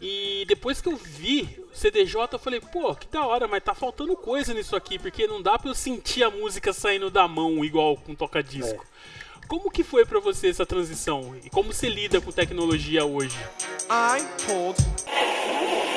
E 0.00 0.44
depois 0.46 0.80
que 0.80 0.88
eu 0.88 0.96
vi 0.96 1.42
o 1.72 1.76
CDJ, 1.76 2.28
eu 2.32 2.38
falei, 2.38 2.60
pô, 2.60 2.94
que 2.94 3.06
da 3.08 3.26
hora, 3.26 3.46
mas 3.46 3.62
tá 3.62 3.74
faltando 3.74 4.16
coisa 4.16 4.52
nisso 4.52 4.76
aqui, 4.76 4.98
porque 4.98 5.26
não 5.26 5.40
dá 5.40 5.58
pra 5.58 5.70
eu 5.70 5.74
sentir 5.74 6.22
a 6.22 6.30
música 6.30 6.72
saindo 6.72 7.10
da 7.10 7.26
mão 7.28 7.64
igual 7.64 7.96
com 7.96 8.14
toca-disco. 8.14 8.84
É. 8.84 9.46
Como 9.46 9.70
que 9.70 9.84
foi 9.84 10.04
para 10.06 10.20
você 10.20 10.48
essa 10.48 10.64
transição? 10.64 11.36
E 11.44 11.50
como 11.50 11.72
você 11.72 11.88
lida 11.88 12.20
com 12.20 12.32
tecnologia 12.32 13.04
hoje? 13.04 13.36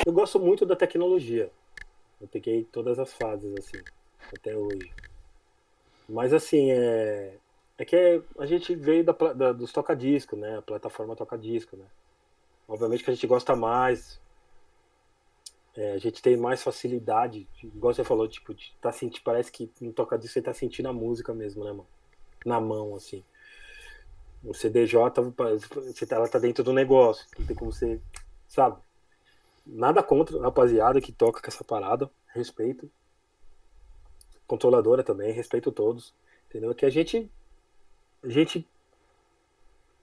Eu 0.06 0.12
gosto 0.12 0.38
muito 0.38 0.66
da 0.66 0.76
tecnologia. 0.76 1.50
Eu 2.20 2.28
peguei 2.28 2.64
todas 2.64 2.98
as 2.98 3.12
fases, 3.12 3.52
assim, 3.58 3.82
até 4.34 4.56
hoje. 4.56 4.90
Mas 6.08 6.32
assim, 6.32 6.70
é. 6.70 7.34
É 7.80 7.84
que 7.84 8.20
a 8.38 8.46
gente 8.46 8.74
veio 8.74 9.04
da, 9.04 9.12
da 9.12 9.52
dos 9.52 9.72
toca-disco, 9.72 10.34
né? 10.34 10.58
A 10.58 10.62
plataforma 10.62 11.14
toca-disco, 11.14 11.76
né? 11.76 11.84
Obviamente 12.68 13.02
que 13.02 13.10
a 13.10 13.14
gente 13.14 13.26
gosta 13.26 13.56
mais. 13.56 14.20
É, 15.74 15.92
a 15.92 15.98
gente 15.98 16.20
tem 16.20 16.36
mais 16.36 16.62
facilidade, 16.62 17.48
igual 17.62 17.94
você 17.94 18.02
falou, 18.02 18.28
tipo, 18.28 18.52
de 18.52 18.74
tá 18.80 18.90
sentindo, 18.90 19.22
parece 19.22 19.50
que 19.50 19.70
no 19.80 19.92
toca 19.92 20.18
disco 20.18 20.34
você 20.34 20.42
tá 20.42 20.52
sentindo 20.52 20.88
a 20.88 20.92
música 20.92 21.32
mesmo, 21.32 21.64
né, 21.64 21.70
mano? 21.70 21.86
Na 22.44 22.60
mão, 22.60 22.96
assim. 22.96 23.24
O 24.44 24.52
CDJ, 24.52 24.98
você 25.72 26.06
tá, 26.06 26.16
ela 26.16 26.28
tá 26.28 26.38
dentro 26.38 26.64
do 26.64 26.72
negócio, 26.72 27.26
não 27.38 27.46
tem 27.46 27.56
como 27.56 27.72
você, 27.72 28.00
sabe? 28.48 28.76
Nada 29.64 30.02
contra 30.02 30.38
a 30.38 30.42
rapaziada 30.42 31.00
que 31.00 31.12
toca 31.12 31.40
com 31.40 31.46
essa 31.46 31.64
parada, 31.64 32.10
respeito. 32.28 32.90
Controladora 34.46 35.04
também, 35.04 35.32
respeito 35.32 35.70
todos, 35.70 36.12
entendeu? 36.48 36.74
Que 36.74 36.86
a 36.86 36.90
gente, 36.90 37.30
a 38.22 38.28
gente 38.28 38.66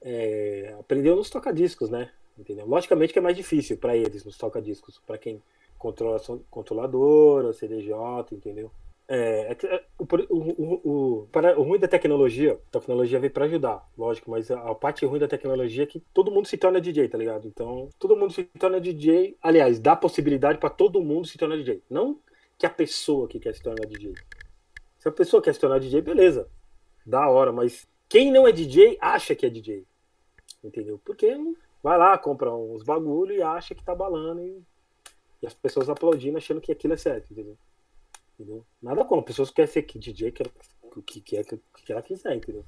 é, 0.02 0.76
aprendeu 0.80 1.16
nos 1.16 1.30
toca-discos, 1.30 1.90
né? 1.90 2.12
Entendeu? 2.38 2.66
Logicamente 2.66 3.14
que 3.14 3.20
é 3.20 3.22
mais 3.22 3.36
difícil 3.36 3.78
para 3.78 3.96
eles 3.96 4.26
nos 4.26 4.38
toca-discos, 4.38 5.00
para 5.06 5.18
quem 5.18 5.42
controla 5.78 6.20
controladora, 6.50 7.54
CDJ, 7.54 7.96
entendeu? 8.32 8.72
É, 9.08 9.52
é, 9.52 9.76
é 9.76 9.84
o, 10.00 10.08
o, 10.34 10.82
o, 10.84 11.28
para, 11.28 11.60
o 11.60 11.64
ruim 11.64 11.80
da 11.80 11.88
tecnologia, 11.88 12.54
a 12.54 12.80
tecnologia 12.80 13.20
veio 13.20 13.32
para 13.32 13.46
ajudar, 13.46 13.88
lógico, 13.96 14.32
mas 14.32 14.50
a, 14.50 14.60
a, 14.72 14.74
parte 14.74 15.06
ruim 15.06 15.20
da 15.20 15.28
tecnologia 15.28 15.84
é 15.84 15.86
que 15.86 16.00
todo 16.12 16.32
mundo 16.32 16.48
se 16.48 16.58
torna 16.58 16.82
DJ, 16.82 17.08
tá 17.08 17.18
ligado? 17.18 17.48
Então, 17.48 17.90
todo 18.00 18.18
mundo 18.18 18.34
se 18.34 18.46
torna 18.46 18.82
DJ, 18.82 19.38
aliás, 19.42 19.80
dá 19.80 19.96
possibilidade 19.96 20.58
para 20.58 20.72
todo 20.72 21.04
mundo 21.04 21.28
se 21.28 21.38
tornar 21.38 21.58
DJ. 21.58 21.84
Não 21.88 22.20
que 22.58 22.66
a 22.66 22.70
pessoa 22.70 23.28
que 23.28 23.40
quer 23.40 23.54
se 23.54 23.62
tornar 23.62 23.86
DJ. 23.86 24.14
Se 24.98 25.08
a 25.08 25.12
pessoa 25.12 25.42
quer 25.42 25.54
se 25.54 25.60
tornar 25.60 25.80
DJ, 25.80 26.02
beleza. 26.02 26.48
Da 27.06 27.30
hora, 27.30 27.52
mas 27.52 27.88
quem 28.10 28.32
não 28.32 28.48
é 28.48 28.52
DJ 28.52 28.98
acha 29.00 29.36
que 29.36 29.46
é 29.46 29.50
DJ. 29.50 29.86
Entendeu? 30.64 31.00
Porque 31.06 31.38
vai 31.86 32.00
lá, 32.00 32.18
compra 32.18 32.52
uns 32.52 32.82
bagulho 32.82 33.36
e 33.36 33.44
acha 33.44 33.76
que 33.76 33.84
tá 33.84 33.94
balando 33.94 34.42
e, 34.42 34.60
e 35.40 35.46
as 35.46 35.54
pessoas 35.54 35.88
aplaudindo 35.88 36.36
achando 36.36 36.60
que 36.60 36.72
aquilo 36.72 36.96
é 36.96 36.98
certo, 36.98 37.32
entendeu? 37.32 37.56
entendeu? 38.34 38.66
Nada 38.82 39.06
contra, 39.06 39.24
pessoas 39.24 39.52
querem 39.52 39.72
ser 39.72 39.84
DJ, 39.84 40.32
que, 40.32 40.44
que, 41.06 41.22
que, 41.22 41.44
que, 41.44 41.60
que 41.86 41.92
ela 41.92 42.02
quiser, 42.02 42.36
entendeu? 42.36 42.66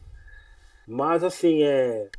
Mas 0.88 1.24
assim, 1.24 1.64
é. 1.64 2.12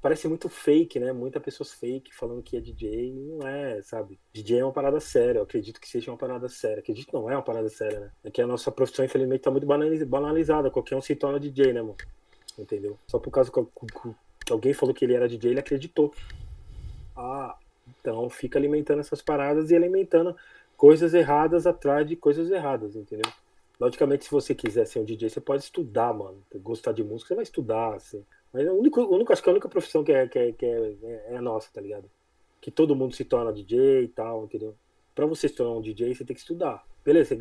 Parece 0.00 0.26
muito 0.28 0.48
fake, 0.48 0.98
né? 0.98 1.12
Muitas 1.12 1.42
pessoas 1.42 1.72
fake 1.72 2.14
falando 2.14 2.42
que 2.42 2.56
é 2.56 2.60
DJ 2.60 3.12
não 3.12 3.46
é, 3.46 3.80
sabe? 3.82 4.18
DJ 4.32 4.58
é 4.60 4.64
uma 4.64 4.72
parada 4.72 5.00
séria, 5.00 5.38
eu 5.38 5.42
acredito 5.44 5.80
que 5.80 5.88
seja 5.88 6.10
uma 6.10 6.18
parada 6.18 6.48
séria. 6.48 6.78
Acredito 6.78 7.12
não 7.12 7.30
é 7.30 7.34
uma 7.34 7.42
parada 7.42 7.68
séria, 7.68 8.00
né? 8.00 8.10
É 8.24 8.30
que 8.30 8.42
a 8.42 8.46
nossa 8.46 8.70
profissão, 8.70 9.04
infelizmente, 9.04 9.42
tá 9.42 9.50
muito 9.50 9.66
banalizada. 9.66 10.70
Qualquer 10.70 10.96
um 10.96 11.00
se 11.00 11.16
torna 11.16 11.40
DJ, 11.40 11.72
né, 11.72 11.82
mano? 11.82 11.96
Entendeu? 12.56 12.98
Só 13.06 13.18
por 13.18 13.30
causa 13.30 13.50
alguém 14.52 14.72
falou 14.72 14.94
que 14.94 15.04
ele 15.04 15.14
era 15.14 15.28
DJ, 15.28 15.50
ele 15.50 15.60
acreditou. 15.60 16.12
Ah, 17.16 17.56
então 18.00 18.28
fica 18.30 18.58
alimentando 18.58 19.00
essas 19.00 19.22
paradas 19.22 19.70
e 19.70 19.76
alimentando 19.76 20.36
coisas 20.76 21.14
erradas 21.14 21.66
atrás 21.66 22.06
de 22.06 22.14
coisas 22.16 22.50
erradas, 22.50 22.94
entendeu? 22.94 23.30
Logicamente, 23.80 24.24
se 24.24 24.30
você 24.30 24.54
quiser 24.54 24.86
ser 24.86 24.98
um 24.98 25.04
DJ, 25.04 25.28
você 25.28 25.40
pode 25.40 25.62
estudar, 25.62 26.12
mano. 26.12 26.42
Gostar 26.56 26.92
de 26.92 27.04
música, 27.04 27.28
você 27.28 27.34
vai 27.34 27.44
estudar, 27.44 27.94
assim. 27.94 28.24
Mas 28.52 28.66
o 28.66 28.72
único, 28.72 29.00
único, 29.02 29.32
acho 29.32 29.42
que 29.42 29.48
a 29.48 29.52
única 29.52 29.68
profissão 29.68 30.02
que 30.02 30.12
é, 30.12 30.26
que 30.26 30.38
é, 30.38 30.52
que 30.52 30.66
é, 30.66 30.94
é 31.28 31.36
a 31.36 31.42
nossa, 31.42 31.68
tá 31.72 31.80
ligado? 31.80 32.10
Que 32.60 32.70
todo 32.70 32.96
mundo 32.96 33.14
se 33.14 33.24
torna 33.24 33.52
DJ 33.52 34.04
e 34.04 34.08
tal, 34.08 34.44
entendeu? 34.44 34.74
Pra 35.14 35.26
você 35.26 35.48
se 35.48 35.54
tornar 35.54 35.78
um 35.78 35.82
DJ, 35.82 36.14
você 36.14 36.24
tem 36.24 36.34
que 36.34 36.40
estudar. 36.40 36.84
Beleza, 37.04 37.36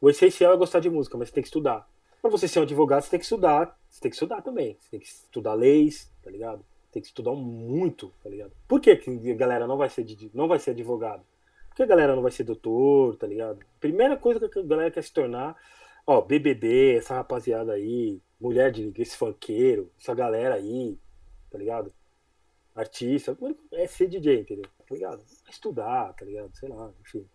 o 0.00 0.10
essencial 0.10 0.52
é 0.52 0.56
gostar 0.56 0.80
de 0.80 0.90
música, 0.90 1.16
mas 1.16 1.28
você 1.28 1.34
tem 1.34 1.42
que 1.42 1.48
estudar. 1.48 1.88
Pra 2.24 2.30
você 2.30 2.48
ser 2.48 2.58
um 2.60 2.62
advogado, 2.62 3.02
você 3.02 3.10
tem 3.10 3.18
que 3.18 3.26
estudar. 3.26 3.78
Você 3.90 4.00
tem 4.00 4.10
que 4.10 4.16
estudar 4.16 4.40
também. 4.40 4.78
Você 4.80 4.92
tem 4.92 4.98
que 4.98 5.06
estudar 5.06 5.52
leis, 5.52 6.10
tá 6.22 6.30
ligado? 6.30 6.64
Tem 6.90 7.02
que 7.02 7.08
estudar 7.08 7.32
muito, 7.32 8.10
tá 8.22 8.30
ligado? 8.30 8.50
Por 8.66 8.80
que, 8.80 8.96
que 8.96 9.30
a 9.30 9.34
galera 9.34 9.66
não 9.66 9.76
vai 9.76 9.90
ser, 9.90 10.06
não 10.32 10.48
vai 10.48 10.58
ser 10.58 10.70
advogado? 10.70 11.22
Porque 11.68 11.82
a 11.82 11.86
galera 11.86 12.16
não 12.16 12.22
vai 12.22 12.32
ser 12.32 12.44
doutor, 12.44 13.14
tá 13.16 13.26
ligado? 13.26 13.58
Primeira 13.78 14.16
coisa 14.16 14.48
que 14.48 14.58
a 14.58 14.62
galera 14.62 14.90
quer 14.90 15.04
se 15.04 15.12
tornar, 15.12 15.54
ó, 16.06 16.22
BBB, 16.22 16.96
essa 16.96 17.14
rapaziada 17.14 17.74
aí, 17.74 18.22
mulher 18.40 18.72
de 18.72 18.90
esse 18.96 19.18
funkeiro, 19.18 19.92
essa 20.00 20.14
galera 20.14 20.54
aí, 20.54 20.98
tá 21.50 21.58
ligado? 21.58 21.92
Artista, 22.74 23.36
é 23.70 23.86
ser 23.86 24.08
DJ, 24.08 24.40
entendeu? 24.40 24.70
Tá 24.88 24.94
ligado? 24.94 25.18
Vai 25.18 25.50
estudar, 25.50 26.14
tá 26.14 26.24
ligado? 26.24 26.56
Sei 26.56 26.70
lá, 26.70 26.90
enfim. 27.02 27.28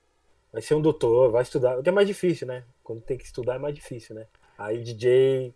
Vai 0.52 0.64
ser 0.64 0.74
um 0.74 0.82
doutor, 0.82 1.30
vai 1.30 1.44
estudar. 1.44 1.78
O 1.78 1.84
que 1.84 1.90
é 1.90 1.92
mais 1.92 2.08
difícil, 2.08 2.48
né? 2.48 2.66
Quando 2.84 3.02
tem 3.02 3.20
que 3.20 3.26
estudar 3.26 3.58
é 3.58 3.60
mais 3.60 3.76
difícil, 3.76 4.16
né? 4.16 4.26
Aí 4.60 4.84
DJ 4.84 5.56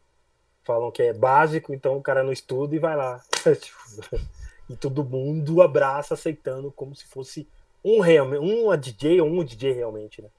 falam 0.64 0.89
que 0.89 1.04
é 1.04 1.14
básico, 1.14 1.74
então 1.74 1.97
o 1.97 2.01
cara 2.01 2.24
não 2.24 2.32
estuda 2.32 2.74
e 2.74 2.80
vai 2.80 2.95
lá. 2.95 3.22
E 4.70 4.78
todo 4.78 5.04
mundo 5.04 5.62
abraça 5.62 6.14
aceitando 6.14 6.72
como 6.72 6.95
se 6.95 7.06
fosse 7.06 7.45
um 7.84 7.99
realmente, 7.99 8.39
um 8.41 8.78
DJ 8.78 9.20
ou 9.20 9.28
um 9.28 9.43
DJ 9.43 9.74
realmente, 9.74 10.22
né? 10.22 10.30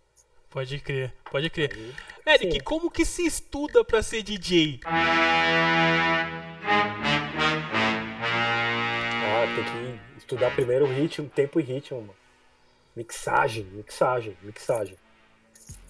Pode 0.49 0.79
crer, 0.79 1.13
pode 1.31 1.51
crer. 1.51 1.71
Aí, 2.25 2.35
Eric, 2.37 2.53
sim. 2.53 2.61
como 2.61 2.91
que 2.91 3.05
se 3.05 3.27
estuda 3.27 3.85
para 3.85 4.03
ser 4.03 4.23
DJ? 4.23 4.81
Ah, 4.87 6.25
tem 9.55 9.65
que 9.65 10.19
estudar 10.19 10.55
primeiro 10.55 10.87
o 10.87 10.89
ritmo, 10.89 11.29
tempo 11.29 11.61
e 11.61 11.63
ritmo, 11.63 12.01
mano. 12.01 12.15
Mixagem, 12.97 13.65
mixagem, 13.65 14.35
mixagem. 14.43 14.97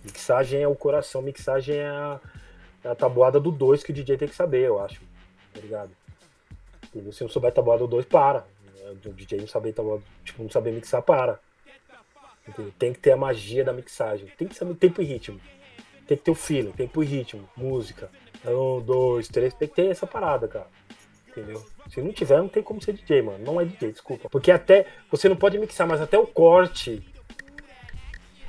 Mixagem 0.05 0.61
é 0.61 0.66
o 0.66 0.75
coração, 0.75 1.22
mixagem 1.22 1.77
é 1.77 1.87
a, 1.87 2.20
é 2.85 2.89
a 2.89 2.95
tabuada 2.95 3.41
do 3.41 3.51
2 3.51 3.82
que 3.82 3.91
o 3.91 3.95
DJ 3.95 4.18
tem 4.18 4.28
que 4.28 4.35
saber, 4.35 4.66
eu 4.66 4.78
acho. 4.78 5.01
Tá 5.53 5.61
ligado? 5.61 5.91
Se 7.12 7.22
não 7.22 7.28
souber 7.28 7.53
tabuada 7.53 7.80
do 7.80 7.89
2, 7.89 8.05
para. 8.05 8.47
O 9.05 9.12
DJ 9.12 9.41
não 9.41 9.49
saber 9.49 9.72
tabuada, 9.72 10.03
tipo, 10.22 10.43
não 10.43 10.51
saber 10.51 10.72
mixar, 10.72 11.03
para. 11.03 11.41
Entendeu? 12.47 12.72
Tem 12.78 12.93
que 12.93 13.01
ter 13.01 13.12
a 13.12 13.16
magia 13.16 13.64
da 13.64 13.72
mixagem. 13.72 14.30
Tem 14.37 14.47
que 14.47 14.55
saber 14.55 14.74
tempo 14.74 15.01
e 15.01 15.05
ritmo. 15.05 15.41
Tem 16.07 16.16
que 16.18 16.24
ter 16.24 16.30
o 16.30 16.35
feeling, 16.35 16.72
tempo 16.72 17.03
e 17.03 17.07
ritmo, 17.07 17.49
música. 17.57 18.11
Um, 18.45 18.80
dois, 18.82 19.26
três. 19.28 19.55
Tem 19.55 19.66
que 19.66 19.74
ter 19.74 19.87
essa 19.87 20.07
parada, 20.07 20.47
cara. 20.47 20.66
Entendeu? 21.28 21.64
Se 21.89 22.03
não 22.03 22.12
tiver, 22.12 22.39
não 22.39 22.49
tem 22.49 22.62
como 22.62 22.82
ser 22.82 22.93
DJ, 22.93 23.22
mano. 23.22 23.43
Não 23.43 23.61
é 23.61 23.64
DJ, 23.64 23.93
desculpa. 23.93 24.28
Porque 24.28 24.51
até. 24.51 24.87
Você 25.11 25.28
não 25.28 25.37
pode 25.37 25.59
mixar, 25.59 25.87
mas 25.87 26.01
até 26.01 26.18
o 26.18 26.26
corte. 26.26 27.03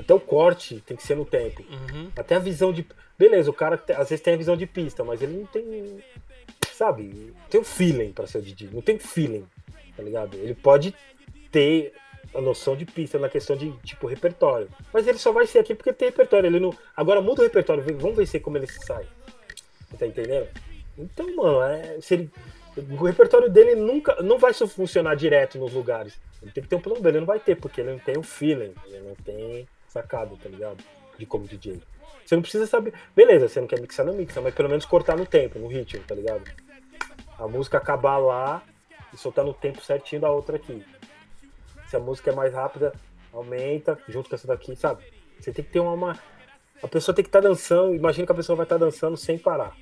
Até 0.06 0.14
o 0.14 0.20
corte 0.20 0.82
tem 0.86 0.96
que 0.96 1.02
ser 1.02 1.16
no 1.16 1.26
tempo. 1.26 1.64
Uhum. 1.68 2.12
Até 2.16 2.36
a 2.36 2.40
visão 2.40 2.72
de. 2.72 2.86
Beleza, 3.18 3.50
o 3.50 3.54
cara 3.54 3.84
às 3.98 4.10
vezes 4.10 4.22
tem 4.22 4.36
a 4.36 4.38
visão 4.38 4.56
de 4.56 4.68
pista, 4.68 5.04
mas 5.04 5.20
ele 5.20 5.38
não 5.38 5.46
tem. 5.48 5.98
Sabe? 6.72 7.34
Tem 7.50 7.60
o 7.60 7.64
feeling 7.64 8.12
pra 8.12 8.28
ser 8.28 8.42
DJ. 8.44 8.70
Não 8.72 8.82
tem 8.82 9.00
feeling, 9.00 9.48
tá 9.98 10.04
ligado? 10.04 10.38
Ele 10.38 10.54
pode 10.54 10.94
ter 11.52 11.94
a 12.36 12.40
noção 12.40 12.76
de 12.76 12.86
pista 12.86 13.18
na 13.18 13.30
questão 13.30 13.56
de 13.56 13.72
tipo 13.84 14.06
repertório. 14.06 14.70
Mas 14.94 15.08
ele 15.08 15.18
só 15.18 15.32
vai 15.32 15.48
ser 15.48 15.58
aqui 15.58 15.74
porque 15.74 15.92
tem 15.92 16.10
repertório. 16.10 16.48
Ele 16.48 16.60
não. 16.60 16.72
Agora 16.96 17.20
muda 17.20 17.42
o 17.42 17.44
repertório, 17.44 17.84
vamos 17.98 18.16
ver 18.16 18.28
se 18.28 18.40
como 18.40 18.58
ele 18.58 18.68
sai. 18.68 19.08
Tá 19.98 20.06
entendendo? 20.06 20.48
Então, 20.96 21.36
mano, 21.36 21.64
é, 21.64 22.00
se 22.00 22.14
ele, 22.14 22.32
o 22.78 23.06
repertório 23.06 23.50
dele 23.50 23.74
nunca 23.74 24.22
não 24.22 24.38
vai 24.38 24.54
funcionar 24.54 25.16
direto 25.16 25.58
nos 25.58 25.74
lugares. 25.74 26.14
Ele 26.44 26.52
tem 26.52 26.64
que 26.64 26.70
ter 26.70 26.76
um 26.76 26.82
plano 26.82 27.02
dele, 27.02 27.18
ele 27.18 27.20
não 27.22 27.26
vai 27.26 27.40
ter, 27.40 27.56
porque 27.56 27.82
ele 27.82 27.92
não 27.92 28.00
tem 28.00 28.18
o 28.18 28.24
feeling, 28.24 28.74
ele 28.88 29.00
não 29.00 29.16
tem 29.16 29.68
sacado, 29.96 30.38
tá 30.38 30.50
ligado? 30.50 30.84
De 31.18 31.26
como 31.26 31.48
DJ. 31.48 31.82
Você 32.26 32.36
não 32.36 32.42
precisa 32.42 32.68
saber. 32.68 32.94
Beleza, 33.16 33.48
você 33.48 33.62
não 33.62 33.68
quer 33.68 33.80
mixar, 33.80 34.06
não 34.06 34.14
mixa, 34.14 34.42
mas 34.42 34.54
pelo 34.54 34.68
menos 34.68 34.86
cortar 34.86 35.16
no 35.16 35.26
tempo, 35.26 35.60
no 35.60 35.68
ritmo, 35.68 36.04
tá 36.06 36.16
ligado? 36.16 36.44
A 37.38 37.48
música 37.48 37.78
acabar 37.78 38.18
lá 38.18 38.64
e 39.14 39.18
soltar 39.18 39.46
no 39.46 39.54
tempo 39.54 39.82
certinho 39.82 40.22
da 40.22 40.30
outra 40.30 40.58
aqui. 40.58 40.84
Se 41.88 41.96
a 41.96 42.00
música 42.00 42.32
é 42.32 42.36
mais 42.36 42.54
rápida, 42.54 42.94
aumenta, 43.32 43.98
junto 44.10 44.30
com 44.30 44.36
essa 44.36 44.48
daqui, 44.48 44.76
sabe? 44.76 45.04
Você 45.40 45.52
tem 45.52 45.64
que 45.64 45.72
ter 45.72 45.80
uma. 45.80 45.94
uma... 45.94 46.20
A 46.82 46.88
pessoa 46.88 47.16
tem 47.16 47.24
que 47.24 47.30
estar 47.30 47.42
tá 47.42 47.48
dançando, 47.48 47.96
imagina 47.96 48.26
que 48.26 48.32
a 48.32 48.36
pessoa 48.36 48.56
vai 48.56 48.66
estar 48.66 48.80
tá 48.80 48.86
dançando 48.86 49.16
sem 49.16 49.38
parar. 49.38 49.76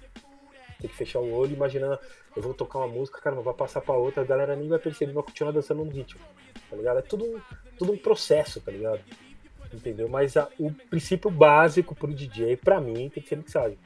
Tem 0.79 0.89
que 0.89 0.95
fechar 0.95 1.19
o 1.19 1.33
olho 1.33 1.53
imaginando, 1.53 1.97
eu 2.35 2.41
vou 2.41 2.53
tocar 2.53 2.79
uma 2.79 2.87
música, 2.87 3.21
cara, 3.21 3.35
vai 3.37 3.53
passar 3.53 3.81
pra 3.81 3.95
outra, 3.95 4.21
a 4.21 4.25
galera 4.25 4.55
nem 4.55 4.67
vai 4.67 4.79
perceber, 4.79 5.13
vai 5.13 5.23
continuar 5.23 5.51
dançando 5.51 5.83
no 5.83 5.89
ritmo, 5.89 6.19
tá 6.69 6.75
ligado? 6.75 6.99
É 6.99 7.01
tudo, 7.01 7.41
tudo 7.77 7.93
um 7.93 7.97
processo, 7.97 8.59
tá 8.59 8.71
ligado? 8.71 8.99
Entendeu? 9.73 10.07
Mas 10.07 10.37
a, 10.37 10.47
o 10.59 10.71
princípio 10.71 11.31
básico 11.31 11.95
pro 11.95 12.13
DJ, 12.13 12.57
pra 12.57 12.79
mim, 12.79 13.09
tem 13.09 13.23
que 13.23 13.29
ser 13.29 13.37
mixagem. 13.37 13.77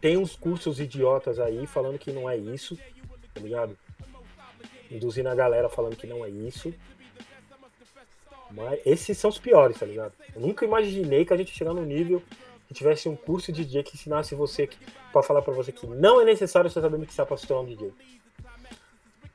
Tem 0.00 0.16
uns 0.16 0.36
cursos 0.36 0.80
idiotas 0.80 1.38
aí 1.38 1.66
falando 1.66 1.98
que 1.98 2.12
não 2.12 2.28
é 2.28 2.36
isso, 2.36 2.78
tá 3.34 3.40
ligado? 3.40 3.76
Induzindo 4.90 5.28
a 5.28 5.34
galera 5.34 5.68
falando 5.68 5.96
que 5.96 6.06
não 6.06 6.24
é 6.24 6.30
isso. 6.30 6.72
Mas 8.50 8.80
esses 8.84 9.16
são 9.16 9.30
os 9.30 9.38
piores, 9.38 9.78
tá 9.78 9.86
ligado? 9.86 10.12
Eu 10.34 10.40
nunca 10.40 10.64
imaginei 10.64 11.24
que 11.24 11.32
a 11.32 11.36
gente 11.36 11.52
chegar 11.52 11.72
no 11.72 11.84
nível 11.84 12.22
que 12.68 12.74
tivesse 12.74 13.08
um 13.08 13.16
curso 13.16 13.52
de 13.52 13.64
DJ 13.64 13.82
que 13.82 13.94
ensinasse 13.96 14.34
você 14.34 14.68
para 15.12 15.22
falar 15.22 15.42
para 15.42 15.52
você 15.52 15.72
que 15.72 15.86
não 15.86 16.20
é 16.20 16.24
necessário 16.24 16.70
você 16.70 16.80
saber 16.80 16.98
mixar 16.98 17.26
para 17.26 17.36
se 17.36 17.46
tornar 17.46 17.62
um 17.62 17.66
DJ. 17.66 17.92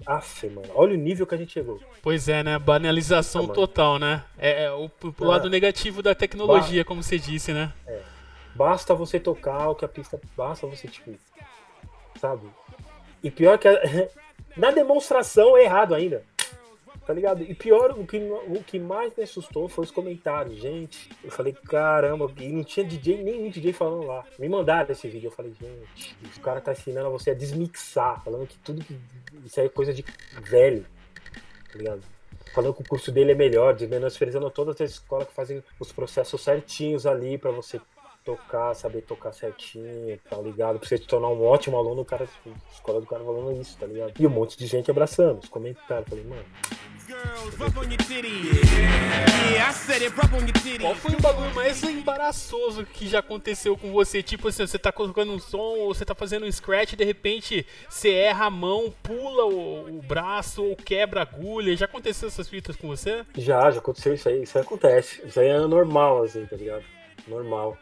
Aff, 0.05 0.47
mano, 0.49 0.69
olha 0.73 0.93
o 0.93 0.97
nível 0.97 1.25
que 1.25 1.35
a 1.35 1.37
gente 1.37 1.53
chegou. 1.53 1.81
Pois 2.01 2.29
é, 2.29 2.43
né? 2.43 2.57
Banalização 2.59 3.45
ah, 3.45 3.53
total, 3.53 3.99
né? 3.99 4.23
É, 4.37 4.65
é 4.65 4.71
o, 4.71 4.89
o 5.19 5.25
lado 5.25 5.49
negativo 5.49 6.01
da 6.01 6.13
tecnologia, 6.13 6.85
como 6.85 7.01
você 7.01 7.17
disse, 7.17 7.51
né? 7.51 7.73
É. 7.87 8.01
Basta 8.55 8.93
você 8.93 9.19
tocar 9.19 9.69
o 9.69 9.75
que 9.75 9.85
a 9.85 9.87
pista. 9.87 10.19
Basta 10.35 10.65
você, 10.65 10.87
tipo. 10.87 11.13
Sabe? 12.19 12.47
E 13.23 13.29
pior 13.29 13.57
que. 13.57 13.67
A, 13.67 13.79
na 14.55 14.71
demonstração 14.71 15.57
é 15.57 15.63
errado 15.63 15.93
ainda. 15.93 16.23
Tá 17.07 17.13
ligado? 17.13 17.41
E 17.41 17.55
pior, 17.55 17.91
o 17.97 18.05
que, 18.05 18.17
o 18.17 18.61
que 18.61 18.77
mais 18.77 19.15
me 19.15 19.23
assustou 19.23 19.69
foi 19.69 19.85
os 19.85 19.91
comentários, 19.91 20.59
gente. 20.59 21.09
Eu 21.23 21.31
falei, 21.31 21.53
caramba, 21.53 22.29
e 22.37 22.49
não 22.49 22.65
tinha 22.65 22.85
DJ, 22.85 23.23
nenhum 23.23 23.49
DJ 23.49 23.71
falando 23.71 24.05
lá. 24.05 24.25
Me 24.37 24.49
mandaram 24.49 24.91
esse 24.91 25.07
vídeo. 25.07 25.27
Eu 25.27 25.31
falei, 25.31 25.53
gente, 25.53 26.37
o 26.37 26.41
cara 26.41 26.59
tá 26.59 26.73
ensinando 26.73 27.07
a 27.07 27.09
você 27.09 27.31
a 27.31 27.33
desmixar, 27.33 28.21
falando 28.21 28.45
que 28.45 28.57
tudo 28.57 28.83
que. 28.83 28.99
Isso 29.45 29.57
aí 29.57 29.67
é 29.67 29.69
coisa 29.69 29.93
de 29.93 30.03
velho. 30.41 30.85
Tá 31.71 31.77
ligado? 31.77 32.01
Falando 32.53 32.73
que 32.73 32.81
o 32.81 32.85
curso 32.85 33.09
dele 33.09 33.31
é 33.31 33.35
melhor, 33.35 33.79
menosprezando 33.79 34.49
todas 34.51 34.81
as 34.81 34.91
escolas 34.91 35.29
que 35.29 35.33
fazem 35.33 35.63
os 35.79 35.93
processos 35.93 36.41
certinhos 36.41 37.05
ali 37.05 37.37
para 37.37 37.51
você 37.51 37.79
tocar, 38.28 38.73
saber 38.73 39.03
tocar 39.03 39.32
certinho, 39.32 40.19
tá 40.30 40.38
ligado? 40.38 40.80
Pra 40.80 40.88
você 40.88 40.99
te 40.99 41.07
tornar 41.07 41.30
um 41.30 41.45
ótimo 41.45 41.78
aluno, 41.78 42.01
o 42.01 42.05
cara, 42.05 42.25
a 42.25 42.73
escola 42.73 42.99
do 42.99 43.07
cara 43.07 43.23
falando 43.23 43.53
isso, 43.53 43.78
tá 43.78 43.86
ligado? 43.86 44.11
E 44.19 44.28
um 44.28 44.30
monte 44.30 44.57
de 44.57 44.67
gente 44.67 44.91
abraçando, 44.91 45.39
os 45.39 45.47
comentários. 45.47 46.09
Falei, 46.09 46.25
mano, 46.25 46.43
Qual 50.82 50.95
foi 50.95 51.15
o 51.15 51.21
bagulho 51.21 51.55
mais 51.55 51.82
embaraçoso 51.84 52.86
que 52.86 53.07
já 53.07 53.19
aconteceu 53.19 53.78
com 53.78 53.93
você? 53.93 54.21
Tipo 54.21 54.49
assim, 54.49 54.67
você 54.67 54.78
tá 54.78 54.91
colocando 54.91 55.32
um 55.32 55.39
som 55.39 55.57
ou 55.57 55.93
você 55.93 56.03
tá 56.03 56.13
fazendo 56.13 56.45
um 56.45 56.51
scratch 56.51 56.93
e 56.93 56.95
de 56.97 57.05
repente 57.05 57.65
você 57.88 58.11
erra 58.11 58.47
a 58.47 58.49
mão, 58.49 58.93
pula 59.01 59.45
o, 59.45 59.99
o 59.99 60.01
braço 60.01 60.61
ou 60.61 60.75
quebra 60.75 61.21
a 61.21 61.23
agulha. 61.23 61.78
Já 61.78 61.86
aconteceu 61.86 62.28
essas 62.28 62.49
fitas 62.49 62.75
com 62.75 62.89
você? 62.89 63.25
Já, 63.38 63.71
já 63.71 63.80
aconteceu 63.80 64.13
isso 64.13 64.28
aí. 64.28 64.43
Isso 64.43 64.57
aí 64.57 64.65
acontece. 64.65 65.25
Isso 65.25 65.39
aí 65.39 65.47
é 65.47 65.59
normal, 65.61 66.23
assim, 66.23 66.45
tá 66.45 66.57
ligado? 66.57 66.84
Normal. 67.25 67.78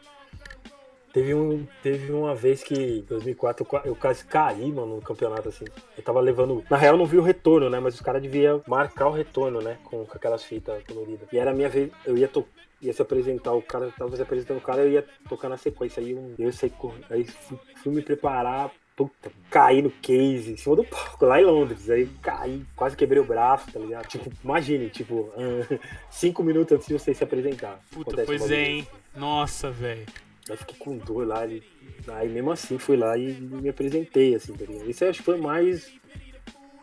Teve, 1.16 1.32
um, 1.32 1.66
teve 1.82 2.12
uma 2.12 2.34
vez 2.34 2.62
que, 2.62 2.74
em 2.74 3.00
2004, 3.00 3.66
eu, 3.86 3.96
quase 3.96 4.22
caí, 4.22 4.70
mano, 4.70 4.96
no 4.96 5.00
campeonato, 5.00 5.48
assim. 5.48 5.64
Eu 5.96 6.04
tava 6.04 6.20
levando. 6.20 6.62
Na 6.68 6.76
real, 6.76 6.94
não 6.94 7.06
vi 7.06 7.16
o 7.16 7.22
retorno, 7.22 7.70
né? 7.70 7.80
Mas 7.80 7.94
os 7.94 8.02
caras 8.02 8.20
deviam 8.20 8.62
marcar 8.66 9.08
o 9.08 9.12
retorno, 9.12 9.62
né? 9.62 9.78
Com, 9.82 10.04
com 10.04 10.14
aquelas 10.14 10.44
fitas 10.44 10.84
coloridas. 10.84 11.26
E 11.32 11.38
era 11.38 11.52
a 11.52 11.54
minha 11.54 11.70
vez. 11.70 11.90
Eu 12.04 12.18
ia, 12.18 12.28
to, 12.28 12.46
ia 12.82 12.92
se 12.92 13.00
apresentar, 13.00 13.54
o 13.54 13.62
cara 13.62 13.90
tava 13.96 14.14
se 14.14 14.20
apresentando 14.20 14.58
o 14.58 14.60
cara, 14.60 14.82
eu 14.82 14.90
ia 14.90 15.06
tocar 15.26 15.48
na 15.48 15.56
sequência. 15.56 16.02
Aí 16.02 16.10
eu, 16.10 16.34
eu 16.38 16.52
sei, 16.52 16.70
aí 17.08 17.24
fui, 17.24 17.58
fui 17.76 17.94
me 17.94 18.02
preparar 18.02 18.70
puta, 18.94 19.30
caí 19.50 19.80
no 19.80 19.90
case, 19.90 20.52
em 20.52 20.56
cima 20.56 20.76
do 20.76 20.84
palco, 20.84 21.24
lá 21.24 21.40
em 21.40 21.44
Londres. 21.44 21.88
Aí 21.88 22.06
caí, 22.20 22.62
quase 22.76 22.94
quebrei 22.94 23.22
o 23.22 23.24
braço, 23.24 23.72
tá 23.72 23.80
ligado? 23.80 24.06
Tipo, 24.06 24.30
imagine, 24.44 24.90
tipo, 24.90 25.32
cinco 26.10 26.42
minutos 26.42 26.72
antes 26.72 26.86
de 26.86 26.92
você 26.92 27.14
se 27.14 27.24
apresentar. 27.24 27.80
Puta, 27.90 28.22
pois 28.26 28.50
é, 28.50 28.64
hein? 28.68 28.88
Nossa, 29.14 29.70
velho. 29.70 30.04
Aí 30.48 30.56
fiquei 30.56 30.76
com 30.78 30.96
dor 30.98 31.26
lá. 31.26 31.46
E, 31.46 31.62
aí 32.08 32.28
mesmo 32.28 32.50
assim 32.50 32.78
fui 32.78 32.96
lá 32.96 33.16
e 33.16 33.32
me 33.32 33.68
apresentei, 33.68 34.34
assim, 34.34 34.52
tá 34.54 34.64
ligado? 34.64 34.88
Isso 34.88 35.04
acho 35.04 35.18
que 35.18 35.24
foi 35.24 35.38
mais. 35.38 35.92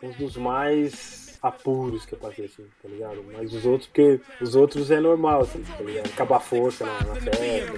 Um 0.02 0.10
dos 0.12 0.36
mais 0.36 1.23
apuros 1.44 2.06
que 2.06 2.14
eu 2.14 2.18
passei, 2.18 2.46
assim, 2.46 2.64
tá 2.82 2.88
ligado? 2.88 3.22
Mas 3.32 3.52
os 3.52 3.66
outros, 3.66 3.86
porque 3.86 4.20
os 4.40 4.54
outros 4.54 4.90
é 4.90 4.98
normal, 4.98 5.42
assim, 5.42 5.62
tá 5.62 5.82
ligado? 5.82 6.06
Acabar 6.06 6.36
a 6.36 6.40
força 6.40 6.86
na, 6.86 7.00
na 7.04 7.14
festa, 7.16 7.72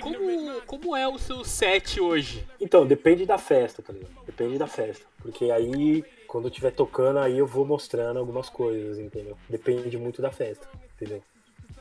Como, 0.00 0.60
como 0.66 0.96
é 0.96 1.08
o 1.08 1.18
seu 1.18 1.42
set 1.42 2.00
hoje? 2.00 2.46
Então, 2.60 2.86
depende 2.86 3.26
da 3.26 3.38
festa, 3.38 3.82
tá 3.82 3.92
ligado? 3.92 4.12
Depende 4.24 4.56
da 4.56 4.68
festa. 4.68 5.04
Porque 5.20 5.50
aí 5.50 6.04
quando 6.26 6.44
eu 6.44 6.50
estiver 6.50 6.70
tocando, 6.70 7.18
aí 7.18 7.38
eu 7.38 7.46
vou 7.46 7.64
mostrando 7.64 8.18
algumas 8.18 8.48
coisas, 8.48 8.98
entendeu? 8.98 9.36
Depende 9.48 9.96
muito 9.96 10.20
da 10.20 10.30
festa, 10.30 10.68
entendeu? 10.94 11.22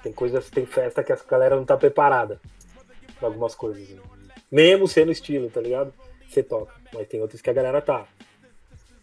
Tem 0.01 0.13
coisas, 0.13 0.49
tem 0.49 0.65
festa 0.65 1.03
que 1.03 1.11
a 1.11 1.19
galera 1.29 1.55
não 1.55 1.65
tá 1.65 1.75
preparada 1.75 2.39
pra 3.19 3.27
algumas 3.27 3.53
coisas. 3.53 3.97
Mesmo 4.51 4.87
sendo 4.87 5.11
estilo, 5.11 5.49
tá 5.49 5.61
ligado? 5.61 5.93
Você 6.27 6.43
toca. 6.43 6.73
Mas 6.93 7.07
tem 7.07 7.21
outras 7.21 7.41
que 7.41 7.49
a 7.49 7.53
galera 7.53 7.81
tá. 7.81 8.07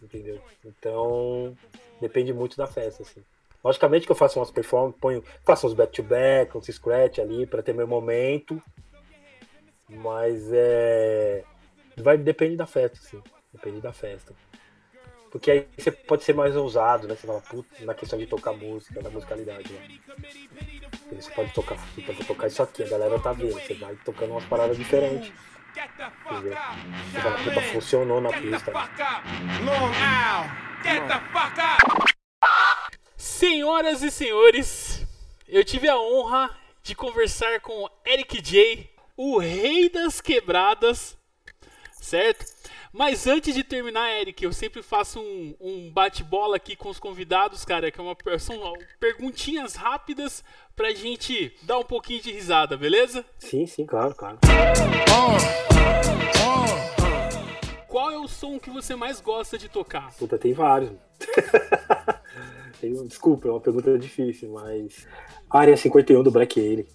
Entendeu? 0.01 0.41
Então, 0.65 1.55
depende 1.99 2.33
muito 2.33 2.57
da 2.57 2.67
festa, 2.67 3.03
assim. 3.03 3.23
Logicamente 3.63 4.05
que 4.05 4.11
eu 4.11 4.15
faço 4.15 4.39
umas 4.39 4.51
performances, 4.51 4.99
ponho, 4.99 5.23
faço 5.45 5.65
uns 5.65 5.73
back-to-back, 5.73 6.57
uns 6.57 6.67
scratch 6.67 7.19
ali 7.19 7.45
para 7.45 7.63
ter 7.63 7.73
meu 7.73 7.87
momento. 7.87 8.61
Mas 9.87 10.51
é. 10.51 11.43
Vai, 11.97 12.17
depende 12.17 12.57
da 12.57 12.65
festa, 12.65 12.97
sim. 12.97 13.21
Depende 13.53 13.79
da 13.79 13.93
festa. 13.93 14.33
Porque 15.31 15.49
aí 15.49 15.67
você 15.77 15.91
pode 15.91 16.23
ser 16.23 16.33
mais 16.33 16.55
ousado, 16.55 17.07
né? 17.07 17.15
Você 17.15 17.25
fala, 17.25 17.41
puta, 17.41 17.85
na 17.85 17.93
questão 17.93 18.19
de 18.19 18.27
tocar 18.27 18.53
música, 18.53 19.01
da 19.01 19.09
musicalidade, 19.09 19.71
né? 19.71 19.99
Você 21.11 21.31
pode 21.31 21.53
tocar, 21.53 21.75
você 21.75 22.01
pode 22.01 22.25
tocar 22.25 22.47
isso 22.47 22.63
aqui, 22.63 22.83
a 22.83 22.87
galera 22.87 23.19
tá 23.19 23.33
vendo, 23.33 23.53
você 23.53 23.73
vai 23.75 23.95
tocando 24.03 24.31
umas 24.31 24.45
paradas 24.45 24.77
diferentes. 24.77 25.31
Entendeu? 26.31 26.57
Fala, 27.21 27.37
puta, 27.43 27.61
funcionou 27.61 28.21
na 28.21 28.29
pista. 28.29 28.71
Senhoras 33.17 34.03
e 34.03 34.11
senhores, 34.11 35.05
eu 35.47 35.63
tive 35.63 35.89
a 35.89 35.97
honra 35.97 36.55
de 36.83 36.93
conversar 36.93 37.59
com 37.61 37.89
Eric 38.05 38.41
J, 38.41 38.89
o 39.15 39.39
rei 39.39 39.89
das 39.89 40.21
quebradas, 40.21 41.17
certo? 41.93 42.52
Mas 42.93 43.25
antes 43.25 43.55
de 43.55 43.63
terminar, 43.63 44.11
Eric, 44.21 44.45
eu 44.45 44.53
sempre 44.53 44.83
faço 44.83 45.19
um, 45.19 45.55
um 45.59 45.91
bate-bola 45.91 46.57
aqui 46.57 46.75
com 46.75 46.89
os 46.89 46.99
convidados, 46.99 47.65
cara, 47.65 47.89
que 47.89 47.99
é 47.99 48.03
uma, 48.03 48.15
são 48.37 48.75
perguntinhas 48.99 49.73
rápidas 49.73 50.43
pra 50.75 50.93
gente 50.93 51.55
dar 51.63 51.79
um 51.79 51.83
pouquinho 51.83 52.21
de 52.21 52.31
risada, 52.31 52.77
beleza? 52.77 53.25
Sim, 53.39 53.65
sim, 53.65 53.83
claro, 53.87 54.13
claro. 54.13 54.37
Qual 57.87 58.11
é 58.11 58.19
o 58.19 58.27
som 58.27 58.59
que 58.59 58.69
você 58.69 58.95
mais 58.95 59.19
gosta 59.19 59.57
de 59.57 59.67
tocar? 59.69 60.13
Puta, 60.13 60.37
tem 60.37 60.53
vários. 60.53 60.91
desculpa, 63.07 63.47
é 63.47 63.51
uma 63.51 63.59
pergunta 63.59 63.97
difícil, 63.97 64.51
mas. 64.51 65.07
Área 65.49 65.75
51 65.75 66.21
do 66.21 66.29
Black 66.29 66.59
Alien. 66.59 66.85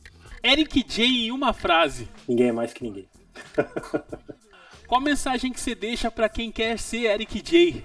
Eric 0.44 0.84
J 0.84 1.05
em 1.05 1.32
uma 1.32 1.53
frase. 1.53 2.09
Ninguém 2.28 2.51
é 2.51 2.53
mais 2.53 2.72
que 2.72 2.84
ninguém. 2.84 3.09
Qual 4.89 5.03
mensagem 5.03 5.53
que 5.53 5.61
você 5.61 5.74
deixa 5.74 6.11
para 6.11 6.30
quem 6.30 6.51
quer 6.51 6.78
ser 6.78 7.11
Eric 7.11 7.43
J? 7.43 7.84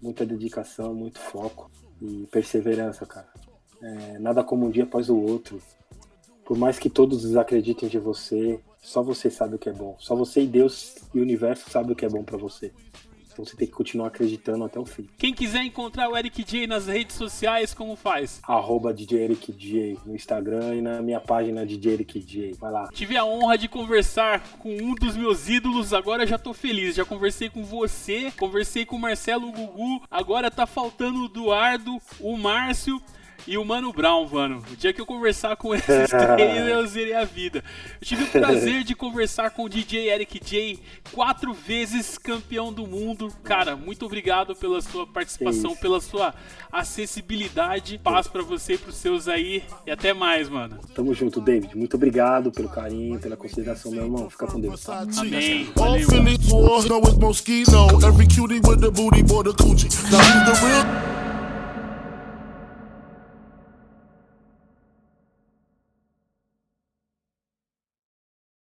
Muita 0.00 0.24
dedicação, 0.24 0.94
muito 0.94 1.18
foco 1.18 1.70
e 2.00 2.26
perseverança, 2.32 3.04
cara. 3.04 3.28
É, 3.82 4.18
nada 4.18 4.42
como 4.42 4.66
um 4.66 4.70
dia 4.70 4.84
após 4.84 5.10
o 5.10 5.16
outro. 5.18 5.60
Por 6.46 6.56
mais 6.56 6.78
que 6.78 6.88
todos 6.88 7.20
desacreditem 7.20 7.86
de 7.86 7.98
você, 7.98 8.58
só 8.80 9.02
você 9.02 9.30
sabe 9.30 9.56
o 9.56 9.58
que 9.58 9.68
é 9.68 9.72
bom. 9.74 9.94
Só 9.98 10.16
você 10.16 10.40
e 10.40 10.46
Deus 10.46 10.96
e 11.12 11.18
o 11.18 11.22
universo 11.22 11.68
sabem 11.68 11.92
o 11.92 11.94
que 11.94 12.06
é 12.06 12.08
bom 12.08 12.24
para 12.24 12.38
você. 12.38 12.72
Então 13.38 13.44
você 13.46 13.56
tem 13.56 13.68
que 13.68 13.72
continuar 13.72 14.08
acreditando 14.08 14.64
até 14.64 14.80
o 14.80 14.84
fim. 14.84 15.08
Quem 15.16 15.32
quiser 15.32 15.62
encontrar 15.62 16.08
o 16.10 16.16
Eric 16.16 16.42
J 16.42 16.66
nas 16.66 16.88
redes 16.88 17.14
sociais, 17.14 17.72
como 17.72 17.94
faz? 17.94 18.40
Arroba 18.42 18.92
DJ 18.92 19.22
Eric 19.22 19.52
J 19.52 19.96
no 20.04 20.12
Instagram 20.12 20.74
e 20.74 20.82
na 20.82 21.00
minha 21.00 21.20
página 21.20 21.64
DJ 21.64 21.92
Eric 21.92 22.18
J. 22.18 22.54
Vai 22.54 22.72
lá. 22.72 22.88
Tive 22.92 23.16
a 23.16 23.24
honra 23.24 23.56
de 23.56 23.68
conversar 23.68 24.42
com 24.58 24.76
um 24.76 24.92
dos 24.92 25.16
meus 25.16 25.48
ídolos, 25.48 25.94
agora 25.94 26.26
já 26.26 26.36
tô 26.36 26.52
feliz. 26.52 26.96
Já 26.96 27.04
conversei 27.04 27.48
com 27.48 27.62
você, 27.62 28.32
conversei 28.36 28.84
com 28.84 28.96
o 28.96 29.00
Marcelo 29.00 29.52
Gugu, 29.52 30.02
agora 30.10 30.50
tá 30.50 30.66
faltando 30.66 31.22
o 31.22 31.26
Eduardo, 31.26 31.96
o 32.18 32.36
Márcio 32.36 33.00
e 33.48 33.56
o 33.56 33.64
Mano 33.64 33.92
Brown, 33.94 34.28
mano. 34.28 34.62
O 34.70 34.76
dia 34.76 34.92
que 34.92 35.00
eu 35.00 35.06
conversar 35.06 35.56
com 35.56 35.74
esses 35.74 35.88
três, 36.10 36.68
eu 36.68 36.86
zerei 36.86 37.14
a 37.14 37.24
vida. 37.24 37.64
Eu 37.98 38.06
tive 38.06 38.24
o 38.24 38.26
prazer 38.26 38.84
de 38.84 38.94
conversar 38.94 39.50
com 39.52 39.64
o 39.64 39.68
DJ 39.68 40.10
Eric 40.10 40.38
J, 40.38 40.78
quatro 41.12 41.54
vezes 41.54 42.18
campeão 42.18 42.70
do 42.70 42.86
mundo. 42.86 43.32
Cara, 43.42 43.74
muito 43.74 44.04
obrigado 44.04 44.54
pela 44.54 44.82
sua 44.82 45.06
participação, 45.06 45.74
pela 45.74 45.98
sua 45.98 46.34
acessibilidade. 46.70 47.98
Paz 47.98 48.28
para 48.28 48.42
você 48.42 48.74
e 48.74 48.78
pros 48.78 48.96
seus 48.96 49.26
aí. 49.26 49.62
E 49.86 49.90
até 49.90 50.12
mais, 50.12 50.50
mano. 50.50 50.78
Tamo 50.94 51.14
junto, 51.14 51.40
David. 51.40 51.74
Muito 51.74 51.94
obrigado 51.94 52.52
pelo 52.52 52.68
carinho, 52.68 53.18
pela 53.18 53.36
consideração, 53.36 53.90
meu 53.90 54.04
irmão. 54.04 54.28
Fica 54.28 54.46
com 54.46 54.60
Deus. 54.60 54.84
Tá? 54.84 55.06
Amém. 55.16 55.72
Valeu. 55.74 56.06